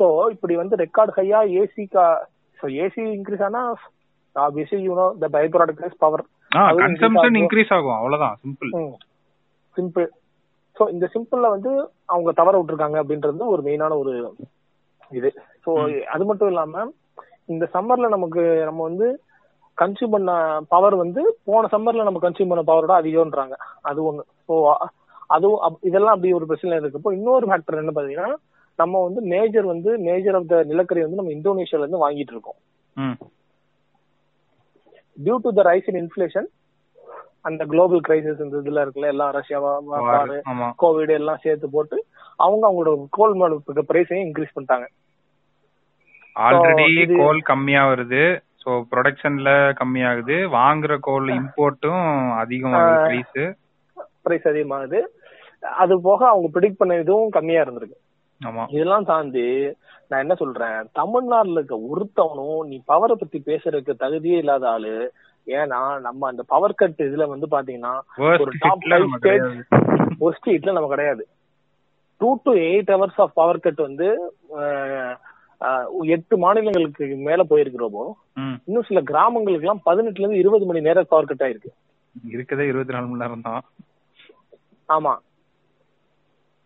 so 0.00 0.06
இப்படி 0.34 0.54
வந்து 0.56 0.74
ரெக்கார்ட் 0.82 1.14
ஹையா 1.16 1.40
ஏசி 1.56 1.84
ஸோ 2.58 2.68
ஏசி 2.82 3.02
இன்க்ரீஸ் 3.16 3.44
ஆனா 3.48 3.62
obviously 4.36 4.80
you 4.84 4.94
know 4.94 5.06
the 5.22 5.28
by 5.36 5.44
product 5.54 5.86
is 5.88 6.00
power 6.04 6.24
consumption 6.78 7.16
increase 7.16 7.40
increase 7.42 7.72
ஆகும் 7.76 7.96
அவ்வளவுதான் 7.98 8.36
சிம்பிள் 8.42 8.70
சிம்பிள் 9.76 10.06
ஸோ 10.80 10.84
இந்த 10.90 11.06
சிம்பிள்ல 11.14 11.46
வந்து 11.50 11.70
அவங்க 12.06 12.30
தவற 12.32 12.54
விட்டுருக்காங்க 12.58 12.98
அப்படின்றது 13.02 13.52
ஒரு 13.54 13.62
மெயினான 13.62 13.96
ஒரு 13.98 14.12
இது. 15.10 15.30
ஸோ 15.64 15.70
அது 16.10 16.24
மட்டும் 16.24 16.48
இல்லாம 16.48 16.84
இந்த 17.48 17.64
சம்மர்ல 17.74 18.08
நமக்கு 18.08 18.42
நம்ம 18.64 18.80
வந்து 18.82 19.06
கன்சியூம் 19.78 20.10
பண்ண 20.10 20.30
பவர் 20.68 20.94
வந்து 20.96 21.20
போன 21.44 21.68
சம்மர்ல 21.72 22.04
நம்ம 22.04 22.20
கன்சியூம் 22.22 22.52
பண்ண 22.52 22.62
பவரோட 22.62 22.94
அதிகம்ன்றாங்க. 23.00 23.54
அது 23.82 24.00
ஒண்ணு. 24.04 24.24
ஸோ 24.48 24.54
அதுவும் 25.30 25.76
இதெல்லாம் 25.82 26.14
அப்படி 26.14 26.32
ஒரு 26.32 26.46
பிரச்சனை 26.46 26.78
இருக்கப்போ 26.78 27.12
இன்னொரு 27.12 27.46
ஃபேக்டர் 27.48 27.82
என்ன 27.82 27.92
பாத்தீங்கன்னா 27.96 28.30
நம்ம 28.78 29.02
வந்து 29.02 29.20
மேஜர் 29.32 29.66
வந்து 29.66 29.90
மேஜர் 30.06 30.36
ஆஃப் 30.36 30.48
த 30.48 30.58
நிலக்கரி 30.62 31.02
வந்து 31.02 31.16
நம்ம 31.16 31.32
இந்தோனேஷியால 31.32 31.84
இருந்து 31.84 32.04
வாங்கிட்டு 32.04 32.34
இருக்கோம். 32.34 32.58
ம். 32.96 33.16
Due 35.18 35.36
to 35.44 35.52
the 35.52 35.62
rise 35.62 35.90
in 35.92 36.00
inflation 36.02 36.48
அந்த 37.44 37.62
குளோபல் 37.72 38.02
கிரைசிஸ் 38.08 38.42
இந்த 38.44 38.56
இதுல 38.62 38.82
இருக்குல்ல 38.84 39.12
எல்லாம் 39.14 39.34
ரஷ்யாவா 39.38 39.72
கோவிட் 40.82 41.12
எல்லாம் 41.18 41.42
சேர்த்து 41.44 41.68
போட்டு 41.70 41.96
அவங்க 42.46 42.64
அவங்களோட 42.68 43.06
கோல் 43.18 43.36
மேல 43.40 43.58
பிரைஸையும் 43.90 44.26
இன்க்ரீஸ் 44.26 44.54
பண்ணிட்டாங்க. 44.56 44.86
ஆல்ரெடி 46.36 46.86
கோல் 47.20 47.40
கம்மியா 47.50 47.82
வருது. 47.92 48.22
சோ 48.62 48.70
ப்ரொடக்ஷன்ல 48.90 49.50
கம்மியாகுது. 49.80 50.36
வாங்குற 50.58 50.92
கோல் 51.08 51.28
இம்போர்ட்டும் 51.38 52.04
அதிகமாகுது. 52.42 53.00
பிரைஸ் 53.06 53.40
பிரைஸ் 54.24 54.46
அதிகமாகுது. 54.52 55.00
அது 55.82 55.94
போக 56.08 56.20
அவங்க 56.28 56.48
ப்ரிடிக்ட் 56.54 56.80
பண்ண 56.80 56.98
இதுவும் 57.04 57.34
கம்மியா 57.36 57.62
இருந்திருக்கு. 57.64 57.98
ஆமா. 58.40 58.62
இதெல்லாம் 58.74 59.08
தாண்டி 59.10 59.46
நான் 60.10 60.22
என்ன 60.24 60.34
சொல்றேன்? 60.34 60.78
தமிழ்நாட்டுல 60.98 61.58
இருக்க 61.58 61.76
ஒருத்தவனும் 61.90 62.62
நீ 62.70 62.76
பவரை 62.92 63.14
பத்தி 63.18 63.38
பேசுறதுக்கு 63.48 63.92
தகுதியே 64.04 64.38
இல்லாத 64.42 64.64
ஆளு 64.70 64.94
ஏன்னா 65.50 65.78
நம்ம 66.00 66.28
அந்த 66.28 66.42
பவர் 66.48 66.74
கட் 66.74 67.02
இதுல 67.02 67.26
வந்து 67.28 67.46
பாத்தீங்கன்னா 67.50 67.92
ஒரு 68.38 68.52
டாப் 68.60 68.84
ஃபைவ் 68.86 69.06
ஸ்டேட்ல 70.36 70.72
நம்ம 70.72 70.88
கிடையாது. 70.88 71.24
Two 72.20 72.30
to 72.44 72.52
eight 72.64 72.90
hours 72.90 73.20
of 73.20 73.34
power 73.34 73.60
cut 73.60 73.80
வந்து 73.80 74.08
எட்டு 76.08 76.34
மாநிலங்களுக்கு 76.36 77.04
மேல 77.26 77.42
போயிருக்கிறோமோ 77.42 78.04
ம். 78.36 78.56
இன்னும் 78.68 78.86
சில 78.88 79.00
கிராமங்களுக்கு 79.02 79.66
எல்லாம் 79.66 79.86
பதினெட்டுல 79.86 80.24
இருந்து 80.24 80.42
இருபது 80.42 80.66
மணி 80.66 80.80
நேரம் 80.80 81.10
பவர் 81.10 81.30
கட் 81.30 81.44
ஆயிருக்கு. 81.46 81.70
இருக்கதே 82.30 82.64
இருபத்தி 82.66 82.94
நாலு 82.94 83.06
மணி 83.06 83.22
நேரம் 83.22 83.42
தான். 83.42 83.60
ஆமா. 84.88 85.12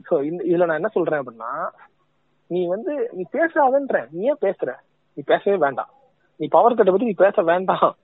சோ 0.06 0.14
இதுல 0.42 0.66
நான் 0.66 0.80
என்ன 0.80 0.90
சொல்றேன் 0.94 1.20
அப்படின்னா 1.20 1.52
நீ 2.50 2.60
வந்து 2.66 2.92
நீ 3.12 3.22
பேசாதன்ற. 3.32 3.98
நீ 4.12 4.22
ஏன் 4.24 4.42
பேசுற? 4.42 4.70
நீ 5.16 5.22
பேசவே 5.26 5.56
வேண்டாம். 5.56 5.90
நீ 6.36 6.46
பவர் 6.50 6.74
கட்டை 6.74 6.92
பத்தி 6.92 7.08
நீ 7.08 7.14
பேச 7.16 7.42
வேண்டாம். 7.42 7.96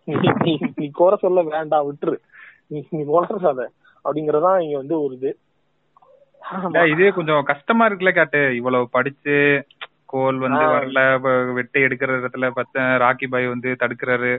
நீ 0.75 0.91
குறை 0.93 1.17
சொல்ல 1.21 1.43
வேண்டாம் 1.43 1.87
விட்டுரு. 1.93 2.17
நீ 2.67 2.87
நீ 2.91 3.03
உணர்றாத. 3.19 3.67
அப்படிங்கறதான் 4.05 4.61
இங்க 4.61 4.77
வந்து 4.77 5.03
ஒரு 5.03 5.15
இது. 5.15 5.39
இது 6.87 7.13
கொஞ்சம் 7.15 7.43
கஷ்டமா 7.43 7.89
இருக்குல்ல 7.89 8.15
காட்டு. 8.15 8.57
இவ்வளவு 8.57 8.89
படிச்சு 8.91 9.65
கோல் 10.05 10.39
வந்து. 10.39 10.61
வரல 10.61 10.99
வெட்டி 11.53 11.81
எடுக்கிற 11.81 12.13
இடத்துல 12.21 12.51
பத்த 12.57 12.79
ராக்கி 13.05 13.27
பாய் 13.31 13.49
வந்து 13.49 13.77
தடுக்கிறாரு. 13.79 14.33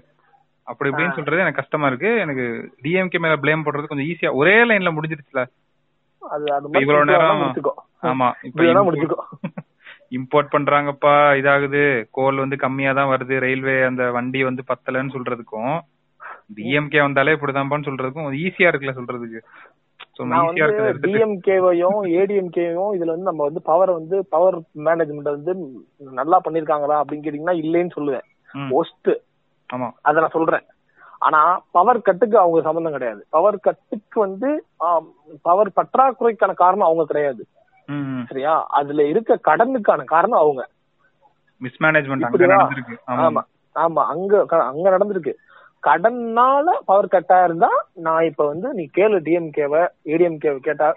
அப்படி 0.63 0.89
இப்படின்னு 0.89 1.13
சொல்றது 1.13 1.38
எனக்கு 1.38 1.62
கஷ்டமா 1.62 1.88
இருக்கு. 1.88 2.17
எனக்கு 2.17 2.45
டிஎம்கே 2.84 3.19
மேல 3.19 3.36
ப்ளேம் 3.36 3.63
போடுறது 3.65 3.88
கொஞ்சம் 3.88 4.08
ஈஸியா 4.12 4.32
ஒரே 4.34 4.56
லைன்ல 4.63 4.93
முடிஞ்சிருச்சுல. 4.97 5.41
இவ்வளவு 6.80 7.06
நேரம் 7.06 7.54
ஆமா 8.01 8.32
இப்ப 8.41 8.63
முடிச்சுக்கோ. 8.63 9.22
இம்போர்ட் 10.12 10.53
பண்றாங்கப்பா 10.55 11.14
இதாகுது. 11.39 11.84
கோல் 12.12 12.41
வந்து 12.43 12.57
கம்மியா 12.57 12.91
தான் 12.93 13.12
வருது. 13.12 13.36
ரயில்வே 13.39 13.76
அந்த 13.82 14.03
வண்டி 14.12 14.39
வந்து 14.43 14.64
பத்தலன்னு 14.72 15.16
சொல்றதுக்கும் 15.16 15.76
டிஎம்கே 16.55 16.99
வந்தாலே 17.01 17.34
இப்படிதான்ப்பான்னு 17.34 17.88
சொல்றதுக்கும் 17.89 18.30
ஈஸியா 18.45 18.70
இருக்குல்ல 18.72 18.93
சொல்றதுக்கு. 18.97 19.39
டிஎம்கேவையும் 21.05 21.99
ஏடிஎம்கேவையும் 22.20 22.91
இதுல 22.95 23.14
வந்து 23.14 23.30
நம்ம 23.30 23.43
வந்து 23.43 23.62
பவர் 23.62 23.91
வந்து 23.91 24.18
பவர் 24.26 24.57
மேனேஜ்மெண்ட் 24.88 25.32
வந்து 25.36 25.53
நல்லா 26.20 26.38
பண்ணிருக்காங்களா 26.45 26.97
அப்படின்னு 27.01 27.26
கேட்டீங்கன்னா 27.26 27.55
இல்லைன்னு 27.64 27.95
சொல்லுவேன். 27.95 28.28
ஒஸ்ட் 28.80 29.09
ஆமா. 29.70 29.88
அத 30.01 30.20
நான் 30.20 30.36
சொல்றேன். 30.38 30.66
ஆனா 31.28 31.39
பவர் 31.72 32.01
கட்டுக்கு 32.01 32.38
அவங்க 32.38 32.62
சம்பந்தம் 32.62 32.91
கிடையாது. 32.91 33.22
பவர் 33.30 33.57
கட்டுக்கு 33.59 34.20
வந்து 34.20 34.49
பவர் 35.41 35.72
பற்றாக்குறைக்கான 35.76 36.53
காரணம் 36.53 36.88
அவங்க 36.88 37.05
கிடையாது. 37.05 37.43
சரியா? 38.28 38.54
அதுல 38.72 39.04
இருக்க 39.08 39.39
கடனுக்கான 39.48 40.04
காரணம் 40.06 40.39
அவங்க. 40.39 40.62
மிஸ்மேனேஜ்மெண்ட் 41.62 42.24
அங்க 42.24 42.30
இப்படிதான். 42.30 42.58
நடந்திருக்கு. 42.58 42.96
ஆமா. 43.26 43.42
ஆமா. 43.76 44.02
அங்க 44.06 44.34
அங்க 44.66 44.88
நடந்திருக்கு. 44.89 45.34
கடன்னால 45.84 46.74
பவர் 46.86 47.08
கட்டா 47.08 47.44
இருந்தா 47.44 47.70
நான் 47.98 48.24
இப்ப 48.24 48.46
வந்து 48.48 48.68
நீ 48.74 48.84
கேளு 48.98 49.18
டிஎம்கேவ 49.20 49.76
ஏடிஎம்கேவ 50.06 50.58
கேட்டா 50.60 50.89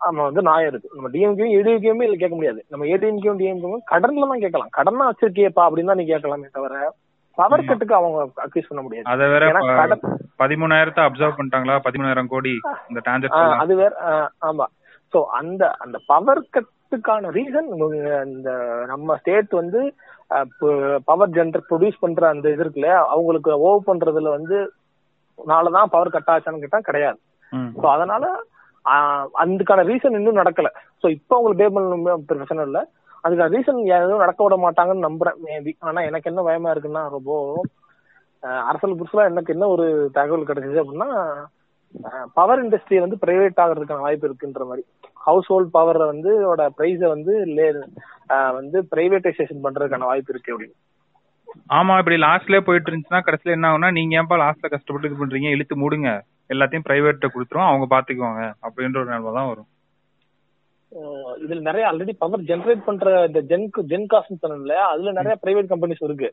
நம்ம 0.00 0.22
வந்து 0.22 0.42
நியாயம் 0.42 0.70
இருக்கு. 0.70 0.88
நம்ம 0.94 1.08
டிஎம்கேயும் 1.08 1.54
ஏடிஎம்கேயுமே 1.56 2.06
இல்ல 2.06 2.16
கேட்க 2.16 2.34
முடியாது. 2.34 2.60
நம்ம 2.70 2.86
ஏடிஎம்கேயும் 2.86 3.40
டிஎம்கேயும் 3.40 3.84
கடன்ல 3.92 4.28
தான் 4.28 4.40
கேட்கலாம். 4.40 4.70
கடனா 4.70 5.10
வச்சிருக்கியப்பா 5.10 5.64
அப்படின்னு 5.66 5.86
தான் 5.86 5.96
நீ 5.96 6.06
கேட்கலாமே 6.06 6.48
தவிர 6.52 6.74
பவர். 7.38 7.64
கட்டுக்கு 7.66 7.94
அவங்க 7.94 8.18
அக்யூஸ் 8.44 8.68
பண்ண 8.68 8.82
முடியாது. 8.82 9.08
அத 9.08 9.26
வேற 9.28 9.46
பதிமூணாயிரத்தை 10.40 11.02
அப்சர்வ் 11.04 11.36
பண்ணிட்டாங்களா? 11.36 11.76
பதிமூணாயிரம் 11.86 12.26
கோடி 12.26 12.52
இந்த 12.90 12.98
ஆ, 12.98 13.04
டிரான்சாக்ஷன் 13.06 13.62
அது 13.64 13.76
வேற 13.76 13.92
ஆமா. 14.42 14.66
சோ 15.16 15.22
அந்த 15.38 15.62
அந்த 15.80 15.96
பவர் 16.08 16.40
கட்டுக்கான 16.54 17.30
ரீசன் 17.36 17.68
இந்த 18.28 18.50
நம்ம 18.90 19.16
ஸ்டேட் 19.20 19.52
வந்து 19.58 19.80
பவர் 21.06 21.34
ஜென்ரேட் 21.34 21.68
ப்ரொடியூஸ் 21.68 22.02
பண்ற 22.02 22.22
அந்த 22.30 22.52
இது 22.52 22.62
இருக்குல்ல 22.64 22.90
அவங்களுக்கு 23.12 23.50
ஓவ் 23.66 23.86
பண்றதுல 23.86 24.30
வந்து 24.34 24.56
நாலதான் 25.38 25.92
பவர் 25.92 26.12
கட் 26.12 26.30
ஆச்சான்னு 26.32 26.62
கேட்டா 26.62 26.80
கிடையாது. 26.82 27.18
சோ 27.76 27.86
அதனால 27.94 28.24
அதுக்கான 29.42 29.84
ரீசன் 29.88 30.18
இன்னும் 30.18 30.40
நடக்கல. 30.40 30.68
சோ 31.02 31.16
இப்போ 31.16 31.34
உங்களுக்கு 31.38 31.62
பே 31.62 31.68
பண்ண 31.74 32.12
பிரச்சனை 32.30 32.64
இல்ல. 32.68 32.80
அதுக்கான 33.24 33.52
ரீசன் 33.54 33.78
எதுவும் 33.96 34.22
நடக்க 34.24 34.40
விட 34.44 34.56
மாட்டாங்கன்னு 34.62 35.06
நம்புறேன் 35.06 35.38
மேபி 35.44 35.72
ஆனா 35.86 36.00
எனக்கு 36.08 36.30
என்ன 36.32 36.42
பயமா 36.44 36.72
இருக்குன்னா 36.72 37.04
ரொம்ப 37.14 37.30
ஆஹ், 38.42 38.62
அரசியல் 38.68 38.98
புதுசுல 38.98 39.28
எனக்கு 39.30 39.54
என்ன 39.54 39.68
ஒரு 39.74 39.84
தகவல் 40.16 40.48
கிடைச்சது 40.48 40.82
அப்படின்னா 40.82 41.08
பவர் 42.36 42.62
இண்டஸ்ட்ரி 42.62 42.96
வந்து 43.00 43.16
பிரைவேட் 43.22 43.62
ஆகிறதுக்கான 43.62 44.04
வாய்ப்பு 44.04 44.28
இருக்குன்ற 44.28 44.64
மாதிரி. 44.68 44.82
ஹவுஸ் 45.26 45.46
ஹோல்ட் 45.46 45.70
பவர் 45.70 46.00
வந்து 46.04 46.30
பிரைஸ 46.76 47.02
வந்து 47.08 47.32
வந்து 48.54 48.78
பிரைவேட்டைசேஷன் 48.90 49.64
பண்றதுக்கான 49.64 50.04
வாய்ப்பு 50.04 50.32
இருக்கு 50.32 50.52
அப்படின்னு 50.52 50.76
ஆமா 51.70 51.98
இப்படி 51.98 52.16
லாஸ்ட்லயே 52.20 52.60
போயிட்டு 52.60 52.90
இருந்துச்சுன்னா 52.90 53.20
கடைசியில 53.22 53.50
என்ன 53.50 53.68
ஆகும்னா 53.68 53.90
நீங்க 53.92 54.22
ஏன்பா 54.22 54.36
லாஸ்ட்ல 54.40 54.68
கஷ்டப்பட்டு 54.68 55.08
இது 55.08 55.20
பண்றீங்க 55.20 55.50
இழுத்து 55.50 55.76
மூடுங்க. 55.76 56.10
எல்லாத்தையும் 56.50 56.86
பிரைவேட்ட 56.86 57.26
கொடுத்துரும் 57.28 57.68
அவங்க 57.68 57.86
பாத்துக்குவாங்க 57.90 58.42
அப்படின்ற 58.62 58.96
ஒரு 58.96 59.08
நிலைமை 59.08 59.32
தான் 59.32 59.48
வரும். 59.48 59.68
இதுல 61.38 61.60
நிறைய 61.60 61.90
ஆல்ரெடி 61.90 62.12
பவர் 62.18 62.40
ஜெனரேட் 62.40 62.84
பண்ற 62.84 63.24
இந்த 63.26 63.40
ஜென் 63.42 63.64
ஜென் 63.86 64.06
காஸ்ட் 64.12 64.40
சொன்னேன் 64.40 64.60
இல்லையா 64.60 64.84
அதுல 64.86 65.12
நிறைய 65.12 65.34
பிரைவேட் 65.42 65.72
கம்பெனிஸ் 65.72 66.04
இருக்கு. 66.04 66.28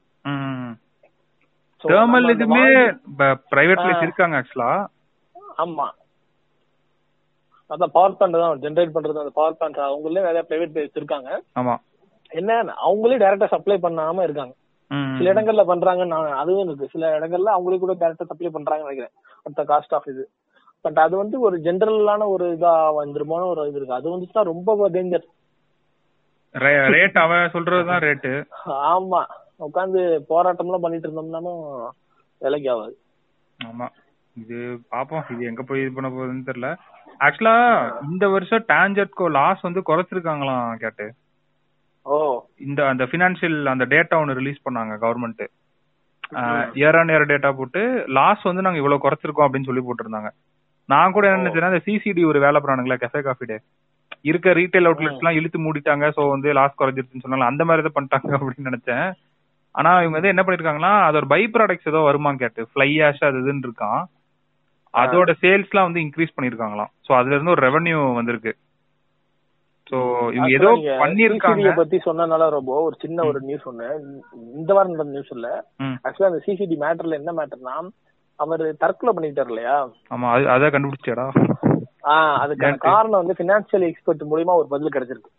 தேர்மல் 1.84 2.30
இதுமே 2.34 2.62
வாங்கி- 2.66 3.40
பிரைவேட் 3.52 3.80
ஆ. 3.80 3.86
பிளேஸ் 3.86 4.04
இருக்காங்க 4.04 4.36
ஆக்சுவலா 4.40 4.72
ஆமா. 5.58 5.88
அதான் 7.70 7.94
பவர் 7.96 8.16
பிளான்ட் 8.16 8.38
தான் 8.38 8.62
ஜெனரேட் 8.64 8.96
பண்றது 8.96 9.22
அந்த 9.22 9.34
பவர் 9.36 9.58
பிளான்ட் 9.58 9.80
அவங்களே 9.86 10.26
நிறைய 10.28 10.44
பிரைவேட் 10.50 10.74
பிளேஸ் 10.74 11.00
இருக்காங்க 11.00 11.30
ஆமா. 11.60 11.76
என்ன 12.32 12.52
அவங்களே 12.86 13.18
டைரக்டா 13.24 13.48
சப்ளை 13.54 13.78
பண்ணாம 13.80 14.24
இருக்காங்க. 14.24 14.54
சில 15.18 15.32
இடங்கள்ல 15.34 15.64
பண்றாங்க 15.64 16.04
நான் 16.06 16.40
அதுவும் 16.42 16.66
இருக்கு 16.66 16.94
சில 16.94 17.06
இடங்கள்ல 17.18 17.54
அவங்களே 17.56 17.80
கூட 17.80 17.94
டைரக்டா 18.02 18.26
சப்ளை 18.32 18.50
பண்றாங்கன்னு 18.52 18.88
நினைக்கிறேன். 18.88 19.14
அந்த 19.46 19.62
காஸ்ட் 19.72 19.96
ஆஃப் 19.98 20.10
இது. 20.14 20.24
பட் 20.86 21.00
அது 21.00 21.16
வந்து 21.18 21.38
ஒரு 21.40 21.56
ஜென்ரலான 21.60 22.28
ஒரு 22.28 22.46
இதா 22.56 22.72
வந்துருமோன்னு 22.98 23.52
ஒரு 23.54 23.62
இது 23.70 23.80
இருக்கு. 23.80 24.00
அது 24.00 24.14
வந்துச்சுன்னா 24.14 24.44
ரொம்ப 24.52 24.90
டேஞ்சர் 24.90 25.26
ரேட் 26.96 27.18
அவன் 27.18 27.54
சொல்றதுதான் 27.54 28.04
ரேட்டு 28.04 28.32
ஆமா. 28.90 29.22
உட்காந்து 29.60 30.02
போராட்டம்லாம் 30.30 30.84
பண்ணிட்டு 30.86 31.08
இருந்தோம்னாலும் 31.08 31.62
விலைக்கு 32.42 32.70
ஆகாது. 32.70 32.94
ஆமா. 33.60 33.88
இது 34.36 34.58
பாப்போம். 34.92 35.26
இது 35.34 35.42
எங்க 35.46 35.64
போய் 35.64 35.82
இது 35.82 35.96
பண்ண 35.96 36.10
போகுதுன்னு 36.10 36.48
தெரியல. 36.48 36.70
ஆக்சுவலா 37.20 37.58
இந்த 38.08 38.26
வருஷம் 38.28 38.66
டான்ஜெட்கோ 38.70 39.26
லாஸ் 39.36 39.62
வந்து 39.62 39.82
குறைச்சிருக்காங்களாம் 39.90 40.80
கேட்டு. 40.84 41.06
ஓ. 42.06 42.16
இந்த 42.60 42.80
அந்த 42.88 43.04
பினான்சியல் 43.12 43.60
அந்த 43.74 43.86
டேட்டா 43.94 44.16
ஒன்னு 44.22 44.40
ரிலீஸ் 44.40 44.66
பண்ணாங்க 44.66 44.94
government 45.04 45.44
year 46.80 46.98
on 47.00 47.12
year 47.14 47.30
data 47.32 47.50
போட்டு 47.58 47.82
லாஸ் 48.18 48.44
வந்து 48.50 48.66
நாங்க 48.66 48.80
இவ்வளவு 48.82 49.04
குறைச்சிருக்கோம் 49.06 49.46
அப்படின்னு 49.48 49.70
சொல்லி 49.70 49.84
போட்டிருந்தாங்க. 49.84 50.30
நான் 50.90 51.14
கூட 51.16 51.26
என்ன 51.28 51.42
நினைச்சேன்னா 51.42 51.72
இந்த 51.72 51.84
சிசிடி 51.88 52.24
ஒரு 52.32 52.40
வேலை 52.46 52.60
பண்ணானுங்களா 52.62 53.02
கெஃபே 53.04 53.22
காஃபி 53.28 53.46
டே 53.46 53.58
இருக்க 54.30 54.50
ரீட்டைல் 54.54 54.88
அவுட்லெட்ஸ் 54.90 55.22
எல்லாம் 55.22 55.38
இழுத்து 55.40 55.60
மூடிட்டாங்க 55.66 56.08
சோ 56.16 56.24
வந்து 56.34 56.50
லாஸ் 56.58 56.80
குறைஞ்சிருச்சுன்னு 56.80 57.26
சொன்னாங்க. 57.26 57.48
அந்த 57.52 57.64
மாதிரி 57.68 57.84
தான் 57.86 57.96
பண்ணிட்டாங்க 57.98 58.34
அப்படின்னு 58.38 58.70
நினைச்சேன். 58.72 59.06
ஆனா 59.76 59.92
இவங்க 60.02 60.18
வந்து 60.18 60.32
என்ன 60.34 60.44
பண்ணிருக்காங்கன்னா 60.44 60.94
அது 61.06 61.18
ஒரு 61.22 61.28
பை 61.32 61.42
ப்ராடக்ட்ஸ் 61.54 61.90
ஏதோ 61.92 62.02
வருமா 62.08 62.32
கேட்டு 62.42 62.68
ஃபிளை 62.72 62.90
ஆஷ் 63.06 63.24
அது 63.28 63.40
இதுன்னு 63.44 63.68
இருக்கான் 63.68 64.02
அதோட 64.94 65.32
சேல்ஸ்லாம் 65.44 65.88
வந்து 65.88 66.04
இன்க்ரீஸ் 66.06 66.36
பண்ணிருக்காங்களாம். 66.36 66.92
சோ 67.06 67.12
அதுல 67.20 67.36
இருந்து 67.36 67.54
ஒரு 67.56 67.64
ரெவென்யூ 67.68 68.00
வந்திருக்கு. 68.16 68.52
சோ 69.92 69.98
இவங்க 70.36 70.52
ஏதோ 70.58 70.70
பண்ணிருக்காங்க 71.02 71.72
பத்தி 71.76 71.98
சொன்னனால 72.06 72.50
ரொம்ப 72.50 72.74
ஒரு 72.84 72.96
சின்ன 73.02 73.26
ஒரு 73.26 73.40
நியூஸ் 73.42 73.68
ஒண்ணு. 73.72 73.88
இந்த 74.60 74.70
வாரம் 74.74 74.94
நடந்த 74.94 75.14
நியூஸ் 75.16 75.34
இல்ல. 75.38 75.50
ஆக்சுவலா 76.06 76.32
அந்த 76.32 76.42
சிசிடி 76.46 76.78
மேட்டர்ல 76.84 77.20
என்ன 77.22 77.34
மேட்டர்னா 77.40 77.76
அவர் 78.40 78.64
தற்கொலை 78.76 79.12
பண்ணிட்டார் 79.14 79.52
இல்லையா? 79.52 79.76
ஆமா 80.12 80.28
அது 80.36 80.46
அத 80.50 80.70
கண்டுபிடிச்சேடா 80.70 81.26
ஆஹ் 82.14 82.38
அதுக்கான? 82.44 82.78
காரணம் 82.88 83.22
வந்து 83.22 83.40
பினான்சியல் 83.42 83.86
எக்ஸ்பர்ட் 83.90 84.24
மூலியமா 84.32 84.56
ஒரு 84.62 84.68
பதில் 84.68 84.94
கிடைச்சிருக்கு. 84.96 85.32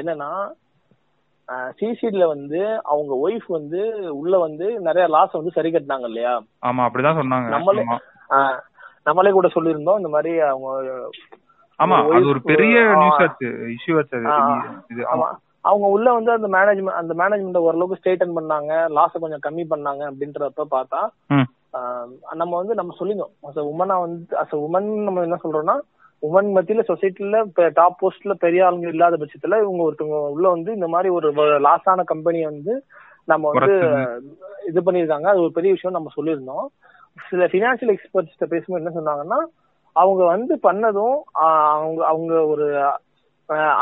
என்னன்னா 0.00 0.30
சிசிடில 1.78 2.24
வந்து 2.30 2.60
அவங்க 2.92 3.12
ஒய்ஃப் 3.24 3.48
வந்து 3.56 3.80
உள்ள 4.18 4.34
வந்து 4.38 4.66
நிறைய 4.80 5.04
லாஸ் 5.12 5.38
வந்து 5.38 5.54
சரி 5.56 5.70
கட்டினாங்க 5.70 6.08
இல்லையா? 6.10 6.32
ஆமா 6.62 6.84
அப்படிதான் 6.86 7.20
சொன்னாங்க. 7.20 7.48
நம்மளே 7.54 7.84
நம்மளே 9.06 9.32
கூட 9.32 9.48
சொல்லியிருந்தோம் 9.54 10.00
இந்த 10.00 10.10
மாதிரி 10.14 10.32
அவங்க 10.44 10.68
ஆமா 11.80 11.96
அது 12.10 12.30
ஒரு 12.32 12.40
பெரிய 12.50 12.76
நியூஸ் 12.94 13.22
ஆச்சு 13.24 13.48
இஷ்யூ 13.74 13.94
ஆச்சு 13.98 14.20
இது 14.92 15.02
ஆமா. 15.12 15.28
அவங்க 15.64 15.86
உள்ள 15.94 16.08
வந்து 16.12 16.30
அந்த 16.32 16.48
மேனேஜ்மெண்ட் 16.54 16.98
அந்த 16.98 17.12
மேனேஜ்மெண்ட் 17.14 17.64
ஓரளவுக்கு 17.64 17.98
ஸ்ட்ரெயிட்டன் 17.98 18.36
பண்ணாங்க 18.36 18.72
லாஸ 18.96 19.12
கொஞ்சம் 19.18 19.44
கம்மி 19.46 19.64
பண்ணாங்க 19.70 20.02
அப்படின்றப்ப 20.10 20.66
பார்த்தா 20.74 21.00
நம்ம 22.36 22.52
வந்து 22.56 22.74
நம்ம 22.74 22.94
சொல்லியிருந்தோம். 22.98 23.34
அஸ் 23.46 23.66
உமனா 23.70 23.96
வந்து 24.02 24.36
அஸ் 24.42 24.54
உமன் 24.60 24.88
நம்ம 25.06 25.24
என்ன 25.26 25.38
சொல்றோம்னா 25.42 25.76
உமன் 26.22 26.48
மத்தியில 26.56 26.82
சொசைட்டில 26.88 27.38
டாப் 27.70 27.98
போஸ்ட்ல 28.00 28.34
பெரிய 28.44 28.66
ஆளுங்க 28.66 28.88
இல்லாத 28.88 29.16
பட்சத்துல 29.16 29.58
இவங்க 29.62 29.82
ஒருத்தவங்க 29.86 30.20
உள்ள 30.34 30.46
வந்து 30.48 30.70
இந்த 30.72 30.88
மாதிரி 30.88 31.08
ஒரு 31.10 31.28
லாஸான 31.66 32.04
கம்பெனியை 32.04 32.46
வந்து 32.46 32.74
நம்ம 33.28 33.50
வந்து 33.52 33.74
இது 34.66 34.80
பண்ணியிருக்காங்க. 34.80 35.28
அது 35.32 35.44
ஒரு 35.44 35.52
பெரிய 35.52 35.70
விஷயம் 35.72 35.96
நம்ம 35.96 36.10
சொல்லியிருந்தோம். 36.16 36.66
சில 37.28 37.44
பினான்சியல் 37.46 37.92
எக்ஸ்பர்ட்ஸ் 37.94 38.50
பேசும்போது 38.52 38.82
என்ன 38.82 38.92
சொன்னாங்கன்னா 38.96 39.38
அவங்க 39.96 40.22
வந்து 40.24 40.54
பண்ணதும் 40.62 41.16
அவங்க 41.72 42.00
அவங்க 42.06 42.32
ஒரு 42.46 42.66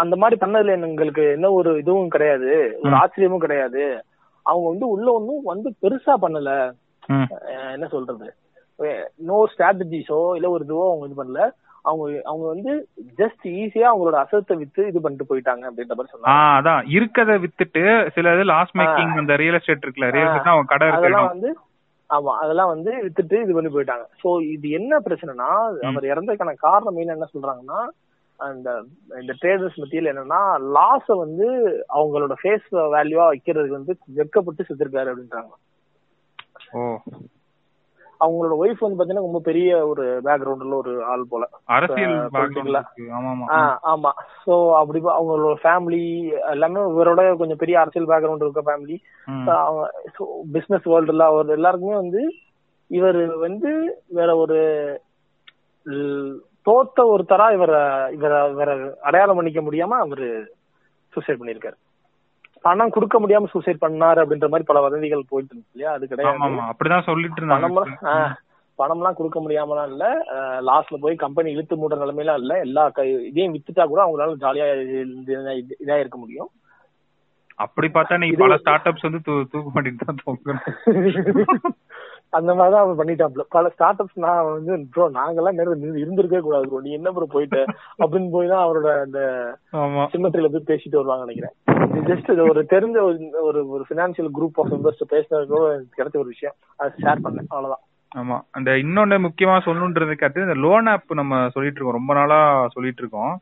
அந்த 0.00 0.14
மாதிரி 0.16 0.36
பண்ணதுல 0.40 0.74
எங்களுக்கு 0.88 1.22
என்ன 1.36 1.50
ஒரு 1.50 1.70
இதுவும் 1.78 2.08
கிடையாது. 2.08 2.50
ஒரு. 2.82 2.94
ஆச்சரியமும் 3.00 3.44
கிடையாது. 3.44 3.84
அவங்க 4.46 4.66
வந்து 4.68 4.86
உள்ள 4.88 5.06
ஒன்றும் 5.12 5.44
வந்து 5.44 5.68
பெருசா 5.82 6.14
பண்ணல. 6.24 6.50
என்ன 7.74 7.86
சொல்றது? 7.86 8.26
நோ 9.28 9.38
ஸ்ட்ராட்டஜிஸோ 9.52 10.20
இல்ல 10.36 10.46
ஒரு 10.50 10.64
இதுவோ 10.64 10.84
அவங்க 10.88 11.06
இது 11.06 11.20
பண்ணல. 11.22 11.42
அவங்க 11.84 12.04
அவங்க 12.24 12.44
வந்து 12.50 12.72
ஜஸ்ட் 13.18 13.44
ஈஸியா 13.54 13.88
அவங்களோட 13.88 14.16
அசத்தை 14.20 14.54
வித்து 14.60 14.82
இது 14.90 14.98
பண்ணிட்டு 15.00 15.28
போயிட்டாங்க 15.30 15.64
அப்படின்ற 15.68 15.94
மாதிரி 15.94 16.12
சொன்னாங்க. 16.12 16.36
அதான். 16.56 16.82
இருக்கத 16.96 17.32
வித்துட்டு 17.42 17.82
சில 18.14 18.34
இது 18.36 18.44
லாஸ் 18.50 18.72
மேக்கிங் 18.80 19.20
அந்த 19.22 19.36
ரியல் 19.42 19.58
எஸ்டேட் 19.58 19.84
இருக்குல்ல 19.84 20.10
ரியல் 20.14 20.30
எஸ்டேட் 20.30 20.52
அவங்க 20.52 20.72
கடை 20.72 20.86
இருக்கு 20.86 21.02
அதெல்லாம். 21.02 21.30
வந்து 21.32 21.50
ஆமா 22.10 22.32
அதெல்லாம் 22.42 22.72
வந்து 22.72 22.90
வித்துட்டு 23.04 23.36
இது 23.44 23.52
பண்ணி 23.56 23.70
போயிட்டாங்க. 23.70 24.06
சோ 24.22 24.28
இது 24.54 24.66
என்ன 24.78 25.00
பிரச்சனைனா 25.04 25.50
அவர் 25.88 26.10
இறந்ததுக்கான 26.10 26.56
காரணம் 26.64 26.96
மெயின் 26.96 27.14
என்ன 27.14 27.28
சொல்றாங்கன்னா 27.32 27.80
அந்த 28.38 28.68
இந்த 29.20 29.32
ட்ரேடர்ஸ் 29.40 29.80
மத்தியில 29.80 30.10
என்னன்னா 30.12 30.40
லாஸ 30.76 31.06
வந்து 31.20 31.46
அவங்களோட 31.96 32.34
ஃபேஸ் 32.40 32.66
வேல்யூவா 32.94 33.26
வைக்கிறதுக்கு 33.28 33.78
வந்து 33.78 33.94
வெட்கப்பட்டு 34.16 34.66
செத்துருக்காரு 34.68 35.12
அப்படின்றாங்க. 35.12 35.52
ஓ. 36.74 36.80
அவங்களோட 38.20 38.54
ஒய்ஃப் 38.60 38.78
வந்து 38.78 38.98
பாத்தீங்கன்னா 38.98 39.26
ரொம்ப 39.28 39.40
பெரிய 39.40 39.86
ஒரு 39.86 40.20
பேக்ரவுண்ட்ல 40.24 40.74
ஒரு 40.74 41.04
ஆள் 41.04 41.24
போல. 41.28 41.48
அரசியல். 41.64 42.30
ஆமா 43.82 44.10
சோ 44.46 44.74
அப்படி 44.74 45.00
அவங்களோட 45.04 45.54
ஃபேமிலி 45.62 46.02
எல்லாமே 46.50 46.80
இவரோட 46.80 47.36
கொஞ்சம் 47.36 47.56
பெரிய 47.56 47.80
அரசியல் 47.80 48.08
பேக்ரவுண்ட் 48.08 48.48
இருக்க 48.48 48.62
ஃபேமிலி. 48.62 48.96
பிசினஸ் 50.52 50.88
வேர்ல்டுல 50.88 51.22
அவர் 51.22 51.48
எல்லாருக்குமே 51.48 51.94
வந்து 51.94 52.34
இவர் 52.86 53.36
வந்து 53.36 54.02
வேற 54.06 54.36
ஒரு 54.36 54.58
தோத்த 56.66 57.00
ஒருத்தரா 57.00 57.52
இவரை 57.52 58.12
இவரை 58.12 58.50
இவரை 58.50 58.90
அடையாளம் 59.00 59.36
பண்ணிக்க 59.36 59.60
முடியாம 59.60 59.94
அவரு 59.98 60.54
சூசைட் 61.12 61.40
பண்ணிருக்காரு. 61.40 61.76
பணம் 62.64 62.94
கொடுக்க 62.94 63.16
முடியாம 63.20 63.48
சூசைட் 63.52 63.82
பண்ணாரு 63.82 64.22
அப்படின்ற 64.22 64.48
மாதிரி 64.50 64.68
பல 64.68 64.80
வதந்திகள் 64.84 65.30
போயிட்டு 65.30 65.52
இருந்துச்சு 65.52 65.74
இல்லையா? 65.74 65.92
அது 65.96 66.04
கிடையாது. 66.08 66.50
அப்படிதான் 66.70 67.08
சொல்லிட்டு 67.08 67.40
பணம் 67.44 67.78
இருந்தாங்க 67.78 68.24
பணம்லாம் 68.78 69.16
கொடுக்க 69.16 69.38
முடியாமலாம் 69.42 69.88
இல்ல. 69.90 70.04
லாஸ்ட்ல 70.68 70.96
போய் 71.02 71.16
கம்பெனி 71.16 71.48
இழுத்து 71.52 71.74
மூடுற 71.80 71.98
நிலைமையில 72.00 72.34
இல்ல. 72.40 72.54
எல்லா 72.66 72.84
இதையும் 73.28 73.54
வித்துட்டா 73.56 73.84
கூட 73.86 74.00
அவங்களால 74.04 74.38
ஜாலியா 74.44 74.66
இதா 75.82 75.96
இருக்க 76.02 76.18
முடியும். 76.18 76.50
அப்படி 77.58 77.88
பார்த்தா 77.90 78.16
நீ 78.20 78.26
இது 78.28 78.40
பல 78.40 78.56
ஸ்டார்ட் 78.62 78.88
அப்ஸ் 78.90 79.06
வந்து 79.06 79.20
தூக்கு 79.26 79.70
மாட்டிட்டு 79.70 80.06
தான் 80.06 80.20
அந்த 82.34 82.54
மாதிரிதான் 82.54 82.88
அவன் 82.88 83.06
பண்ணிட்டாப்ல. 83.06 83.40
பல 83.48 83.68
ஸ்டார்ட் 83.68 84.00
அப்ஸ் 84.00 84.18
நான் 84.18 84.52
வந்து 84.52 84.86
ப்ரோ 84.90 85.10
நாங்கெல்லாம் 85.10 85.52
நேரம் 85.52 85.82
இருந்திருக்கவே 85.82 86.40
கூடாது 86.40 86.68
ப்ரோ 86.68 86.80
நீ 86.80 86.92
என்ன 86.92 87.10
ப்ரோ 87.10 87.26
போயிட்ட? 87.32 87.64
அப்படின்னு 87.98 88.28
போய் 88.30 88.48
தான் 88.48 88.66
அவரோட 88.66 89.00
அந்த 89.00 89.18
சிமெட்ரியில 90.12 90.56
போய் 90.56 90.76
பேசிட்டு 90.76 90.96
வருவாங்க 90.96 91.24
நினைக்கிறேன். 91.24 91.86
ஜஸ்ட் 92.04 92.32
இது 92.32 92.42
ஒரு 92.42 92.66
தெரிஞ்ச 92.70 93.14
ஒரு- 93.14 93.42
ஒரு 93.42 93.68
ஒரு 93.68 93.84
பினான்சியல் 93.88 94.30
குரூப் 94.40 94.50
ஆஃப் 94.54 94.72
மெம்பர்ஸ் 94.72 95.12
பேசினதுக்கோ 95.12 95.80
கிடைச்ச 95.96 96.16
ஒரு 96.16 96.24
விஷயம். 96.24 96.54
அதை 96.76 96.92
ஷேர் 97.00 97.26
பண்ணேன். 97.26 97.44
அவ்வளவுதான். 97.48 97.82
ஆமா. 98.16 98.40
அந்த 98.50 98.70
இன்னொன்னு 98.70 99.28
முக்கியமா 99.28 99.60
சொல்லணுன்றது 99.60 100.12
கேட்டு 100.12 100.40
இந்த 100.40 100.54
லோன் 100.54 100.86
ஆப் 100.86 101.12
நம்ம 101.14 101.48
சொல்லிட்டு 101.48 101.80
இருக்கோம். 101.80 102.06
ரொம்ப 102.06 102.14
நாளா 102.14 102.68
சொல்லிட்டு 102.68 103.00
இருக்கோம். 103.00 103.40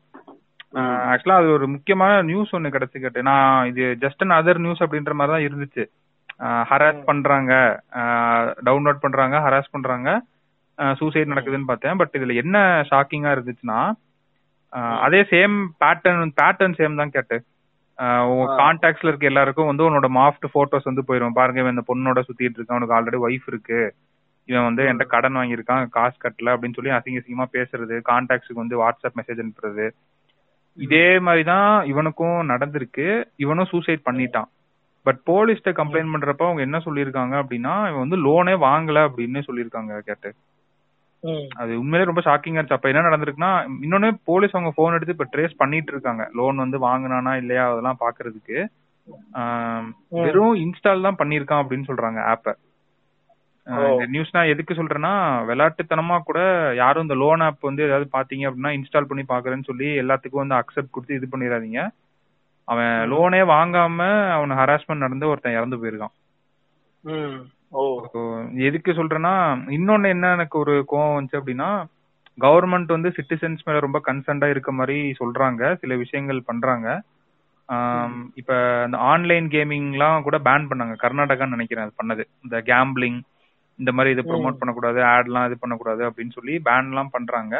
ஆக்சுவலா 0.75 1.31
அது 1.31 1.49
ஒரு 1.49 1.67
முக்கியமான 1.67 2.21
நியூஸ் 2.21 2.55
ஒன்னு 2.55 2.67
கிடைச்சு 2.67 2.99
கேட்டு 2.99 3.21
நான் 3.21 3.67
இது 3.67 3.83
ஜஸ்ட் 3.83 4.27
அன் 4.27 4.45
அதர் 4.45 4.57
நியூஸ் 4.57 4.81
அப்படின்ற 4.81 5.11
மாதிரி 5.11 5.47
தான் 5.47 5.57
இருந்துச்சு. 5.57 5.85
ஹராஸ் 6.69 7.03
பண்றாங்க. 7.03 7.53
டவுன்லோட் 8.65 9.01
பண்றாங்க 9.05 9.39
ஹராஸ் 9.39 9.73
பண்றாங்க. 9.75 10.09
சூசைட் 10.97 11.31
நடக்குதுன்னு 11.31 11.69
பார்த்தேன். 11.71 11.97
பட் 11.97 12.15
இதுல 12.17 12.35
என்ன 12.35 12.59
ஷாக்கிங்கா 12.91 13.31
இருந்துச்சுன்னா 13.35 13.79
அதே 15.05 15.21
சேம் 15.31 15.57
பேட்டர்ன் 15.81 16.31
பேட்டர்ன் 16.41 16.77
சேம் 16.77 16.95
தான் 17.01 17.13
கேட்டு 17.15 17.37
உங்க 18.29 18.45
கான்டாக்ட்ஸ்ல 18.59 19.09
இருக்க 19.09 19.31
எல்லாருக்கும் 19.31 19.69
வந்து 19.71 19.85
உன்னோட 19.87 20.07
மாஃப்ட் 20.19 20.47
போட்டோஸ் 20.55 20.89
வந்து 20.89 21.03
போயிரும். 21.07 21.37
பாருங்க 21.39 21.59
இவன் 21.61 21.75
இந்த 21.75 21.85
பொண்ணோட 21.89 22.19
சுத்திட்டு 22.29 22.57
இருக்கான். 22.57 22.77
உனக்கு 22.79 22.95
ஆல்ரெடி 22.97 23.19
ஒய்ஃப் 23.27 23.47
இருக்கு. 23.47 23.81
இவன் 24.45 24.63
வந்து 24.63 24.83
என்கிட்ட 24.83 25.07
கடன் 25.07 25.35
வாங்கியிருக்கான். 25.35 25.83
காசு 25.89 26.17
கட்டல 26.23 26.49
அப்படின்னு 26.53 26.77
சொல்லி 26.77 26.91
அசிங்க 26.97 27.21
அசிங்கமா 27.21 27.47
பேசுறது. 27.57 27.95
கான்டாக்ட்ஸுக்கு 28.09 28.61
வந்து 28.63 28.81
வாட்ஸ்அப் 28.81 29.17
மெசேஜ் 29.19 29.43
அனுப்புறது. 29.43 29.85
இதே 30.77 31.07
மாதிரிதான் 31.19 31.85
இவனுக்கும் 31.85 32.49
நடந்திருக்கு. 32.49 33.07
இவனும் 33.35 33.69
சூசைட் 33.71 34.07
பண்ணிட்டான். 34.11 34.49
பட் 35.05 35.19
போலீஸ்ட 35.29 35.71
கம்ப்ளைண்ட் 35.79 36.13
பண்றப்ப 36.13 36.43
அவங்க 36.47 36.61
என்ன 36.67 36.77
சொல்லியிருக்காங்க 36.87 37.35
அப்படின்னா 37.41 37.75
இவன் 37.89 38.03
வந்து 38.05 38.19
லோனே 38.25 38.55
வாங்கல 38.67 38.99
அப்படின்னு 39.07 39.47
சொல்லியிருக்காங்க 39.47 40.01
கேட்டு. 40.09 40.31
அது 41.61 41.71
உண்மையிலே 41.81 42.07
ரொம்ப 42.09 42.21
ஷாக்கிங்கா 42.25 42.57
இருந்துச்சு. 42.57 42.77
அப்ப 42.77 42.89
என்ன 42.91 43.03
நடந்திருக்குன்னா 43.07 43.51
இன்னொன்னு 43.85 44.09
போலீஸ் 44.29 44.55
அவங்க 44.55 44.71
போன் 44.79 44.95
எடுத்து 44.97 45.15
இப்ப 45.15 45.27
ட்ரேஸ் 45.33 45.59
பண்ணிட்டு 45.61 45.93
இருக்காங்க. 45.93 46.23
லோன் 46.39 46.63
வந்து 46.63 46.79
வாங்கினானா 46.87 47.33
இல்லையா 47.41 47.65
அதெல்லாம் 47.71 48.01
பாக்குறதுக்கு. 48.05 48.57
வெறும் 50.23 50.59
இன்ஸ்டால் 50.63 51.07
தான் 51.07 51.19
பண்ணிருக்கான் 51.21 51.61
அப்படின்னு 51.63 51.89
சொல்றாங்க 51.89 52.19
ஆப்ப 52.33 52.55
இந்த 53.67 54.05
நியூஸ் 54.13 54.33
நான் 54.35 54.49
எதுக்கு 54.53 54.73
சொல்றேன்னா 54.77 55.11
விளையாட்டுத்தனமா 55.49 56.15
கூட 56.29 56.39
யாரும் 56.81 57.05
இந்த 57.05 57.15
லோன் 57.21 57.43
ஆப் 57.45 57.67
வந்து 57.67 57.85
ஏதாவது 57.87 58.07
பாத்தீங்க 58.15 58.47
அப்படின்னா 58.47 58.71
இன்ஸ்டால் 58.77 59.09
பண்ணி 59.09 59.23
பாக்குறேன்னு 59.29 59.69
சொல்லி 59.69 59.89
எல்லாத்துக்கும் 60.01 60.43
வந்து 60.43 60.57
அக்செப்ட் 60.59 60.93
கொடுத்து 60.95 61.17
இது 61.19 61.27
பண்ணிடாதீங்க. 61.33 61.81
அவன் 62.67 62.93
லோனே 63.11 63.41
வாங்காம 63.51 63.99
அவன 64.35 64.57
ஹராஸ்மெண்ட் 64.59 65.05
நடந்து 65.05 65.29
ஒருத்தன் 65.31 65.57
இறந்து 65.57 65.77
போயிருக்கான். 65.79 66.15
எதுக்கு 68.67 68.91
சொல்றேன்னா 68.91 69.33
இன்னொன்னு 69.77 70.07
என்ன 70.07 70.31
எனக்கு 70.37 70.55
ஒரு 70.59 70.75
கோவம் 70.91 71.15
வந்துச்சு 71.15 71.39
அப்படின்னா 71.39 71.69
கவர்மெண்ட் 72.37 72.93
வந்து 72.95 73.09
சிட்டிசன்ஸ் 73.17 73.65
மேல 73.65 73.79
ரொம்ப 73.85 73.99
கன்சர்ன்டா 74.05 74.47
இருக்க 74.49 74.71
மாதிரி 74.71 74.97
சொல்றாங்க 75.19 75.73
சில 75.81 75.95
விஷயங்கள் 76.03 76.47
பண்றாங்க. 76.49 76.87
இப்ப 78.39 78.51
இந்த 78.85 78.97
ஆன்லைன் 79.11 79.45
கேமிங்லாம் 79.53 80.25
கூட 80.27 80.37
பேன் 80.47 80.65
பண்ணாங்க. 80.69 80.95
கர்நாடகான்னு 81.03 81.55
நினைக்கிறேன் 81.57 81.85
அது 81.85 81.99
பண்ணது. 82.01 82.23
இந்த 82.43 82.57
கேம்பிளிங் 82.71 83.19
இந்த 83.79 83.91
மாதிரி 83.91 84.13
இதை 84.15 84.23
ப்ரொமோட் 84.31 84.59
பண்ணக்கூடாது 84.59 84.99
ஆட்லாம் 85.13 85.45
இது 85.49 85.55
பண்ணக்கூடாது 85.61 86.01
அப்படின்னு 86.09 86.35
சொல்லி 86.37 86.55
பேன் 86.67 86.89
எல்லாம் 86.91 87.13
பண்றாங்க. 87.15 87.55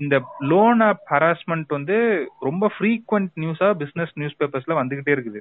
இந்த 0.00 0.14
லோன் 0.52 0.80
ஆப் 0.88 1.04
ஹராஸ்மெண்ட் 1.12 1.68
வந்து 1.68 1.96
ரொம்ப 2.40 2.70
ஃப்ரீக்வெண்ட் 2.74 3.32
நியூஸா 3.42 3.68
பிசினஸ் 3.82 4.14
நியூஸ் 4.20 4.38
பேப்பர்ஸ்ல 4.40 4.78
வந்துகிட்டே 4.80 5.14
இருக்குது. 5.16 5.40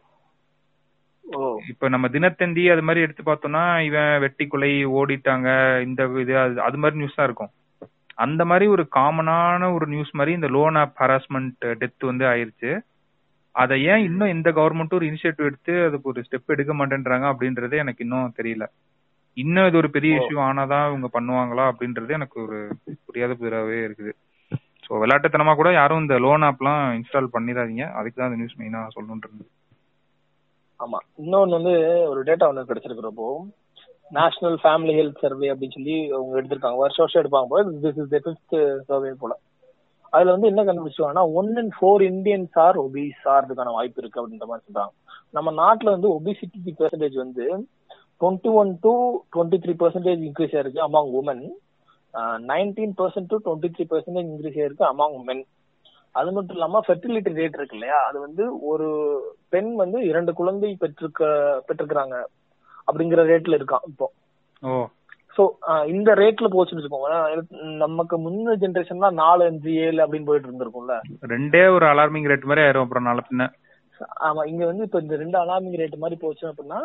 இப்ப 1.72 1.90
நம்ம 1.90 2.06
தினத்தந்தி 2.16 2.64
அது 2.74 2.82
மாதிரி 2.88 3.04
எடுத்து 3.06 3.24
பார்த்தோம்னா 3.24 3.64
இவன் 3.88 4.14
வெட்டி 4.24 4.46
கொலை 4.48 4.72
ஓடிட்டாங்க 5.00 5.48
இந்த 5.88 6.04
இது 6.24 6.34
அது 6.68 6.78
மாதிரி 6.78 7.00
நியூஸ் 7.02 7.20
தான் 7.20 7.28
இருக்கும். 7.30 7.52
அந்த 8.26 8.42
மாதிரி 8.46 8.66
ஒரு 8.68 8.84
காமனான 8.98 9.70
ஒரு 9.76 9.86
நியூஸ் 9.88 10.12
மாதிரி 10.20 10.34
இந்த 10.40 10.50
லோன் 10.58 10.76
ஆப் 10.82 10.98
ஹராஸ்மெண்ட் 11.04 11.64
டெத் 11.82 12.10
வந்து 12.12 12.26
ஆயிருச்சு. 12.32 12.72
அதை 13.56 13.76
ஏன் 13.84 14.04
இன்னும் 14.10 14.34
எந்த 14.36 14.50
கவர்மெண்ட்டும் 14.52 15.00
ஒரு 15.00 15.10
இனிஷியேட்டிவ் 15.10 15.50
எடுத்து 15.50 15.74
அதுக்கு 15.88 16.10
ஒரு 16.12 16.22
ஸ்டெப் 16.28 16.54
எடுக்க 16.56 16.74
மாட்டேன்றாங்க 16.74 17.26
அப்படின்றது 17.34 17.76
எனக்கு 17.84 18.04
இன்னும் 18.06 18.36
தெரியல. 18.40 18.66
இன்னும் 19.38 19.68
இது 19.68 19.78
ஒரு 19.78 19.90
பெரிய 19.96 20.20
இஷ்யூ 20.20 20.38
ஆனாதான் 20.48 20.86
இவங்க 20.90 21.08
பண்ணுவாங்களா 21.14 21.64
அப்படின்றது 21.72 22.18
எனக்கு 22.20 22.38
ஒரு 22.46 22.58
புரியாத 23.08 23.32
புதிராவே 23.34 23.80
இருக்குது. 23.88 24.12
ஸோ 24.86 24.92
விளையாட்டுத்தனமா 25.02 25.54
கூட 25.56 25.70
யாரும் 25.74 26.02
இந்த 26.04 26.16
லோன் 26.26 26.46
ஆப்லாம் 26.48 26.82
இன்ஸ்டால் 26.98 27.34
பண்ணிடாதீங்க. 27.36 27.86
அதுக்கு 28.00 28.18
தான் 28.18 28.30
இந்த 28.30 28.40
நியூஸ் 28.42 28.60
மெயினா 28.62 28.82
சொல்லணுன்றது 28.96 29.46
ஆமா. 30.80 31.00
இன்னொன்னு 31.22 31.58
வந்து 31.60 31.74
ஒரு 32.12 32.22
டேட்டா 32.30 32.48
ஒன்று 32.52 32.70
கிடைச்சிருக்கிறப்போ 32.70 33.28
நேஷனல் 34.12 34.58
ஃபேமிலி 34.64 34.94
ஹெல்த் 34.98 35.22
சர்வே 35.24 35.48
அப்படின்னு 35.52 35.78
சொல்லி 35.78 35.96
அவங்க 36.16 36.34
எடுத்திருக்காங்க. 36.40 36.80
வருஷம் 36.84 37.04
வருஷம் 37.04 37.22
எடுப்பாங்க 37.22 37.48
போல. 37.52 37.64
திஸ் 37.84 38.00
இஸ் 38.02 38.12
ஃபிஃப்த் 38.26 38.58
சர்வே 38.90 39.12
போல. 39.22 39.34
அதுல 40.14 40.34
வந்து 40.36 40.50
என்ன 40.52 40.64
கண்டுபிடிச்சாங்கன்னா 40.66 41.24
one 41.40 41.52
in 41.62 41.72
four 41.78 42.04
Indians 42.10 42.58
are 42.66 42.78
obese 42.84 43.24
ஆறதுக்கான 43.36 43.72
வாய்ப்பு 43.78 44.02
இருக்கு 44.02 44.20
அப்படின்ற 44.22 44.48
மாதிரி 44.50 44.66
சொல்றாங்க. 44.68 44.94
நம்ம 45.38 45.52
நாட்டுல 45.62 45.94
வந்து 45.96 46.10
ஒபிசிட்டி 46.18 46.74
பெர்சன்டேஜ் 46.82 47.18
வந்து 47.24 47.46
twenty 48.22 48.50
one 48.60 48.72
to 48.86 48.94
twenty 49.34 49.60
three 49.64 49.74
percentage 49.82 50.22
increase 50.28 50.56
ஆயிருக்கு 50.58 50.86
among 50.88 51.12
women 51.20 51.44
nineteen 52.52 52.96
percent 53.00 53.30
to 53.32 53.38
twenty 53.46 53.70
three 53.76 53.86
percentage 53.92 54.32
increase 54.32 54.60
ஆயிருக்கு 54.62 54.86
அமாங் 54.92 55.18
மென் 55.30 55.44
அது 56.16 56.32
மட்டும் 56.34 56.58
இல்லாம 56.58 56.82
ஃபெர்டிலிட்டி 56.86 57.32
ரேட் 57.38 57.56
இருக்கு 57.58 57.78
இல்லையா? 57.78 58.00
அது 58.08 58.18
வந்து 58.26 58.44
ஒரு 58.72 58.88
பெண் 59.54 59.72
வந்து 59.76 60.00
இரண்டு 60.10 60.32
குழந்தை 60.40 60.70
பெற்றிருக்க 60.82 61.24
பெற்றிருக்கிறாங்க 61.68 62.16
அப்படிங்கிற 62.88 63.22
ரேட்ல 63.32 63.58
இருக்கான் 63.60 63.88
இப்போ. 63.92 64.08
சோ 65.36 65.44
இந்த 65.94 66.10
ரேட்ல 66.22 66.48
போச்சுன்னு 66.56 66.82
வச்சுக்கோங்க 66.82 67.12
நமக்கு 67.84 68.16
முன்ன 68.26 68.56
ஜென்ரேஷன்லாம் 68.64 69.20
நாலு 69.24 69.44
அஞ்சு 69.50 69.72
ஏழு 69.86 70.00
அப்படின்னு 70.04 70.30
போயிட்டு 70.30 70.50
இருந்திருக்கும்ல. 70.50 70.96
ரெண்டே 71.34 71.64
ஒரு 71.78 71.88
அலார்மிங் 71.92 72.30
ரேட் 72.32 72.50
மாதிரி 72.52 72.66
ஆயிரும் 72.66 72.86
அப்புறம் 72.86 73.08
நாளை 73.10 73.24
பின்ன. 73.30 73.48
ஆமா 74.28 74.44
இங்க 74.52 74.64
வந்து 74.72 74.86
இப்ப 74.88 75.00
இந்த 75.06 75.18
ரெண்டு 75.24 75.40
அலார்மிங் 75.44 75.80
ரேட் 75.82 76.04
மாதிரி 76.04 76.18
போச்சு 76.26 76.46
அப்படின்னா 76.52 76.82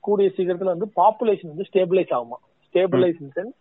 கூடிய 0.00 0.30
சீக்கிரத்துல 0.36 0.64
வந்து 0.64 0.90
பாப்புலேஷன் 0.96 1.46
வந்து 1.46 1.66
ஸ்டேபிளைஸ் 1.72 2.10
ஆகுமா? 2.10 2.38
ஸ்டேபிளைஸ் 2.68 3.22
சென்ஸ் 3.36 3.56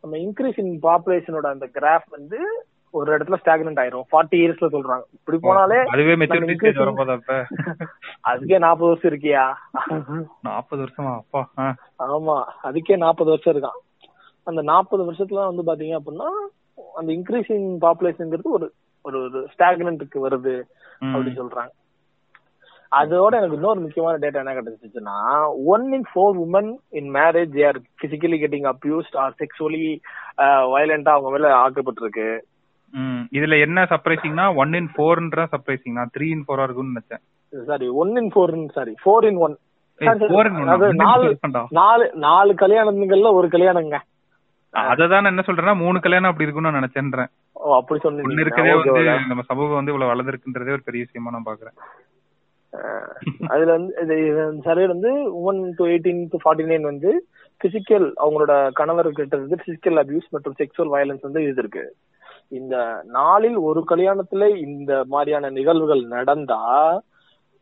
நம்ம 0.00 0.16
இன்க்ரீஸ் 0.16 0.58
இன் 0.58 0.78
பாப்புலேஷனோட 0.82 1.46
அந்த 1.46 1.66
கிராஃப் 1.66 2.08
வந்து 2.08 2.66
ஒரு 2.90 3.18
இடத்துல 3.18 3.36
ஸ்டாக்னன்ட் 3.44 3.80
ஆயிரும். 3.82 4.04
ஃபார்ட்டி 4.12 4.36
இயர்ஸ்ல 4.36 4.66
சொல்றாங்க. 4.72 5.02
இப்படி 5.12 5.38
போனாலே 5.42 5.84
அதுவே 5.84 6.16
அதுக்கே 8.30 8.58
நாற்பது 8.58 8.86
வருஷம் 8.86 9.12
இருக்கியா? 9.12 9.44
நாற்பது 10.42 10.82
வருஷமா? 10.82 11.16
அப்பா 11.16 11.50
ஆமா 11.98 12.44
அதுக்கே 12.64 12.96
நாற்பது 12.96 13.30
வருஷம் 13.30 13.56
இருக்கான். 13.56 13.80
அந்த 14.44 14.62
நாற்பது 14.62 15.12
வருஷத்துல 15.12 15.54
வந்து 15.54 15.62
பாத்தீங்க 15.66 15.98
அப்படின்னா 15.98 16.28
அந்த 16.94 17.12
இன்க்ரீசிங் 17.12 17.76
பாப்புலேஷன்ங்கிறது 17.80 18.50
ஒரு 18.52 18.72
ஒரு 19.02 19.48
ஸ்டாக்னன்ட்டுக்கு 19.58 20.28
வருது 20.28 20.62
அப்படின்னு 21.00 21.40
சொல்றாங்க. 21.40 21.70
அதோட 23.00 23.32
எனக்கு 23.40 23.56
இன்னொரு 23.58 23.80
முக்கியமான 23.82 24.20
டேட்டா 24.22 24.40
என்ன 24.42 24.54
கிடைச்சிச்சுன்னா 24.56 25.16
one 25.74 25.86
in 25.96 26.06
four 26.10 26.38
women 26.44 26.70
in 27.00 27.10
marriage 27.18 27.56
are 27.68 27.78
physically 28.02 28.38
getting 28.42 28.68
abused 28.72 29.16
or 29.22 29.36
sexually 29.42 29.86
வயலண்டா 30.74 31.14
அவங்க 31.16 31.30
மேல 31.34 31.52
ஆக்கப்பட்டிருக்கு. 31.64 32.28
இதுல 33.38 33.58
என்ன 33.66 33.84
சர்ப்ரைசிங்னா 33.92 34.46
ஒன் 34.62 34.74
இன் 34.80 34.90
ஃபோர்ன்ற 34.94 35.44
சர்ப்ரைசிங் 35.52 35.98
நான் 35.98 36.12
த்ரீ 36.16 36.28
இன் 36.36 36.46
ஃபோரா 36.46 36.66
இருக்கும்னு 36.66 36.94
நினைச்சேன். 36.94 37.22
Sorry 37.70 37.88
one 38.02 38.14
in 38.22 38.32
four 38.34 38.54
sorry 38.78 38.94
four 39.04 39.26
in 39.30 39.40
one 39.46 39.56
நாலு 41.02 42.04
நாலு 42.26 42.52
கல்யாணங்கள்ல 42.62 43.30
ஒரு 43.38 43.48
கல்யாணங்க. 43.54 43.96
அததான் 44.74 45.30
என்ன 45.30 45.42
சொல்றேன்னா 45.46 45.74
மூணு 45.82 45.98
கல்யாணம் 46.04 46.30
அப்படி 46.30 46.46
இருக்கும்னு 46.46 46.78
நினைச்சேன்றேன். 46.78 47.30
ஓ 47.62 47.74
அப்படி 47.80 48.00
சொன்னீங்க. 48.04 49.16
நம்ம 49.30 49.42
சமூகம் 49.50 49.78
வந்து 49.78 49.92
இவ்வளவு 49.92 50.12
வளர்ந்துருக்குன்றதே 50.12 50.76
ஒரு 50.76 50.88
பெரிய 50.88 51.04
விஷயமா 51.06 51.34
நான் 51.34 51.48
பாக்குறேன். 51.50 51.76
அதுல 53.46 53.70
வந்து 53.72 53.92
இது 54.26 54.44
சர்வே 54.62 54.86
வந்து 54.86 55.10
women 55.40 55.62
to 55.76 55.86
eighteen 55.86 56.22
to 56.30 56.38
forty 56.44 56.66
nine 56.70 56.80
வந்து 56.80 57.10
பிசிக்கல் 57.64 58.06
அவங்களோட 58.24 58.72
கணவர் 58.72 59.08
கிட்ட 59.10 59.36
இருந்து 59.36 59.58
பிசிக்கல் 59.64 60.00
அபியூஸ் 60.02 60.28
மற்றும் 60.30 60.58
செக்ஷுவல் 60.58 60.92
வயலன்ஸ் 60.94 61.26
வந்து 61.28 61.42
இருக்கு 61.42 61.84
இந்த 62.48 62.76
நாளில் 63.04 63.56
ஒரு 63.56 63.84
கல்யாணத்துல 63.90 64.46
இந்த 64.66 65.04
மாதிரியான 65.08 65.50
நிகழ்வுகள் 65.50 66.02
நடந்தா 66.16 66.60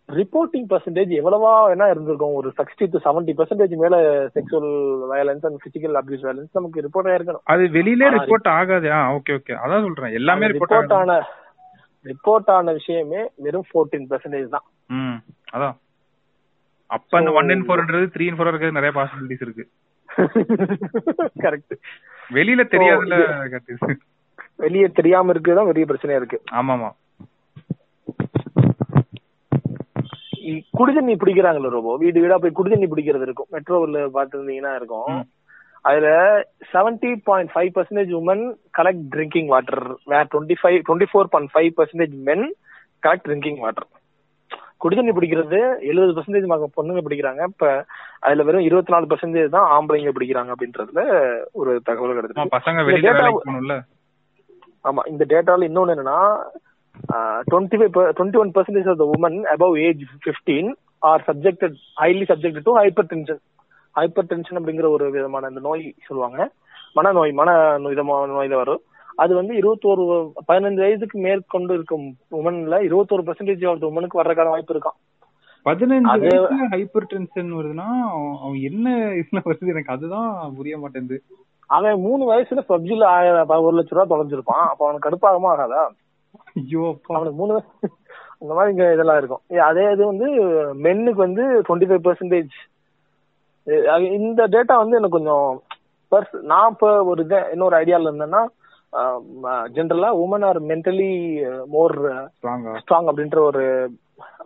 ரிப்போர்ட்டிங் 0.08 0.64
பர்சன்டேஜ் 0.70 1.10
எவ்வளவா 1.18 1.50
வேணா 1.66 1.86
இருந்திருக்கும். 1.90 2.36
ஒரு 2.38 2.48
சிக்ஸ்டி 2.58 2.86
டு 2.92 3.00
செவன்டி 3.04 3.32
பர்சன்டேஜ் 3.40 3.74
மேல 3.82 3.96
sexual 4.34 4.72
violence 5.10 5.44
and 5.48 5.60
physical 5.64 5.98
abuse 6.00 6.24
violence 6.26 6.58
நமக்கு 6.58 6.84
ரிப்போர்ட் 6.86 7.10
ஆயிருக்கணும் 7.12 7.44
அது 7.44 7.70
வெளியிலே 7.70 8.08
ரிப்போர்ட் 8.16 8.48
ஆகாது. 8.60 8.88
ஓகே 9.18 9.36
ஓகே 9.38 9.54
அதான் 9.64 9.86
சொல்றேன். 9.86 10.12
எல்லாமே 10.12 10.46
ரிப்போர்ட் 10.46 10.96
ஆன 11.00 11.20
ரிப்போர்ட் 12.04 12.50
ஆன 12.56 12.72
விஷயமே 12.78 13.22
வெறும் 13.44 13.66
ஃபோர்டீன் 13.70 14.06
பெர்சன்டேஜ் 14.10 14.54
தான். 14.54 14.66
ம் 14.98 15.18
அதான். 15.56 15.76
அப்ப 16.90 17.18
அந்த 17.18 17.32
ஒன் 17.40 17.52
இன் 17.54 17.66
ஃபோர்ன்றது 17.66 18.06
த்ரீ 18.14 18.24
இன் 18.28 18.38
ஃபோர் 18.38 18.50
இருக்கிறது 18.50 18.78
நிறைய 18.78 18.92
பாசிபிலிட்டிஸ் 18.98 19.44
இருக்கு. 19.46 19.64
கரெக்ட் 21.44 21.74
வெளியில 22.36 22.62
தெரியாதுல 22.74 23.16
வெளியே 24.64 24.88
தெரியாம 24.98 25.32
இருக்குதான் 25.34 25.70
பெரிய 25.70 25.84
பிரச்சனையா 25.90 26.20
இருக்கு. 26.20 26.38
ஆமாமா. 26.60 26.90
குடிதண்ணி 30.78 31.14
பிடிக்கிறாங்கல்ல 31.20 31.70
ரோபோ. 31.74 31.92
வீடு 32.02 32.22
வீடா 32.22 32.36
போய் 32.42 32.56
குடிதண்ணி 32.58 32.86
பிடிக்கிறது 32.92 33.26
இருக்கும். 33.26 33.48
மெட்ரோவில் 33.54 33.98
பார்த்துருந்தீங்கன்னா 34.16 34.72
இருக்கும். 34.78 35.10
அதுல 35.84 36.08
seventy 36.72 37.10
point 37.28 37.52
five 37.52 37.70
percentage 37.76 38.10
women 38.18 38.44
collect 38.78 39.06
drinking 39.14 39.48
water 39.52 39.82
where 40.12 40.28
twenty 40.32 40.56
five 40.60 40.76
twenty 40.86 41.08
four 41.12 41.30
point 41.34 41.52
five 41.54 41.70
percentage 41.78 42.14
men 42.28 42.44
collect 43.02 43.26
drinking 43.28 43.60
water 43.64 43.88
குடிதண்ணி 44.82 45.12
பிடிக்கிறது 45.16 45.58
எழுபது 45.90 46.12
பர்சன்டேஜ் 46.16 46.46
பொண்ணுங்க 46.76 47.00
பிடிக்கிறாங்க. 47.06 47.42
இப்ப 47.50 47.64
அதுல 48.24 48.44
வெறும் 48.48 48.66
இருபத்தி 48.68 48.94
நாலு 48.94 49.08
பர்சன்டேஜ் 49.10 49.54
தான் 49.56 49.70
ஆம்பளைங்க 49.76 50.12
பிடிக்கிறாங்க 50.16 50.52
அப்படின்றதுல 50.54 51.02
ஒரு 51.60 51.72
தகவல் 51.88 52.16
கிடைச்சிருக்கு. 52.16 52.44
ஆமா 54.84 55.02
இந்த 55.12 55.24
டேட்டால 55.32 55.68
இன்னொன்னு 55.68 55.94
என்னன்னா 55.96 56.18
twenty 57.50 57.78
five 57.80 57.92
twenty 58.16 58.40
one 58.42 58.54
percentage 58.56 58.88
of 58.92 59.00
the 59.02 59.06
women 59.16 59.38
above 59.54 59.76
age 59.86 60.04
fifteen 60.26 60.70
are 61.10 61.24
subjected 61.28 61.76
highly 62.02 62.24
subjected 62.32 62.66
to 62.68 62.74
hypertension 63.12 63.42
hypertension 64.30 64.58
அப்படிங்கிற 64.60 64.88
ஒரு 64.96 65.04
விதமான 65.16 65.48
அந்த 65.50 65.60
நோய் 65.66 65.84
சொல்லுவாங்க. 66.06 66.38
மனநோய் 66.98 67.32
மன 67.40 67.50
விதமான 67.92 68.32
நோய் 68.36 68.50
தான் 68.52 68.62
வரும். 68.62 68.82
அது 69.22 69.32
வந்து 69.38 69.52
இருபத்தோரு 69.60 70.04
பதினஞ்சு 70.48 70.80
வயதுக்கு 70.84 71.16
மேற்கொண்டு 71.24 71.72
இருக்கும் 71.78 72.06
உமன்ல 72.38 72.76
இருபத்தோரு 72.88 73.22
பர்சன்டேஜ் 73.28 73.64
ஆஃப் 73.70 73.88
உமனுக்கு 73.90 74.20
வர்றதுக்கான 74.20 74.52
வாய்ப்பு 74.54 74.74
இருக்கான் 74.74 74.98
பதினஞ்சு 75.66 76.30
ஹைப்பர் 76.74 77.08
டென்ஷன் 77.12 77.50
வருதுன்னா 77.56 77.88
அவன் 78.44 78.60
என்ன 78.68 78.94
இதுல 79.20 79.40
வருது 79.48 79.72
எனக்கு 79.72 79.94
அதுதான் 79.94 80.30
புரிய 80.58 80.76
மாட்டேங்குது. 80.82 81.18
அவன் 81.70 81.98
மூணு 82.04 82.22
வயசுல 82.30 82.62
பப்ஜில 82.70 83.10
ஒரு 83.66 83.74
லட்ச 83.78 83.92
ரூபா 83.96 84.06
தொலைஞ்சிருப்பான். 84.12 84.64
அப்ப 84.70 84.80
அவனுக்கு 84.86 85.06
கடுப்பாகமா 85.08 85.50
ஆகாதா? 85.54 85.82
ஐயோ 86.60 86.84
அவனுக்கு 87.16 87.38
மூணு 87.40 87.52
வயசு 87.56 87.90
அந்த 88.42 88.52
மாதிரி 88.56 88.72
இங்க 88.74 88.86
இதெல்லாம் 88.94 89.20
இருக்கும். 89.20 89.42
அதே 89.68 89.84
இது 89.94 90.02
வந்து 90.12 90.28
மென்னுக்கு 90.86 91.20
வந்து 91.26 91.44
டுவெண்ட்டி 91.66 91.88
ஃபைவ் 91.90 92.04
பர்சன்டேஜ் 92.08 92.54
இந்த 94.18 94.46
டேட்டா 94.46 94.76
வந்து 94.76 94.96
எனக்கு 94.96 95.18
கொஞ்சம் 95.18 95.48
பர்ஸ் 96.12 96.40
நான் 96.42 96.70
இப்ப 96.70 97.04
ஒரு 97.04 97.24
இது 97.24 97.48
இன்னொரு 97.52 97.76
ஐடியால 97.76 98.10
இருந்தேன்னா 98.10 98.42
ஜென்ரலா 99.72 100.08
women 100.22 100.44
are 100.44 100.62
mentally 100.62 101.10
more 101.66 101.94
strong 102.78 103.10
அப்படின்ற 103.10 103.38
ஒரு 103.40 103.62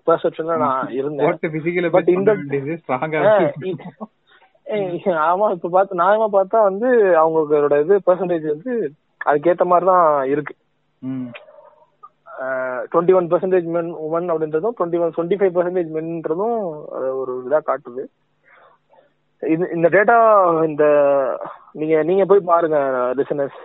பெர்செப்ஷன்ல 0.06 0.56
நான் 0.56 0.90
இருந்தேன். 0.90 1.28
But 1.88 2.08
இந்த- 2.12 2.34
ஆமா 5.28 5.50
இப்ப 5.50 5.68
பார்த்து 5.68 5.96
நியாயமா 5.96 6.28
பார்த்தா 6.32 6.62
வந்து 6.62 6.88
அவங்களோட 7.22 7.80
இது 7.80 8.00
பெர்சன்டேஜ் 8.06 8.46
வந்து 8.48 8.74
அதுக்கேத்த 9.26 9.64
மாதிரி 9.64 9.86
தான் 9.86 10.24
இருக்கு. 10.24 10.54
Twenty 12.92 13.14
one 13.14 13.30
percentage 13.30 13.66
men 13.74 13.90
women 14.06 14.28
அப்படின்றதும் 14.32 14.76
twenty 14.78 15.00
one 15.00 15.14
twenty 15.16 15.38
five 15.40 15.56
percentage 15.56 15.90
மென்ன்றதும் 15.96 16.56
ஒரு 17.16 17.42
இதா 17.48 17.60
காட்டுது. 17.66 18.04
இது 19.40 19.70
இந்த 19.74 19.88
டேட்டா 19.88 20.16
இந்த 20.64 20.84
நீங்க 21.72 22.02
நீங்க 22.02 22.24
போய் 22.24 22.40
பாருங்க 22.40 22.78
listeners 23.16 23.60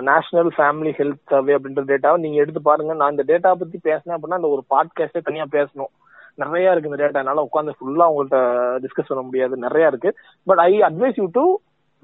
national 0.00 0.50
family 0.56 0.92
health 0.98 1.30
survey 1.30 1.54
அப்படின்ற 1.54 1.84
டேட்டாவை 1.90 2.16
நீங்க 2.16 2.36
எடுத்து 2.36 2.62
பாருங்க. 2.62 2.94
நான் 2.94 3.10
இந்த 3.10 3.24
டேட்டா 3.26 3.52
பத்தி 3.52 3.78
பேசினேன் 3.82 4.18
அப்படின்னா 4.18 4.40
அந்த 4.40 4.48
ஒரு 4.48 4.64
பாட்காஸ்டே 4.74 5.20
தனியா 5.22 5.44
பேசணும். 5.50 5.92
நிறைய 6.34 6.70
இருக்கு 6.70 6.90
இந்த 6.90 7.04
டேட்டா 7.04 7.14
என்னால 7.14 7.48
உட்காந்து 7.52 7.74
ஃபுல்லா 7.78 8.06
உங்கள்ட்ட 8.12 8.38
டிஸ்கஸ் 8.84 9.08
பண்ண 9.08 9.22
முடியாது. 9.22 9.56
நிறைய 9.56 9.86
இருக்கு. 9.86 10.14
But 10.44 10.58
I 10.58 10.80
advise 10.80 11.16
you 11.16 11.28
to 11.32 11.56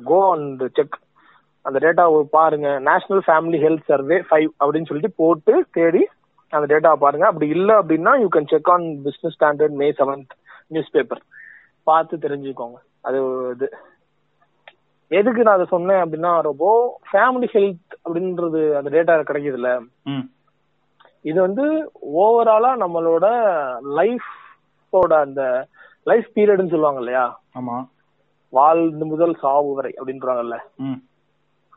go 0.04 0.32
and 0.32 0.72
check 0.72 0.98
அந்த 1.62 1.78
டேட்டா 1.78 2.22
பாருங்க. 2.30 2.78
National 2.78 3.24
family 3.26 3.60
health 3.66 3.88
survey 3.92 4.18
five 4.30 4.48
அப்படின்னு 4.64 4.90
சொல்லிட்டு 4.90 5.12
போட்டு 5.16 5.66
தேடி 5.72 6.08
அந்த 6.48 6.74
டேட்டாவை 6.74 6.94
பாருங்க. 6.94 7.26
அப்படி 7.26 7.48
இல்லை 7.48 7.74
அப்படின்னா 7.74 8.20
you 8.20 8.28
can 8.36 8.50
check 8.50 8.70
on 8.70 8.82
business 8.82 9.36
standard 9.40 9.80
May 9.82 9.90
seventh 9.90 10.32
newspaper 10.90 11.22
பார்த்து 11.82 12.16
தெரிஞ்சுக்கோங்க. 12.16 12.78
அது 13.01 13.51
இது. 13.55 13.72
எதுக்கு 15.09 15.42
நான் 15.42 15.55
அதை 15.55 15.66
சொன்னேன் 15.68 16.03
அப்படின்னா 16.03 16.40
ரொம்ப 16.40 16.98
ஃபேமிலி 17.12 17.48
ஹெல்த் 17.53 17.92
அப்படின்றது 18.05 18.72
அந்த 18.72 18.90
டேட்டா 18.90 19.16
கிடைக்குதுல்ல. 19.16 19.86
இது 21.22 21.40
வந்து 21.40 21.92
ஓவராலா 22.16 22.76
நம்மளோட 22.76 23.26
லைஃபோட 23.96 25.12
அந்த 25.20 25.66
லைஃப் 26.03 26.26
பீரியட்னு 26.34 26.68
சொல்லுவாங்க 26.68 26.98
இல்லையா? 26.98 27.40
ஆமா. 27.61 27.88
வாழ்ந்து 28.48 29.07
முதல் 29.07 29.34
சாவு 29.34 29.74
வரை 29.74 29.94
அப்படின்றாங்கல்ல. 29.96 30.59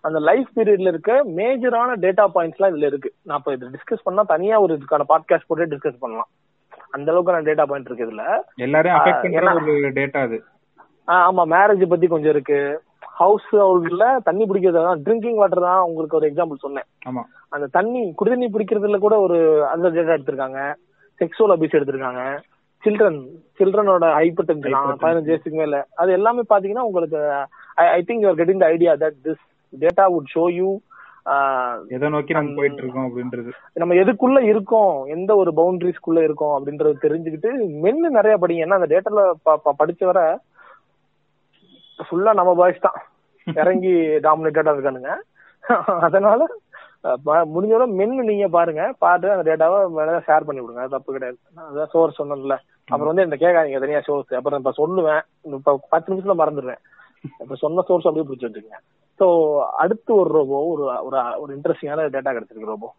அந்த 0.01 0.19
லைஃப் 0.19 0.47
பீரியட்ல 0.55 0.87
இருக்க 0.87 1.23
மேஜரான 1.25 1.95
டேட்டா 1.95 2.29
பாயிண்ட்ஸ்லாம் 2.35 2.73
இதுல 2.73 2.85
இருக்கு. 2.85 3.13
நான் 3.21 3.37
இப்ப 3.37 3.53
இதை 3.53 3.67
டிஸ்கஸ் 3.67 3.99
பண்ணா 4.03 4.21
தனியா 4.21 4.59
ஒரு 4.59 4.75
இதுக்கான 4.75 5.01
பாட்காஸ்ட் 5.09 5.45
போட்டு 5.47 5.65
டிஸ்கஸ் 5.65 5.97
பண்ணலாம். 5.99 6.27
அந்த 6.89 7.11
அளவுக்கான 7.11 7.41
டேட்டா 7.41 7.63
பாயிண்ட் 7.63 7.85
இருக்கு 7.85 8.05
இதுல. 8.05 8.41
எல்லாரையும் 8.55 8.99
அஃபெக்ட் 8.99 9.13
ஆ, 9.13 9.19
பண்ற 9.21 9.41
ஏன்னா- 9.41 9.61
ஒரு 9.61 9.73
டேட்டா 9.73 10.17
அது. 10.17 10.43
ஆமா 11.07 11.43
மேரேஜ் 11.53 11.91
பத்தி 11.91 12.07
கொஞ்சம் 12.07 12.33
இருக்கு. 12.35 12.59
ஹவுஸ் 13.21 13.49
ஹோல்ட்ல 13.61 14.05
தண்ணி 14.27 14.43
பிடிக்கிறது 14.49 14.85
தான் 14.87 15.01
ட்ரிங்கிங் 15.05 15.39
வாட்டர் 15.41 15.67
தான் 15.67 15.85
உங்களுக்கு 15.87 16.17
ஒரு 16.19 16.27
எக்ஸாம்பிள் 16.29 16.63
சொன்னேன். 16.65 16.87
ஆமா. 17.09 17.23
அந்த 17.55 17.65
தண்ணி 17.77 18.01
குடிதண்ணி 18.19 18.47
பிடிக்கிறதுல 18.53 18.99
கூட 19.05 19.15
ஒரு 19.25 19.37
அந்த 19.73 19.87
டேட்டா 19.95 20.15
எடுத்திருக்காங்க. 20.17 20.61
செக்ஸுவல் 21.21 21.53
அபியூஸ் 21.55 21.77
எடுத்திருக்காங்க. 21.79 22.23
சில்ட்ரன் 22.83 23.19
சில்ட்ரனோட 23.59 24.05
ஹைப்பர் 24.19 24.47
டென்ஷன். 24.47 24.97
பதினஞ்சு 25.03 25.31
வயசுக்கு 25.31 25.59
மேல. 25.59 25.77
அது 26.01 26.09
எல்லாமே 26.17 26.43
பாத்தீங்கன்னா 26.53 26.87
உங்களுக்கு 26.89 27.19
I 27.97 28.01
think 28.07 28.23
you're 28.25 28.39
getting 28.39 28.63
the 28.63 28.67
idea 28.75 28.93
that 29.03 29.19
this 29.27 29.43
data 29.73 30.05
would 30.15 30.33
show 30.35 30.45
you 30.59 30.71
எதை 31.95 32.07
நோக்கி 32.13 32.33
நம்ம 32.35 32.55
போயிட்டு 32.57 32.81
இருக்கோம் 32.83 33.05
அப்படின்றது. 33.09 33.51
நம்ம 33.81 33.93
எதுக்குள்ள 33.99 34.39
இருக்கோம்? 34.49 34.95
எந்த 35.15 35.31
ஒரு 35.41 35.51
பவுண்டரிஸ்க்குள்ள 35.59 36.19
இருக்கோம்? 36.27 36.55
அப்படின்றது 36.57 37.03
தெரிஞ்சுக்கிட்டு 37.05 37.51
மென்னு 37.83 38.09
நிறைய 38.17 38.35
படிங்க. 38.41 38.65
ஏன்னா 38.65 38.79
அந்த 38.79 38.89
டேட்டால 38.93 39.21
படிச்ச 39.81 40.03
வர 40.09 40.21
ஃபுல்லா 41.99 42.31
நம்ம 42.39 42.51
பாய்ஸ் 42.59 42.85
தான். 42.85 42.99
இறங்கி 43.47 43.93
டாமினேட்டடா 44.25 44.73
இருக்கானுங்க. 44.75 45.13
அதனால 46.07 46.41
முடிஞ்சவரை 47.53 47.85
மென்னு 47.99 48.27
நீங்க 48.29 48.47
பாருங்க. 48.55 48.83
பார்த்து 49.03 49.33
அந்த 49.33 49.43
டேட்டாவை 49.49 49.79
வேணா 49.97 50.19
ஷேர் 50.27 50.45
பண்ணி 50.47 50.61
விடுங்க. 50.61 50.83
தப்பு 50.95 51.15
கிடையாது. 51.15 51.37
அதான் 51.69 51.91
சோர்ஸ் 51.93 52.19
சொன்னேன்ல. 52.19 52.55
அப்புறம் 52.87 53.11
வந்து 53.11 53.25
இந்த 53.27 53.37
கேட்காதீங்க. 53.43 53.79
தனியா 53.83 54.01
சோர்ஸ் 54.07 54.37
அப்புறம் 54.39 54.61
இப்ப 54.61 54.73
சொல்லுவேன். 54.81 55.21
இப்ப 55.59 55.77
பத்து 55.93 56.09
நிமிஷத்துல 56.11 56.35
மறந்துடுவேன். 56.41 56.81
இப்ப 57.41 57.55
சொன்ன 57.63 57.83
சோர்ஸ் 57.89 58.07
அப்படியே 58.07 58.27
பிடிச்சி 58.29 58.47
வச்சுக்கோங்க. 58.47 58.79
சோ 59.19 59.25
அடுத்து 59.83 60.11
ஒரு 60.21 60.29
ரோபோ 60.37 60.59
ஒரு 60.69 60.85
ஒரு 61.41 61.51
இன்ட்ரெஸ்டிங்கான 61.57 62.07
டேட்டா 62.15 62.33
கிடைச்சிருக்கு 62.35 62.71
ரோபோ 62.73 62.89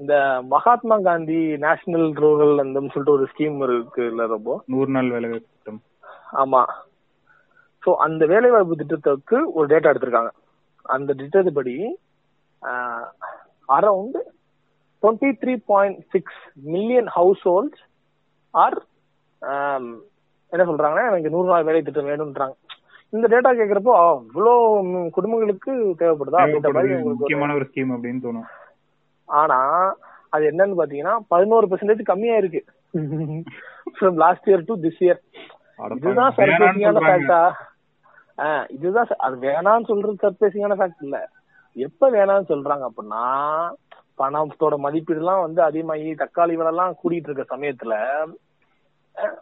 இந்த 0.00 0.14
மகாத்மா 0.52 0.96
காந்தி 1.08 1.40
நேஷனல் 1.64 2.08
ரூரல் 2.22 2.62
அந்த 2.62 2.80
சொல்லிட்டு 2.94 3.16
ஒரு 3.16 3.26
ஸ்கீம் 3.32 3.58
இருக்கு 3.66 4.02
இல்ல 4.12 4.22
ரொம்ப 4.32 4.56
நூறு 4.72 4.90
நாள் 4.96 5.12
வேலை 5.14 5.28
திட்டம். 5.34 5.78
ஆமா. 6.42 6.62
சோ 7.84 7.92
அந்த 8.06 8.22
வேலைவாய்ப்பு 8.32 8.80
திட்டத்துக்கு 8.80 9.38
ஒரு 9.56 9.66
டேட்டா 9.72 9.90
எடுத்திருக்காங்க. 9.92 10.32
அந்த 10.94 11.10
திட்டத்துப்படி 11.20 11.76
around 13.78 14.18
twenty 15.02 15.30
three 15.40 15.54
point 15.70 15.98
six 16.14 16.40
million 16.74 17.08
households 17.50 17.82
are 18.54 18.78
என்ன 20.52 20.64
சொல்றாங்கன்னா 20.68 21.08
எனக்கு 21.10 21.32
நூறு 21.34 21.48
நாள் 21.50 21.66
வேலை 21.68 21.80
திட்டம் 21.82 22.10
வேணும்ன்றாங்க. 22.10 22.54
இந்த 23.12 23.26
டேட்டா 23.32 23.50
கேக்குறப்போ 23.58 23.92
அவ்வளோ 24.02 24.52
குடும்பங்களுக்கு 25.16 25.72
தேவைப்படுதா 26.00 26.42
அப்படின்ற 26.44 26.70
மாதிரி 26.76 26.94
முக்கியமான 27.10 27.54
ஒரு 27.58 27.66
ஸ்கீம் 27.70 27.92
அப்படின்னு 27.96 28.24
தோணும். 28.26 28.48
ஆனா 29.28 29.58
அது 30.34 30.44
என்னன்னு 30.50 30.78
பாத்தீங்கன்னா 30.80 31.14
பதினோரு 31.32 31.68
பெர்சன்டேஜ் 31.70 32.10
கம்மியா 32.10 32.36
இருக்கு 32.42 32.62
from 33.96 34.18
last 34.24 34.48
year 34.50 34.66
to 34.70 34.76
this 34.86 35.02
year 35.06 35.20
இதுதான் 35.98 36.34
சொல்றாங்க. 36.38 37.04
ஃபேக்டா 37.06 37.42
இதுதான் 38.70 39.10
அது 39.18 39.36
வேணாம்னு 39.42 39.86
சொல்றது 39.86 40.22
சர்ப்ரைசிங்கான 40.22 40.76
ஃபேக்ட் 40.78 41.02
இல்ல. 41.02 41.18
எப்ப 41.76 42.10
வேணாம்னு 42.10 42.50
சொல்றாங்க 42.50 42.84
அப்படின்னா 42.88 43.22
பணத்தோட 44.18 44.74
மதிப்பீடுலாம் 44.82 45.40
வந்து 45.40 45.62
அதிகமாகி 45.62 46.10
தக்காளி 46.14 46.54
விலைலாம் 46.56 46.98
கூடிட்டு 46.98 47.28
இருக்க 47.28 47.44
சமயத்துல 47.48 47.94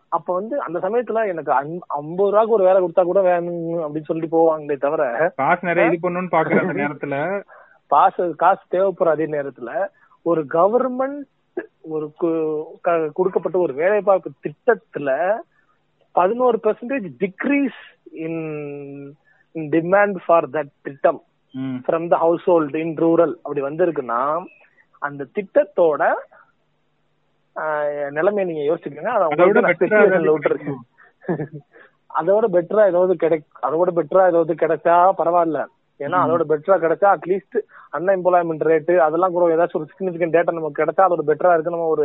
அப்ப 0.09 0.29
வந்து 0.35 0.55
அந்த 0.61 0.79
சமயத்துல 0.79 1.21
எனக்கு 1.27 1.53
ஐம்- 1.59 1.87
ஐம்பது 1.97 2.31
ரூபாய்க்கு 2.31 2.53
ஒரு 2.53 2.65
வேலை 2.65 2.79
கொடுத்தா 2.81 3.05
கூட 3.05 3.21
வேணும் 3.21 3.61
அப்படின்னு 3.79 4.03
சொல்லிட்டு 4.03 4.37
போவாங்களே 4.37 4.77
தவிர 4.77 5.05
காசு 5.37 5.67
நிறைய 5.67 5.89
இது 5.89 5.99
பண்ணணும்னு 6.01 6.35
பாக்குற 6.35 6.59
நேரத்துல. 6.81 7.17
காசு 7.91 8.25
காசு 8.37 8.63
தேவைப்படுற 8.71 9.11
அதே 9.11 9.27
நேரத்துல 9.29 9.71
ஒரு 10.27 10.43
கவர்மெண்ட் 10.51 11.23
ஒரு 11.89 12.07
கொடுக்கப்பட்ட 13.13 13.57
ஒரு 13.59 13.73
வேலைவாய்ப்பு 13.75 14.31
திட்டத்துல 14.47 15.11
பதினோரு 16.15 16.59
percentage 16.63 17.09
decrease 17.21 17.81
in 18.25 18.41
demand 19.75 20.19
for 20.25 20.47
that 20.57 20.73
திட்டம் 20.89 21.21
from 21.87 22.07
the 22.13 22.19
household 22.51 22.81
in 22.85 22.95
rural 23.05 23.35
அப்படி 23.45 23.63
வந்திருக்குன்னா 23.69 24.21
அந்த 25.03 25.23
திட்டத்தோட 25.37 26.03
நிலைமையை 28.17 28.45
நீங்க 28.49 28.63
யோசிச்சுக்கோங்க. 28.69 29.13
அதை 29.15 29.25
அதோட 32.21 32.47
பெட்டரா 32.55 32.83
ஏதாவது 32.91 33.15
கிடைக் 33.23 33.45
அதோட 33.67 33.91
பெட்டரா 33.99 34.25
ஏதாவது 34.31 34.55
கிடைச்சா 34.63 34.97
பரவாயில்ல. 35.21 35.61
ஏன்னா 36.01 36.19
அதோட 36.25 36.43
பெட்டரா 36.51 36.77
கிடைச்சா 36.85 37.09
அட்லீஸ்ட் 37.17 37.59
அன்எம்ப்ளாய்மெண்ட் 37.97 38.65
ரேட்டு 38.71 38.95
அதெல்லாம் 39.07 39.35
கூட 39.35 39.47
ஏதாச்சும் 39.57 39.81
ஒரு 39.81 39.91
சிக்னிபிகன்ட் 39.93 40.37
டேட்டா 40.37 40.57
நமக்கு 40.59 40.83
கிடைச்சா 40.83 41.07
அதோட 41.07 41.25
பெட்டரா 41.31 41.53
இருக்கு. 41.55 41.75
நம்ம 41.77 41.91
ஒரு 41.97 42.05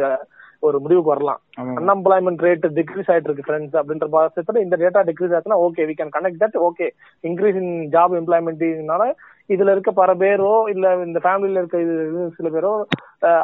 ஒரு 0.63 0.77
முடிவுக்கு 0.79 1.13
வரலாம். 1.13 1.39
அன்எம்ப்ளாய்மெண்ட் 1.79 2.43
ரேட் 2.45 2.65
டிக்ரீஸ் 2.77 3.09
ஆயிட்டு 3.11 3.29
இருக்கு 3.29 3.45
ஃப்ரெண்ட்ஸ் 3.47 3.75
அப்படின்ற 3.79 4.07
பட்சத்துல 4.15 4.61
இந்த 4.65 4.75
டேட்டா 4.83 5.01
டிக்ரீஸ் 5.09 5.35
ஆச்சுன்னா 5.37 5.59
okay 5.65 5.85
we 5.89 5.95
can 5.99 6.13
connect 6.15 6.41
that 6.43 6.57
okay 6.67 6.87
increase 7.23 7.59
in 7.61 7.73
job 7.95 8.15
எம்ப்ளாய்மெண்ட்னால 8.21 9.05
இதுல 9.49 9.73
இருக்க 9.75 9.91
பல 10.01 10.13
பேரோ 10.23 10.53
இல்ல 10.73 10.85
இந்த 11.05 11.19
ஃபேமிலியில 11.25 11.61
இருக்க 11.61 11.79
இது 11.85 12.23
சில 12.37 12.49
பேரோ 12.55 12.71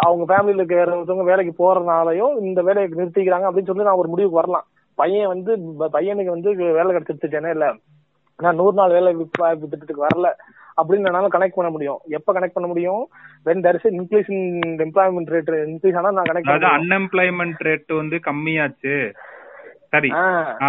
அவங்க 0.08 0.24
ஃபேமிலியில 0.32 0.62
இருக்க 0.62 0.76
வேற 0.76 0.92
ஒருத்தவங்க 0.98 1.28
வேலைக்கு 1.32 1.54
போறதுனாலயோ 1.62 2.28
இந்த 2.48 2.62
வேலையை 2.70 2.90
நிறுத்திக்கிறாங்க 3.00 3.48
அப்படின்னு 3.50 3.72
சொல்லி 3.72 3.90
நான் 3.90 4.02
ஒரு 4.04 4.12
முடிவுக்கு 4.14 4.42
வரலாம். 4.42 4.66
பையன் 4.98 5.32
வந்து 5.34 5.52
பையனுக்கு 5.96 6.36
வந்து 6.36 6.50
வேலை 6.80 6.90
கிடைச்சிருச்சு 6.96 7.54
இல்ல 7.56 7.68
நான் 8.40 8.60
நூறு 8.62 8.76
நாள் 8.80 8.96
வேலை 8.98 9.12
திட்டத்துக்கு 9.62 10.08
வரல. 10.08 10.28
அப்படின்னு 10.80 11.32
கனெக்ட் 11.36 11.58
பண்ண 11.60 11.70
முடியும். 11.76 12.00
எப்ப 12.18 12.34
கனெக்ட் 12.38 12.58
பண்ண 12.58 12.68
முடியும்? 12.72 13.04
When 13.48 13.64
there 13.66 13.78
is 13.80 13.88
increase 14.00 14.32
in 14.38 14.50
employment 14.86 15.32
rate 15.36 15.52
increase 15.72 15.98
ஆனா 16.02 16.12
நான் 16.18 16.30
கனெக்ட் 16.32 16.52
அதாவது 16.54 16.68
அன்எம்ப்ளாய்மெண்ட் 16.78 17.64
ரேட் 17.70 17.94
வந்து 18.02 18.20
கம்மியாச்சு. 18.30 18.96
சரி. 19.96 20.10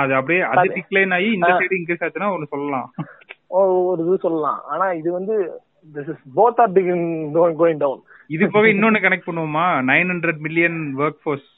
அது 0.00 0.12
அப்படியே 0.20 0.40
அது 0.52 0.66
டிக்ளைன் 0.78 1.14
ஆகி 1.18 1.28
இந்த 1.36 1.50
சைடு 1.60 1.78
இன்க்ரீஸ் 1.80 2.04
ஆச்சுன்னா 2.06 2.32
ஒன்னு 2.36 2.52
சொல்லலாம். 2.54 2.88
ஒரு 3.58 4.00
இது 4.06 4.18
சொல்லலாம். 4.26 4.60
ஆனா 4.74 4.86
இது 5.00 5.12
வந்து 5.18 5.34
this 5.96 6.10
is 6.14 6.22
both 6.36 6.60
are 6.64 6.74
going 7.62 7.80
down 7.84 8.02
இது 8.34 8.44
போக 8.52 8.66
இன்னொன்னு 8.74 9.04
கனெக்ட் 9.04 9.28
பண்ணுவோமா? 9.30 9.66
Nine 9.90 10.10
hundred 10.12 10.40
million 10.46 10.78
work 11.04 11.20
force 11.24 11.48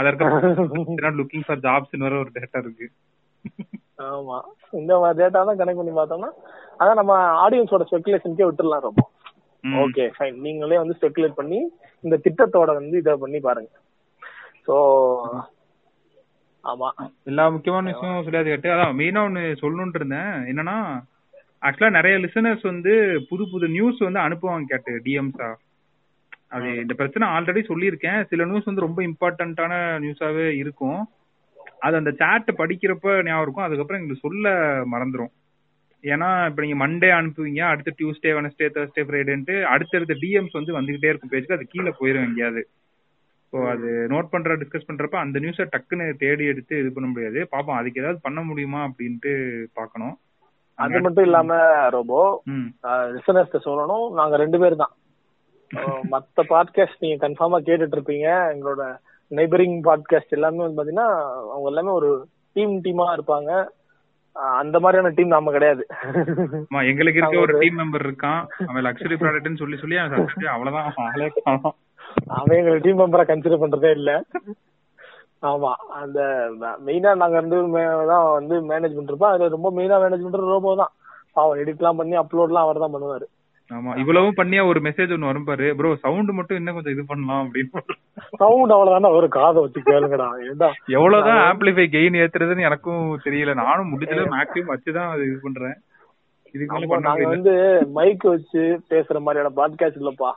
அதற்கு 0.00 0.24
லுக்கிங் 1.20 1.46
ஃபார் 1.46 1.62
ஜாப்ஸ் 1.66 2.02
ஒரு 2.08 2.18
டேட்டா 2.36 2.58
இருக்கு. 2.64 2.86
ஆமா. 4.08 4.38
இந்த 4.80 4.92
மாதிரி 4.98 5.20
டேட்டா 5.20 5.40
தான் 5.48 5.60
கனெக்ட் 5.60 5.80
பண்ணி 5.80 5.94
பார்த்தோம்னா 5.98 6.30
அதான் 6.80 7.00
நம்ம 7.00 7.14
ஆடியன்ஸோட 7.44 7.84
ஸ்பெகுலேஷனுக்கே 7.88 8.48
விட்டுறலாம் 8.48 8.86
ரொம்ப. 8.88 9.02
ஓகே 9.84 10.04
ஃபைன் 10.16 10.36
நீங்களே 10.44 10.80
வந்து 10.82 10.96
ஸ்பெகுலேட் 10.98 11.38
பண்ணி 11.40 11.58
இந்த 12.04 12.16
திட்டத்தோட 12.26 12.70
வந்து 12.80 12.96
இத 12.98 13.16
பண்ணி 13.16 13.38
பாருங்க. 13.40 13.70
சோ 14.66 14.74
ஆமா. 16.64 16.88
எல்லா 17.30 17.44
முக்கியமான 17.50 17.90
விஷயம் 17.92 18.24
சொல்லியாது 18.26 18.50
கேட்டு 18.52 18.74
அதான் 18.74 18.96
மெயினா 19.00 19.20
ஒன்னு 19.28 19.42
சொல்லணும்னு 19.62 19.98
இருந்தேன். 20.00 20.32
என்னன்னா 20.50 20.76
ஆக்சுவலா 21.66 21.96
நிறைய 21.96 22.16
லிசனர்ஸ் 22.18 22.62
வந்து 22.62 22.92
புது 23.30 23.44
புது 23.52 23.66
நியூஸ் 23.68 23.98
வந்து 24.06 24.20
அனுப்புவாங்க 24.26 24.70
கேட்டு 24.72 24.92
டிஎம்ஸா 25.06 25.48
அது 26.56 26.68
இந்த 26.82 26.94
பிரச்சனை 26.94 27.24
ஆல்ரெடி 27.28 27.60
சொல்லியிருக்கேன். 27.70 28.20
சில 28.30 28.44
நியூஸ் 28.44 28.68
வந்து 28.68 28.86
ரொம்ப 28.86 29.00
இம்பார்ட்டன்டான 29.02 29.72
நியூஸாவே 30.04 30.46
இருக்கும். 30.62 31.00
அது 31.86 31.94
அந்த 32.00 32.12
சாட் 32.20 32.50
படிக்கிறப்ப 32.60 33.14
ஞாபகம் 33.26 33.44
இருக்கும். 33.44 33.66
அதுக்கப்புறம் 33.66 34.00
எங்களுக்கு 34.00 34.26
சொல்ல 34.26 34.54
மறந்துடும் 34.94 35.32
ஏன்னா 36.04 36.28
இப்ப 36.48 36.60
நீங்க 36.62 36.76
மண்டே 36.82 37.08
அனுப்புவீங்க 37.16 37.62
அடுத்து 37.70 37.96
டியூஸ்டே 37.98 38.30
வெனஸ்டே 38.36 38.68
தேர்ஸ்டே 38.74 39.02
ஃப்ரைடேன்ட்டு 39.06 39.54
அடுத்தடுத்த 39.72 40.14
டிஎம்ஸ் 40.22 40.58
வந்து 40.58 40.76
வந்துகிட்டே 40.76 41.10
இருக்கும் 41.10 41.32
பேஜுக்கு. 41.32 41.56
அது 41.58 41.72
கீழே 41.72 41.92
போயிடும் 41.98 42.26
எங்கேயாவது. 42.28 42.62
ஸோ 43.52 43.58
அது 43.72 43.88
நோட் 44.12 44.32
பண்ற 44.32 44.54
டிஸ்கஸ் 44.60 44.88
பண்றப்ப 44.88 45.18
அந்த 45.24 45.38
நியூஸை 45.44 45.64
டக்குன்னு 45.74 46.06
தேடி 46.22 46.44
எடுத்து 46.52 46.74
இது 46.82 46.90
பண்ண 46.96 47.06
முடியாது. 47.12 47.40
பாப்போம் 47.54 47.78
அதுக்கு 47.80 48.00
ஏதாவது 48.02 48.20
பண்ண 48.26 48.40
முடியுமா 48.48 48.80
அப்படின்ட்டு 48.88 49.32
பாக்கணும். 49.78 50.16
அது 50.78 51.00
மட்டும் 51.06 51.26
இல்லாம 51.28 51.52
ரோபோ 51.94 52.20
லிசனர்ஸ் 53.16 53.56
சொல்லணும். 53.68 54.06
நாங்க 54.18 54.34
ரெண்டு 54.42 54.60
பேர் 54.62 54.82
தான். 54.82 54.94
மத்த 56.12 56.44
பாட்காஸ்ட் 56.52 57.02
நீங்க 57.04 57.18
கன்ஃபார்மா 57.24 57.58
கேட்டுட்டு 57.66 57.96
இருப்பீங்க. 57.96 58.28
எங்களோட 58.54 58.84
நெய்பரிங் 59.38 59.76
பாட்காஸ்ட் 59.88 60.36
எல்லாமே 60.36 60.62
வந்து 60.64 60.78
பாத்தீங்கன்னா 60.78 61.10
அவங்க 61.52 61.68
எல்லாமே 61.72 61.92
ஒரு 61.98 62.08
டீம் 62.56 62.72
டீமா 62.86 63.06
இருப்பாங்க. 63.16 63.50
அந்த 64.60 64.76
மாதிரியான 64.82 65.12
டீம் 65.16 65.34
நாம 65.34 65.52
கிடையாது. 65.54 65.82
எங்களுக்கு 66.90 67.20
இருக்க 67.20 67.46
ஒரு 67.46 67.54
டீம் 67.62 67.78
மெம்பர் 67.80 68.04
இருக்கான். 68.08 68.42
அவன் 68.68 68.84
லக்ஸரி 68.86 69.16
ப்ராடக்ட்னு 69.20 69.60
சொல்லி 69.62 69.78
சொல்லி 69.82 69.98
அவ்வளவுதான். 70.54 70.90
ஆளே 71.06 71.28
காணும். 71.38 71.76
அவன் 72.38 72.56
எங்களை 72.58 72.78
டீம் 72.84 73.00
மெம்பரா 73.00 73.24
கன்சிடர் 73.30 73.62
பண்றதே 73.64 73.90
இல்ல. 73.98 74.12
ஆமா 75.50 75.72
அந்த 76.00 76.20
மெயினா 76.86 77.10
நாங்க 77.20 77.36
ரெண்டு 77.40 77.58
தான் 78.12 78.24
வந்து 78.38 78.54
மேனேஜ் 78.70 78.96
பண்றப்ப 78.98 79.28
அது 79.34 79.54
ரொம்ப 79.56 79.68
மெயினா 79.76 79.98
மேனேஜ் 80.04 80.24
பண்றது 80.26 80.54
ரோபோ 80.54 80.74
தான். 80.82 80.92
அவன் 81.40 81.60
எடிட் 81.62 81.82
எல்லாம் 81.82 82.00
பண்ணி 82.00 82.16
அப்லோட் 82.22 82.52
எல்லாம் 82.52 82.66
அவர் 82.66 82.82
தான் 82.84 82.94
பண்ணுவாரு. 82.94 83.26
ஆமா 83.70 83.92
இவ்வளவும் 84.00 84.38
பண்ணியா 84.38 84.62
ஒரு 84.70 84.80
மெசேஜ் 84.80 85.12
ஒன்னு 85.14 85.28
வரும் 85.30 85.46
பாரு. 85.48 85.66
ப்ரோ 85.78 85.90
சவுண்ட் 86.04 86.30
மட்டும் 86.38 86.58
இன்னும் 86.58 86.76
கொஞ்சம் 86.76 86.94
இது 86.94 87.04
பண்ணலாம் 87.10 87.42
அப்படின்னு 87.44 87.82
சவுண்ட் 88.42 88.74
அவ்வளவுதானே 88.76 89.10
ஒரு 89.18 89.28
காதை 89.36 89.58
வச்சு 89.62 89.80
கேளுங்கடா. 89.90 90.28
எவ்வளவுதான் 90.96 91.42
ஆம்பிளிஃபை 91.50 91.86
கெயின் 91.94 92.18
ஏத்துறதுன்னு 92.22 92.66
எனக்கும் 92.68 93.04
தெரியல. 93.26 93.54
நானும் 93.62 93.92
முடிஞ்சல 93.92 94.24
மேக்ஸிமம் 94.34 94.74
வச்சுதான் 94.74 95.12
அது 95.12 95.22
இது 95.28 95.38
பண்றேன். 95.42 95.78
இதுக்கு 96.54 97.00
நாங்க 97.06 97.26
வந்து 97.32 97.52
மைக் 97.96 98.24
வச்சு 98.32 98.62
பேசுற 98.92 99.18
மாதிரியான 99.24 99.52
பாட்காஸ்ட் 99.58 100.00
இல்லப்பா. 100.00 100.30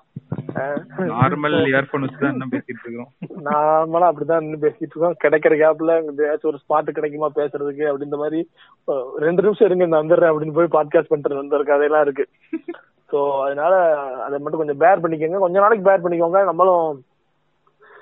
நார்மல் 1.12 1.56
இயர்போன் 1.70 2.04
வச்சு 2.06 2.20
தான் 2.24 2.52
பேசிட்டு 2.52 2.84
இருக்கோம் 2.86 3.12
நார்மலா 3.48 4.10
அப்படிதான் 4.10 4.44
நின்று 4.46 4.64
பேசிட்டு 4.66 4.94
இருக்கோம். 4.94 5.18
கிடைக்கிற 5.24 5.54
கேப்ல 5.62 5.96
ஏதாச்சும் 6.26 6.52
ஒரு 6.52 6.60
ஸ்பாட் 6.64 6.96
கிடைக்குமா 6.98 7.30
பேசுறதுக்கு 7.40 7.86
அப்படின்ற 7.92 8.20
மாதிரி 8.24 8.42
ரெண்டு 9.26 9.44
நிமிஷம் 9.46 9.68
இருங்க 9.68 9.86
நான் 9.86 10.04
வந்துடுறேன் 10.04 10.34
அப்படின்னு 10.34 10.58
போய் 10.60 10.76
பாட்காஸ்ட் 10.78 11.12
பண்ணிட்டு 11.12 11.42
வந்திருக்க 11.42 11.72
கதையெல்லாம் 11.74 12.06
இருக்கு. 12.08 12.26
சோ 13.14 13.42
அதனால 13.44 13.76
அதை 14.28 14.40
மட்டும் 14.40 14.66
கொஞ்சம் 14.66 14.78
பேர் 14.78 15.02
பண்ணிக்கோங்க. 15.02 15.40
கொஞ்ச 15.40 15.60
நாளைக்கு 15.60 15.90
பேர் 15.90 16.04
பண்ணிக்கோங்க. 16.04 16.44
நம்மளும் 16.44 17.04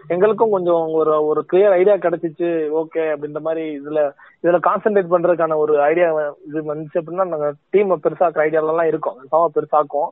எங்களுக்கும் 0.07 0.51
கொஞ்சம் 0.51 0.88
ஒரு 0.91 1.26
ஒரு 1.26 1.45
கிளியர் 1.53 1.78
ஐடியா 1.80 1.95
கிடைச்சிச்சு. 1.95 2.49
ஓகே 2.82 3.03
அப்படின்ற 3.14 3.39
மாதிரி 3.39 3.82
இதுல 3.86 4.12
இதுல 4.43 4.59
கான்சென்ட்ரேட் 4.68 5.14
பண்றதுக்கான 5.14 5.55
ஒரு 5.55 5.82
ஐடியா 5.82 6.34
இது 6.47 6.76
வந்துச்சு 6.76 6.97
அப்படின்னா 6.97 7.28
நாங்க 7.28 7.53
டீம் 7.70 7.91
பெருசாக்குற 7.91 8.41
ஐடியால 8.47 8.84
இருக்கோம். 8.84 9.18
கன்ஃபார்மா 9.20 9.45
பெருசாக்கும். 9.55 10.09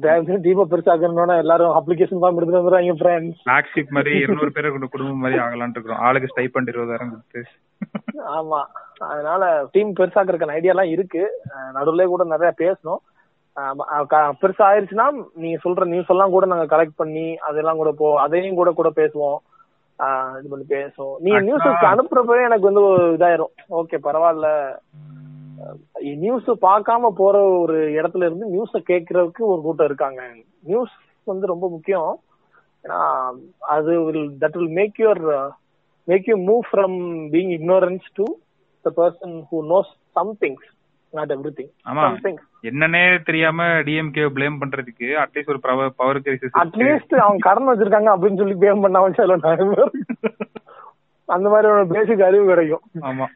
டீமை 0.00 0.62
பெருசாக்கணும்னா 0.70 1.38
எல்லாரும் 1.38 1.70
அப்ளிகேஷன் 1.70 2.16
ஃபார்ம் 2.20 2.36
எடுத்துட்டு 2.36 2.60
வந்துடுறாங்க 2.60 2.94
ஃப்ரெண்ட்ஸ் 3.00 3.42
ஃபிளாக்ஷிப் 3.44 3.88
மாதிரி 3.88 4.16
இருநூறு 4.16 4.52
பேரை 4.52 4.70
கொண்டு 4.70 4.88
குடும்பம் 4.88 5.18
மாதிரி 5.18 5.40
ஆகலாம்னு 5.40 5.70
இருக்கிறோம். 5.70 5.98
ஆளுக்கு 5.98 6.32
ஸ்டைப்பண்ட் 6.34 6.70
இருபதாயிரம் 6.72 7.10
கொடுத்து. 7.10 7.44
ஆமா. 8.16 8.62
அதனால 8.98 9.66
டீம் 9.72 9.94
பெருசாக்குறதுக்கான 9.94 10.56
ஐடியா 10.58 10.72
எல்லாம் 10.72 10.90
இருக்கு. 10.90 11.40
நடுவுல 11.74 12.04
கூட 12.04 12.24
நிறைய 12.24 12.54
பேசணும். 12.58 13.02
பெருசா 14.40 14.64
ஆயிருச்சுன்னா 14.70 15.06
நீங்க 15.42 15.58
சொல்ற 15.64 15.84
நியூஸ் 15.92 16.10
எல்லாம் 16.14 16.34
கூட 16.34 16.46
நாங்க 16.46 16.66
கலெக்ட் 16.72 16.98
பண்ணி 17.02 17.26
அதெல்லாம் 17.50 17.80
கூட 17.82 17.90
போ 18.00 18.08
அதையும் 18.24 18.58
கூட 18.60 18.70
கூட 18.78 18.90
பேசுவோம். 18.96 19.38
இது 20.38 20.48
பண்ணி 20.52 20.66
பேசுவோம். 20.68 21.14
நீங்க 21.24 21.40
நியூஸ் 21.40 21.66
அனுப்புறப்பவே 21.92 22.40
எனக்கு 22.48 22.68
வந்து 22.70 22.84
இதாயிரும். 23.16 23.54
ஓகே 23.78 23.98
பரவாயில்ல. 24.06 24.48
நியூஸ் 26.24 26.50
பார்க்காம 26.66 27.10
போற 27.20 27.36
ஒரு 27.62 27.76
இடத்துல 28.00 28.28
இருந்து 28.28 28.50
நியூஸ 28.54 28.82
கேட்கறதுக்கு 28.90 29.50
ஒரு 29.52 29.60
கூட்டம் 29.66 29.90
இருக்காங்க. 29.90 30.22
நியூஸ் 30.70 30.94
வந்து 31.30 31.52
ரொம்ப 31.52 31.68
முக்கியம். 31.76 32.12
ஏன்னா 32.84 33.00
அது 33.74 33.92
will 34.04 34.32
that 34.40 34.58
will 34.58 34.76
make 34.80 34.98
your 35.04 35.24
make 36.10 36.28
you 36.30 36.36
move 36.48 36.66
from 36.72 36.98
being 37.32 37.52
ignorance 37.58 38.08
to 38.18 38.24
the 38.84 38.92
person 38.98 39.36
who 39.50 39.58
knows 39.72 39.92
somethings 40.18 40.68
not 41.18 41.34
everything 41.58 41.72
ஆமா 41.90 42.04
என்னன்னே 42.70 43.02
தெரியாம 43.28 43.68
டிஎம்கே 43.88 44.26
ப்ளேம் 44.36 44.60
பண்றதுக்கு 44.62 45.08
அட்லீஸ்ட் 45.22 45.52
ஒரு 45.54 45.62
பவர் 46.00 46.22
கிரைசிஸ் 46.26 46.60
அட்லீஸ்ட் 46.62 47.14
அவங்க 47.24 47.46
கடன் 47.48 47.70
வச்சிருக்காங்க 47.70 48.12
அப்படின்னு 48.14 48.42
சொல்லி 48.42 48.58
ப்ளேம் 48.62 48.84
பண்ணாம 48.86 49.14
சொல்ல 49.20 49.38
அந்த 51.28 51.46
மாதிரி 51.52 51.68
ஒரு 51.74 51.86
பேசிக் 51.92 52.26
அறிவு 52.26 52.44
கிடைக்கும். 52.50 52.84
ஆமா. 53.08 53.26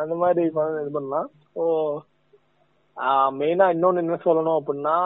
அந்த 0.00 0.14
மாதிரி 0.22 0.40
இது 0.46 0.90
பண்ணலாம். 0.96 1.28
ஸோ 1.54 1.62
மெயினா 3.38 3.66
இன்னொன்னு 3.74 4.02
என்ன 4.02 4.18
சொல்லணும் 4.24 4.58
அப்படின்னா 4.58 4.96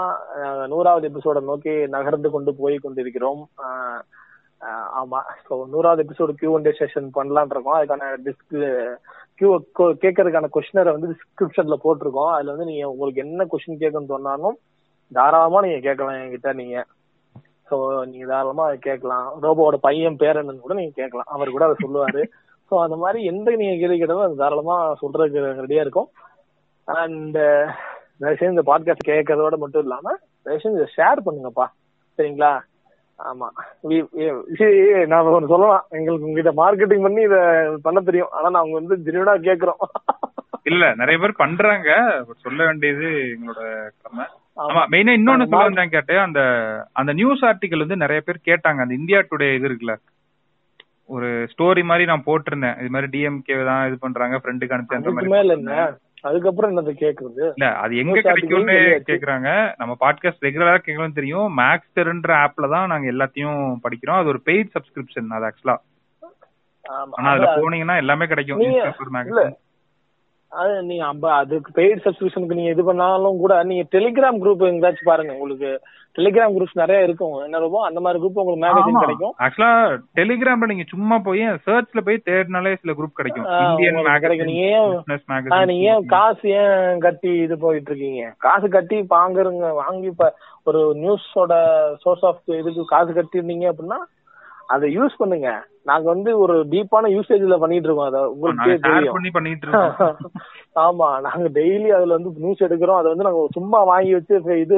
நூறாவது 0.72 1.06
எபிசோட 1.10 1.40
நோக்கி 1.50 1.74
நகர்ந்து 1.94 2.28
கொண்டு 2.30 2.52
போய் 2.60 2.76
கொண்டிருக்கிறோம். 2.84 3.42
ஆமா. 5.00 5.20
ஸோ 5.46 5.54
நூறாவது 5.74 6.02
episode 6.04 6.34
Q 6.40 6.50
one 6.56 6.66
day 6.66 6.72
session 6.80 7.08
பண்ணலான் 7.18 7.54
இருக்கோம். 7.54 7.78
அதுக்கான 7.78 8.10
டிஸ்க் 8.26 8.56
கியூ 9.39 9.51
கேட்கறதுக்கான 10.05 10.49
கொஸ்டினரை 10.55 10.93
வந்து 10.97 11.11
டிஸ்கிரிப்ஷன்ல 11.12 11.76
போட்டிருக்கோம். 11.84 12.32
அதுல 12.36 12.53
வந்து 12.55 12.68
நீங்க 12.70 12.84
உங்களுக்கு 12.93 13.24
என்ன 13.26 13.47
கொஸ்டின் 13.53 13.82
கேட்கணும்னு 13.82 14.14
சொன்னாலும் 14.14 14.57
தாராளமா 15.12 15.61
நீங்க 15.66 15.80
கேட்கலாம் 15.89 16.18
என்கிட்ட 16.22 16.53
நீங்க. 16.61 16.76
ஸோ 17.70 17.76
நீங்க 18.11 18.26
தாராளமா 18.26 18.64
அதை 18.68 18.78
கேட்கலாம். 18.78 19.26
ரோபோவோட 19.43 19.76
பையன் 19.86 20.20
பேர் 20.22 20.41
என்னன்னு 20.43 20.64
கூட 20.66 20.74
நீங்க 20.74 20.95
கேட்கலாம். 20.95 21.30
அவர் 21.34 21.55
கூட 21.57 21.64
அதை 21.68 21.76
சொல்லுவாரு. 21.84 22.22
ஸோ 22.70 22.76
அந்த 22.84 22.97
மாதிரி 22.97 23.18
எந்த 23.24 23.55
நீங்க 23.61 23.74
கேள்வி 23.82 23.99
கேட்டாலும் 23.99 24.26
அது 24.26 24.43
தாராளமா 24.43 24.76
சொல்றதுக்கு 25.03 25.45
ரெடியா 25.64 25.84
இருக்கும். 25.86 26.09
அண்ட் 26.89 27.39
தயவுசெய்து 28.20 28.55
இந்த 28.55 28.64
பாட்காஸ்ட் 28.70 29.11
கேட்கறதோட 29.11 29.57
மட்டும் 29.64 29.82
இல்லாம 29.82 30.16
தயவுசெய்து 30.43 30.78
இதை 30.78 30.89
ஷேர் 30.97 31.24
பண்ணுங்கப்பா. 31.26 31.66
சரிங்களா? 32.18 32.53
ஆமா. 33.18 33.48
சொல்லலாம். 35.52 35.84
எங்களுக்கு 35.90 36.26
உங்ககிட்ட 36.26 36.52
மார்க்கெட்டிங் 36.62 37.02
பண்ணி 37.02 37.22
இத 37.22 37.38
பண்ண 37.82 38.00
தெரியும். 38.00 38.28
ஆனா 38.30 38.50
நாங்க 38.50 38.72
வந்து 38.72 38.96
ஜெனியூனா 38.96 39.34
கேக்குறோம். 39.48 39.80
இல்ல 40.62 40.94
நிறைய 40.94 41.18
பேர் 41.18 41.40
பண்றாங்க. 41.42 41.90
சொல்ல 42.38 42.64
வேண்டியது 42.64 43.08
எங்களோட 43.34 43.60
கடமை. 44.02 44.24
ஆமா. 44.56 44.82
மெயினா 44.92 45.12
இன்னொன்னு 45.18 45.48
சொல்ல 45.48 45.64
வந்தேன் 45.64 45.88
கேட்டு 45.88 46.18
அந்த 46.18 46.40
அந்த 46.92 47.12
நியூஸ் 47.12 47.44
ஆர்டிகல் 47.44 47.78
வந்து 47.78 47.96
நிறைய 47.96 48.20
பேர் 48.20 48.46
கேட்டாங்க. 48.48 48.80
அந்த 48.80 48.94
இந்தியா 48.94 49.18
டுடே 49.20 49.54
இது 49.54 49.68
இருக்குல்ல. 49.68 49.96
ஒரு 51.06 51.48
ஸ்டோரி 51.52 51.84
மாதிரி 51.84 52.04
நான் 52.04 52.26
போட்டிருந்தேன். 52.26 52.78
இது 52.80 52.90
மாதிரி 52.90 53.08
டிஎம்கே 53.14 53.64
தான் 53.64 53.86
இது 53.88 53.98
பண்றாங்க. 53.98 54.36
ஃப்ரெண்டுக்கு 54.36 54.76
அனுப்பிச்சு 54.76 55.00
அந்த 55.00 55.10
மாதிரி 55.10 56.07
அதுக்கப்புறம் 56.20 56.76
என்னது 56.76 56.90
கேக்குறது? 56.90 57.52
இல்ல 57.56 57.74
அது 57.74 57.96
எங்க 57.96 58.20
கிடைக்கும்னு. 58.20 58.72
கேக்குறாங்க. 59.06 59.74
நம்ம 59.76 59.96
பாட்காஸ்ட் 60.00 60.40
ரெகுலரா 60.40 60.78
கேட்கணும் 60.86 61.14
தெரியும். 61.14 61.58
மேக்ஸ்டர்ன்ற 61.58 62.46
ஆப்ல 62.46 62.70
தான் 62.70 62.86
நாங்க 62.86 63.12
எல்லாத்தையும் 63.12 63.76
படிக்கிறோம். 63.82 64.18
அது 64.18 64.26
ஒரு 64.26 64.40
பெய்ட் 64.44 64.68
சப்ஸ்கிரிப்ஷன் 64.74 65.26
அது 65.28 65.46
ஆக்சுவலா. 65.46 65.76
ஆனா 67.10 67.30
அதுல 67.30 67.54
அது- 67.54 67.58
போனீங்கன்னா 67.58 67.96
எல்லாமே 67.96 68.26
கிடைக்கும் 68.26 68.58
நீங்க- 68.58 68.88
newspaper, 68.88 69.26
இல்ல 69.26 69.48
magazine. 69.48 69.56
அது 70.53 70.72
அம்ப- 71.03 71.32
அதுக்கு 71.32 71.72
பெய்ட் 71.74 72.05
சப்ஸ்கிரிப்ஷனுக்கு 72.05 72.55
நீங்க 72.55 72.70
இது 72.70 72.84
பண்ணாலும் 72.84 73.38
கூட 73.38 73.62
நீங்க 73.62 73.99
டெலிகிராம் 73.99 74.40
குரூப் 74.40 74.66
எங்கேயாச்சும் 74.66 75.05
பாருங்க. 75.05 75.32
உங்களுக்கு 75.32 75.70
டெலிகிராம் 76.18 76.55
குரூப்ஸ் 76.55 76.74
நிறைய 76.74 77.03
இருக்கும். 77.03 77.44
என்ன 77.44 77.59
ரொம்ப 77.59 77.84
அந்த 77.84 78.01
மாதிரி 78.01 78.22
குரூப் 78.22 78.32
உங்களுக்கு 78.34 78.64
மேகசின். 78.64 79.01
கிடைக்கும். 79.01 79.34
ஆக்சுவலா 79.38 79.70
டெலிகிராம்ல 80.16 80.66
நீங்க 80.66 80.82
சும்மா 80.88 81.18
போய் 81.18 81.40
சர்ச்ல 81.66 82.01
போய் 82.01 82.22
தேடினாலே 82.24 82.74
சில 82.74 82.92
குரூப் 82.92 83.14
கிடைக்கும். 83.14 83.46
கிடைக்கும். 84.22 84.46
நீங்க 84.46 84.64
ஏன் 84.68 84.92
நீங்க 85.66 86.01
காசு 86.07 86.49
ஏன் 86.59 86.99
கட்டி 86.99 87.28
இது 87.38 87.59
போயிட்டு 87.59 87.90
இருக்கீங்க 87.90 88.34
காசு 88.38 88.68
கட்டி 88.68 89.07
வாங்குறங்க 89.11 89.74
வாங்கி 89.74 90.07
இப்ப 90.07 90.34
ஒரு 90.64 90.94
நியூஸோட 90.96 91.53
சோர்ஸ் 91.96 92.24
ஆஃப் 92.24 92.40
இதுக்கு 92.55 92.84
காசு 92.84 93.12
கட்டிருந்தீங்க 93.12 93.72
அப்படின்னா 93.72 94.01
அதை 94.68 94.86
யூஸ் 94.96 95.20
பண்ணுங்க. 95.20 95.50
நாங்க 95.84 96.06
வந்து 96.12 96.30
ஒரு 96.38 96.54
டீப்பான 96.72 97.10
யூசேஜ்ல 97.12 97.56
பண்ணிட்டு 97.58 97.88
இருக்கோம். 97.88 98.08
அதை 98.10 98.20
உங்களுக்கே 98.32 98.74
தெரியும். 98.78 99.14
ஆமா 100.86 101.06
நாங்க 101.20 101.46
டெய்லி 101.54 101.88
அதுல 101.92 102.16
வந்து 102.16 102.30
நியூஸ் 102.42 102.64
எடுக்கிறோம். 102.66 102.98
அதை 103.00 103.08
வந்து 103.12 103.26
நாங்க 103.26 103.44
சும்மா 103.56 103.78
வாங்கி 103.84 104.12
வச்சு 104.14 104.34
இது 104.64 104.76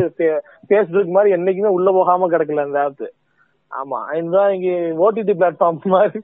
பேஸ்புக் 0.71 1.17
மாதிரி 1.17 1.35
என்னைக்குமே 1.37 1.73
உள்ள 1.79 1.91
போகாம 1.93 2.29
கிடக்கல 2.29 2.67
அந்த 2.67 2.85
ஆப் 2.85 3.03
ஆமா 3.73 3.99
இதுதான் 4.19 4.53
இங்க 4.55 4.71
ஓடிடி 5.03 5.35
பிளாட்ஃபார்ம் 5.35 5.77
மாதிரி. 5.93 6.21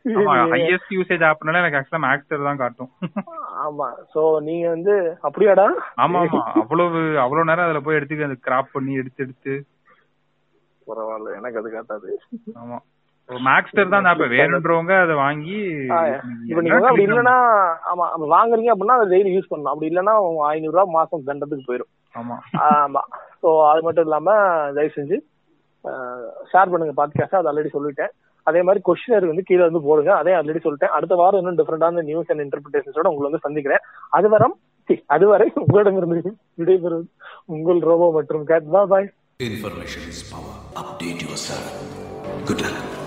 ஹையஸ்ட் 0.55 0.95
யூசேஜ் 0.95 1.25
ஆப்னால 1.29 1.61
எனக்கு 1.61 1.79
ஆக்சுவலா 1.79 2.05
மேக்ஸ்டர் 2.07 2.49
தான் 2.49 2.61
காட்டும். 2.63 2.91
ஆமா 3.65 3.87
சோ 4.15 4.23
நீங்க 4.49 4.67
வந்து 4.69 4.95
அப்படியாடா? 5.23 5.67
ஆமா 5.97 6.21
ஆமா 6.25 6.41
அவ்வளவு 6.63 7.03
அவ்வளவு 7.25 7.49
நேரம் 7.51 7.67
அதுல 7.67 7.81
போய் 7.81 7.99
எடுத்து 7.99 8.29
அந்த 8.29 8.39
கிராப் 8.49 8.75
பண்ணி 8.75 8.95
எடுத்து 8.95 9.25
எடுத்து. 9.25 9.55
பரவாயில்ல 10.87 11.37
எனக்கு 11.39 11.61
அது 11.63 11.71
காட்டாது. 11.71 12.11
ஆமா. 12.57 12.79
மேக்ஸ்டர் 13.29 13.93
தான் 13.95 14.09
ஆப் 14.11 14.25
வேணுன்றவங்க 14.35 14.93
அதை 15.05 15.15
வாங்கி 15.23 15.57
இப்ப 16.49 16.61
நீங்க 16.65 16.77
அப்படி 16.91 17.07
இல்லன்னா 17.07 17.37
ஆமா 17.93 18.05
அப்ப 18.15 18.27
வாங்குறீங்க 18.35 18.73
அப்படின்னா 18.73 18.99
அதை 18.99 19.07
டெய்லி 19.15 19.33
யூஸ் 19.37 19.51
பண்ணணும் 19.53 19.73
அப்படி 19.73 19.91
இல்லன்னா 19.91 20.15
ஐநூறு 20.51 20.75
ரூபாய் 20.77 20.95
மாசம் 20.99 21.27
தண்டத்துக்கு 21.31 21.69
போயிடும் 21.71 21.93
ஆமா. 22.15 22.37
ஆமா. 22.67 23.03
சோ 23.43 23.49
அது 23.71 23.81
மட்டும் 23.87 24.07
இல்லாம 24.07 24.29
தயவு 24.77 24.95
செஞ்சு 24.99 25.17
ஷேர் 26.53 26.71
பண்ணுங்க 26.73 26.95
பாட்காஸ்ட் 27.01 27.39
அது 27.41 27.51
ஆல்ரெடி 27.51 27.71
சொல்லிட்டேன். 27.75 28.13
அதே 28.47 28.61
மாதிரி 28.67 28.81
கொஸ்டினர் 28.89 29.29
வந்து 29.31 29.45
கீழே 29.49 29.63
வந்து 29.67 29.83
போடுங்க. 29.87 30.11
அதே 30.21 30.33
ஆல்ரெடி 30.39 30.61
சொல்லிட்டேன். 30.65 30.95
அடுத்த 30.97 31.15
வாரம் 31.21 31.41
இன்னும் 31.43 31.59
டிஃபரெண்டான 31.61 32.05
நியூஸ் 32.11 32.31
அண்ட் 32.33 32.45
இன்டர்பிரேஷன்ஸோட 32.45 33.11
உங்களை 33.13 33.29
வந்து 33.29 33.45
சந்திக்கிறேன். 33.47 33.85
அது 34.19 34.29
வரம் 34.35 34.57
சி, 34.89 34.97
அதுவரை 35.15 35.47
உங்களிடமிருந்து 35.63 36.33
விடைபெறுவது 36.61 37.09
உங்கள் 37.57 37.83
ரோபோ 37.91 38.09
மற்றும் 38.19 38.47
Cat 38.53 38.71
Boy 38.95 39.09
Information 39.41 40.05
is 40.13 40.21
power. 40.31 40.55
Update 40.83 41.23
yourself. 41.27 41.67
Good 42.49 42.63
luck. 42.67 43.06